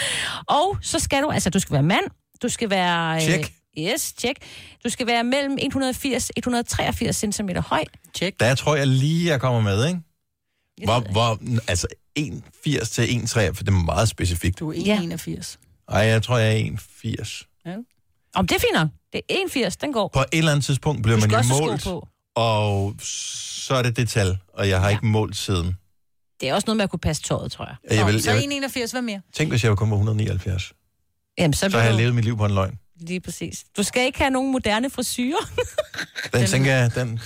[0.48, 2.06] Og så skal du, altså du skal være mand,
[2.42, 3.16] du skal være...
[3.16, 3.52] øh, Check.
[3.80, 4.38] Yes, check.
[4.84, 7.84] Du skal være mellem 180 183 cm høj.
[8.16, 8.40] Check.
[8.40, 10.00] Der tror jeg lige, jeg kommer med, ikke?
[10.86, 11.88] Hvor, hvor, altså
[12.20, 14.60] 1,80 til 1,3, for det er meget specifikt.
[14.60, 14.98] Du er Ja.
[15.16, 15.58] 1,81.
[15.90, 17.46] Ej, jeg tror, jeg er 1,80.
[18.36, 18.88] Om det er nok.
[19.14, 20.08] Det er 81, den går.
[20.14, 22.08] På et eller andet tidspunkt bliver man jo målt, på.
[22.36, 24.96] og så er det det tal, og jeg har ja.
[24.96, 25.76] ikke målt siden.
[26.42, 27.98] Det er også noget med at kunne passe tøjet, tror jeg.
[27.98, 29.22] Jeg vil, Så jeg vil, 1,81, hvad mere?
[29.34, 30.74] tænk, hvis jeg var kun var 179.
[31.38, 32.80] Jamen, så, Så har jeg du- levet mit liv på en løgn.
[33.00, 33.66] Lige præcis.
[33.78, 35.50] Du skal ikke have nogen moderne frisyrer.
[36.34, 37.20] Den tænker jeg, den...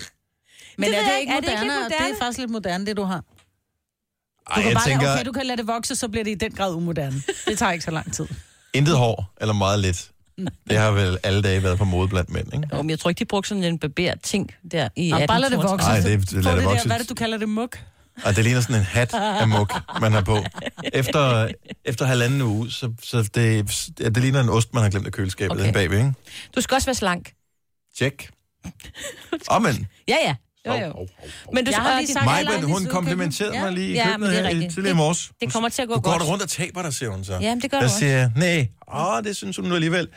[0.77, 1.33] Men Det er det ikke.
[1.33, 1.85] Er det ikke moderne?
[1.85, 3.23] Det er faktisk lidt moderne, det du har.
[4.47, 6.31] Du Ej, kan jeg bare, tænker, okay, du kan lade det vokse, så bliver det
[6.31, 7.23] i den grad umoderne.
[7.47, 8.25] Det tager ikke så lang tid.
[8.73, 10.09] intet hår, eller meget lidt.
[10.69, 12.67] Det har vel alle dage været på mode blandt mænd, ikke?
[12.73, 15.41] Jo, men jeg tror ikke, de brugte sådan en barberet ting der i Nå, bare
[15.41, 15.69] lad det 1832.
[15.69, 16.35] vokse.
[16.35, 16.83] Nej, det- lad det det vokse.
[16.83, 17.79] Der, hvad er det, du kalder det, muk?
[18.25, 20.37] Og det ligner sådan en hat af muk, man har på.
[20.93, 21.47] Efter,
[21.85, 25.11] efter halvanden uge, så, så det, ja, det ligner en ost, man har glemt i
[25.11, 25.73] køleskabet okay.
[25.73, 26.13] Bagved, ikke?
[26.55, 27.31] Du skal også være slank.
[27.97, 28.29] Tjek.
[29.51, 29.87] Åh, men...
[30.07, 30.35] Ja, ja.
[30.67, 31.07] Jo, jo.
[31.53, 34.39] Men du Jeg har lige sagt- i hun komplimenterede mig lige i Ja, køkkenet det
[34.39, 35.31] er her i tidligere i morges.
[35.41, 36.21] Det kommer til at gå Du går godt.
[36.21, 37.33] der rundt og taber dig, siger hun så.
[37.41, 37.99] Jamen, det gør Der du også.
[37.99, 40.07] siger nej, åh, det synes hun nu alligevel.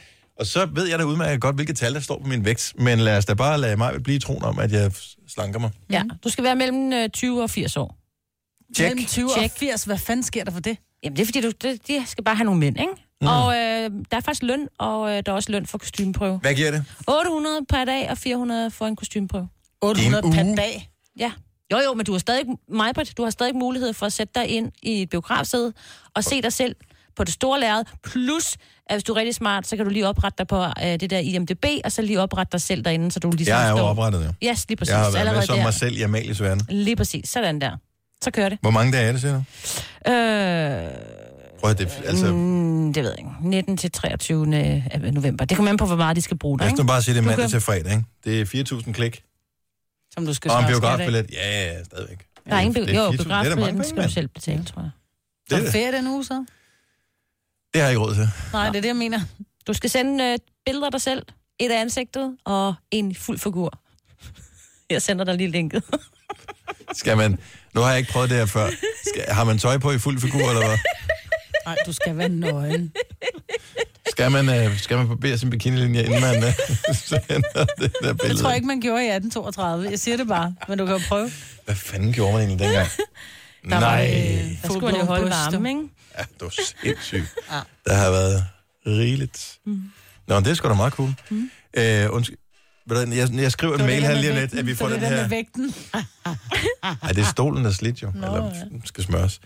[0.41, 2.73] Og så ved jeg da udmærket godt, hvilke tal, der står på min vægt.
[2.79, 4.93] Men lad os da bare lade mig blive i troen om, at jeg
[5.29, 5.71] slanker mig.
[5.91, 7.97] Ja, du skal være mellem øh, 20 og 80 år.
[8.77, 8.89] Tjek.
[8.91, 9.53] Mellem 20 Check.
[9.53, 9.85] og 80.
[9.85, 10.77] Hvad fanden sker der for det?
[11.05, 12.93] Jamen, det er fordi, du, de, de skal bare have nogle mænd, ikke?
[13.21, 13.27] Mm.
[13.27, 16.39] Og øh, der er faktisk løn, og øh, der er også løn for kostymeprøve.
[16.39, 16.85] Hvad giver det?
[17.09, 19.49] 800 per dag og 400 for en kostymeprøve.
[19.83, 20.91] 800 En per dag.
[21.19, 21.33] Ja.
[21.73, 24.49] Jo, jo, men du har stadig, Majbert, du har stadig mulighed for at sætte dig
[24.49, 25.73] ind i et biografsæde
[26.15, 26.77] og se dig selv
[27.17, 27.85] på det store lærred.
[28.05, 28.53] Plus,
[28.87, 31.11] at hvis du er rigtig smart, så kan du lige oprette dig på øh, det
[31.11, 33.77] der IMDB, og så lige oprette dig selv derinde, så du ligesom Jeg er jo
[33.77, 34.49] står- oprettet, jo.
[34.49, 34.91] Yes, lige præcis.
[34.91, 35.63] Jeg har været med Allerede som der.
[35.63, 36.67] mig selv i Amalies verden.
[36.69, 37.29] Lige præcis.
[37.29, 37.77] Sådan der.
[38.25, 38.59] Så kører det.
[38.61, 39.39] Hvor mange dage er det, siger du?
[40.13, 40.91] Øh,
[41.61, 43.31] Prøv at det, altså, mm, det ved jeg ikke.
[43.43, 44.57] 19 til 23.
[44.57, 45.45] af november.
[45.45, 46.83] Det kommer an på, hvor meget de skal bruge dig, lad os ikke?
[46.83, 48.05] nu bare sige, det er Du mandag kan- til fredag, ikke?
[48.25, 49.23] Det er 4.000 klik.
[50.17, 52.27] Som du skal Og en biografbillet, ja, ja, stadigvæk.
[52.47, 53.17] Der er ingen bi- jo, 4.000.
[53.17, 54.91] Det da mange biografbilletten skal du selv betale, tror jeg.
[55.51, 55.73] Det, er det.
[55.73, 56.45] ferie den uge, så?
[57.75, 58.29] det har jeg ikke råd til.
[58.53, 59.21] Nej, det er det, jeg mener.
[59.67, 61.23] Du skal sende øh, billeder af dig selv,
[61.59, 63.79] et af ansigtet og en fuld figur.
[64.91, 65.83] Jeg sender dig lige linket.
[67.01, 67.39] Skal man...
[67.75, 68.69] Nu har jeg ikke prøvet det her før.
[69.07, 70.79] Skal, har man tøj på i fuld figur, eller hvad?
[71.67, 72.93] Nej, du skal være nøgen.
[74.17, 76.53] Skal man, øh, skal man barbere sin bikinilinje, inden man øh,
[76.95, 78.41] sender det der Det billede?
[78.43, 79.91] tror jeg ikke, man gjorde i 1832.
[79.91, 81.31] Jeg siger det bare, men du kan jo prøve.
[81.65, 82.89] Hvad fanden gjorde man egentlig dengang?
[83.71, 84.07] Der var, Nej,
[84.45, 85.51] øh, Der skulle man jo holde bryster.
[85.51, 85.81] varme, ikke?
[86.19, 87.35] ja, det var sindssygt.
[87.53, 87.61] Ja.
[87.87, 88.45] Der har været
[88.87, 89.59] rigeligt.
[89.67, 89.83] Mm.
[90.27, 91.15] Nå, men det er sgu da meget cool.
[91.31, 91.51] Mm.
[91.77, 92.39] Øh, undskyld.
[92.91, 94.95] Jeg, jeg skriver en Det mail det her der lige lidt, at vi får Det
[94.95, 95.29] den var det der her...
[95.29, 95.75] med vægten.
[97.03, 98.13] Ej, det er stolen, der er slidt jo.
[98.15, 98.61] Nå, Eller ja.
[98.85, 99.41] skal smøres.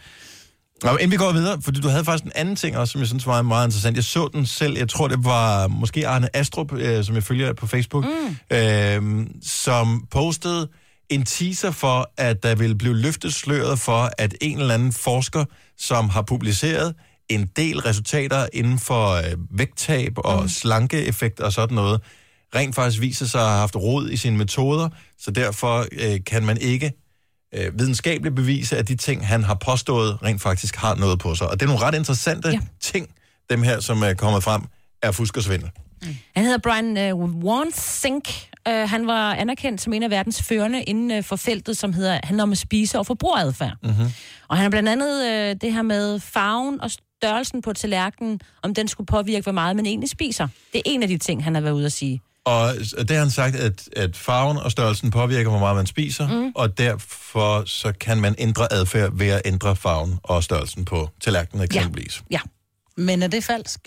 [0.83, 3.01] Nå, men inden vi går videre, fordi du havde faktisk en anden ting også, som
[3.01, 3.97] jeg synes var meget interessant.
[3.97, 7.53] Jeg så den selv, jeg tror det var måske Arne Astrup, øh, som jeg følger
[7.53, 8.57] på Facebook, mm.
[8.57, 10.69] øh, som postede
[11.09, 15.45] en teaser for, at der ville blive løftet sløret for, at en eller anden forsker,
[15.79, 16.95] som har publiceret
[17.29, 20.49] en del resultater inden for øh, vægttab og mm.
[20.49, 22.01] slankeeffekt og sådan noget,
[22.55, 26.47] rent faktisk viser sig at have haft rod i sine metoder, så derfor øh, kan
[26.47, 26.93] man ikke
[27.55, 31.49] øh, videnskabeligt bevise, at de ting, han har påstået, rent faktisk har noget på sig.
[31.49, 32.61] Og det er nogle ret interessante ja.
[32.81, 33.09] ting,
[33.51, 34.63] dem her, som er kommet frem,
[35.03, 35.71] er fusk og svindel.
[36.37, 38.29] Han hedder Brian øh, Wansink.
[38.69, 42.21] Øh, han var anerkendt som en af verdens førende inden øh, for feltet, som hedder
[42.25, 43.77] handler om at spise og forbrugeradfærd.
[43.83, 44.13] Mm-hmm.
[44.49, 48.75] Og han har blandt andet øh, det her med farven og størrelsen på tallerkenen, om
[48.75, 50.49] den skulle påvirke, hvor meget man egentlig spiser.
[50.73, 52.21] Det er en af de ting, han har været ude at sige.
[52.45, 56.29] Og det har han sagt, at, at farven og størrelsen påvirker, hvor meget man spiser,
[56.29, 56.53] mm.
[56.55, 61.65] og derfor så kan man ændre adfærd ved at ændre farven og størrelsen på tallerkenen
[61.65, 62.23] eksempelvis.
[62.31, 62.41] Ja.
[62.97, 63.81] Men er det falsk?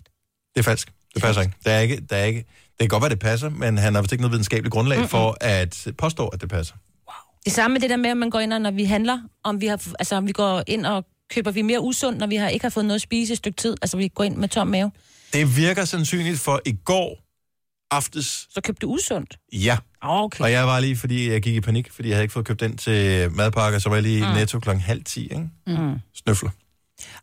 [0.53, 0.91] Det er falsk.
[1.13, 1.53] Det passer ikke.
[1.65, 2.39] Der er ikke, der er ikke.
[2.39, 5.09] Det kan godt være, det passer, men han har vist ikke noget videnskabeligt grundlag Mm-mm.
[5.09, 6.75] for at påstå, at det passer.
[7.45, 9.61] Det samme med det der med, at man går ind og når vi handler, om
[9.61, 12.49] vi, har, altså, om vi går ind og køber vi mere usundt, når vi har
[12.49, 13.77] ikke har fået noget at spise i et stykke tid?
[13.81, 14.91] Altså, vi går ind med tom mave.
[15.33, 17.22] Det virker sandsynligt, for i går
[17.95, 18.47] aftes...
[18.53, 19.37] Så købte du usundt?
[19.53, 19.77] Ja.
[20.01, 20.43] Okay.
[20.43, 22.59] Og jeg var lige, fordi jeg gik i panik, fordi jeg havde ikke fået købt
[22.59, 24.33] den til madpakker, så var jeg lige i Mm.
[24.33, 25.49] netto klokken halv ti, ikke?
[25.67, 25.93] Mm.
[26.23, 26.49] Snøfler.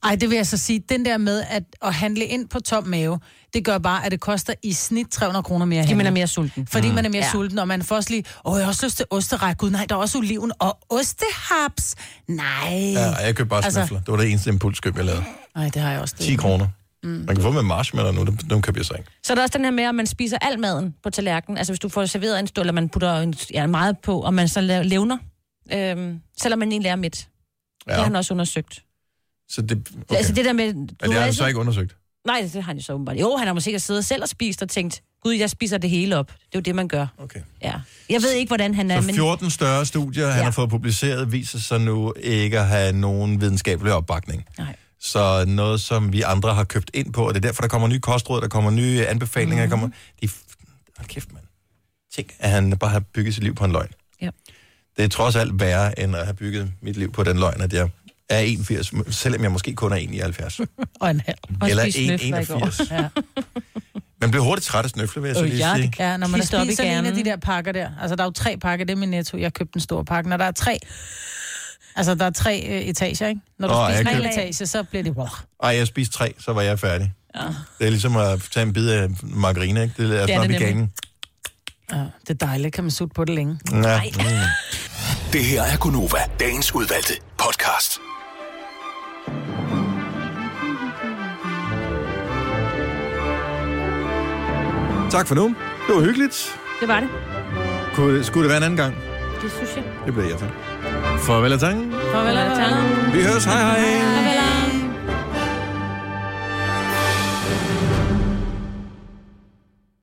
[0.05, 0.83] Ej, det vil jeg så sige.
[0.89, 3.21] Den der med at, at handle ind på tom mave,
[3.55, 5.83] det gør bare, at det koster i snit 300 kroner mere.
[5.83, 6.66] Fordi man er mere sulten.
[6.66, 6.95] Fordi Mm.
[6.95, 7.31] man er mere Ja.
[7.31, 9.57] sulten, og man får også lige, åh, jeg har også lyst til osteræk.
[9.59, 10.53] Gud, nej, der er også oliven.
[10.59, 11.95] Og ostehaps.
[12.29, 12.93] Nej.
[12.93, 13.99] Ja, jeg købte bare Altså- snøfler.
[14.01, 15.25] Det var det eneste impulskøb, jeg lavede.
[15.57, 16.14] Nej, det har jeg også.
[16.16, 16.66] 10 kroner.
[17.03, 17.09] Mm.
[17.11, 19.11] Man kan få med marshmallow nu, dem, dem køber jeg så ikke.
[19.22, 21.59] Så er der også den her med, at man spiser al maden på tallerkenen.
[21.59, 24.34] Altså hvis du får serveret en stol, eller man putter en, ja, meget på, og
[24.34, 25.18] man så levner,
[25.72, 27.28] øhm, selvom man egentlig er midt.
[27.86, 27.90] Ja.
[27.92, 28.82] Det har han også undersøgt.
[29.48, 30.16] Så det, Okay.
[30.16, 30.74] Altså det der med...
[30.74, 31.96] Men det har han så ikke undersøgt.
[32.26, 33.16] Nej, det har han jo så åbenbart.
[33.16, 36.16] Jo, han har måske siddet selv og spist og tænkt, gud, jeg spiser det hele
[36.16, 36.26] op.
[36.26, 37.07] Det er jo det, man gør.
[37.18, 37.40] Okay.
[37.62, 37.72] Ja.
[38.11, 39.14] Jeg ved ikke, hvordan han er, Så men...
[39.14, 40.44] 14 større studier, han Ja.
[40.44, 44.44] har fået publiceret, viser sig nu ikke at have nogen videnskabelig opbakning.
[44.59, 44.76] Nej.
[45.01, 47.88] Så noget, som vi andre har købt ind på, og det er derfor, der kommer
[47.88, 49.64] nye kostråd, der kommer nye anbefalinger, Mhm.
[49.64, 49.70] mm.
[49.70, 49.88] der kommer...
[50.22, 50.28] De,
[50.98, 51.44] hold kæft, mand.
[52.14, 53.88] Tænk, at han bare har bygget sit liv på en løgn.
[54.22, 54.30] Ja.
[54.96, 57.72] Det er trods alt værre, end at have bygget mit liv på den løgn, at
[57.72, 57.88] jeg
[58.28, 60.61] er 81, selvom jeg måske kun er 79.
[61.01, 61.38] Og en halv.
[61.70, 62.94] Eller 1,81.
[62.94, 63.09] Ja.
[64.20, 65.86] Man bliver hurtigt træt af snøfle, vil jeg så lige ja, sige.
[65.86, 66.20] det kan.
[66.20, 67.90] Når man Hist i en af de der pakker der.
[68.01, 69.36] Altså, der er jo tre pakker, det er min netto.
[69.38, 70.30] Jeg købte en stor pakke.
[70.30, 70.78] Når der er tre...
[71.97, 73.41] Altså, der er tre øh, etager, ikke?
[73.59, 75.16] Når du Åh, oh, spiser jeg etage, så bliver det...
[75.62, 77.12] Ej, jeg spiste tre, så var jeg færdig.
[77.34, 77.41] Ja.
[77.78, 79.95] Det er ligesom at tage en bid af margarine, ikke?
[79.97, 80.88] Det er Det er sådan op det nemlig.
[81.93, 82.74] Ja, det er dejligt.
[82.74, 83.61] Kan man sutte på det længe.
[83.72, 84.01] Ja.
[84.03, 84.22] Mm.
[85.32, 87.99] Det her er Gunova, dagens udvalgte podcast.
[95.11, 95.55] Tak for nu.
[95.88, 96.57] Det var hyggeligt.
[96.80, 97.09] Det var det.
[97.95, 98.95] Kunne, skulle det være en anden gang?
[99.43, 99.84] Det synes jeg.
[100.07, 100.47] Det bliver jeg så.
[101.26, 101.76] Farvel og tak.
[102.12, 103.14] Farvel og tak.
[103.14, 103.44] Vi høres.
[103.44, 104.01] Hej hej.
[104.16, 104.70] Farvel.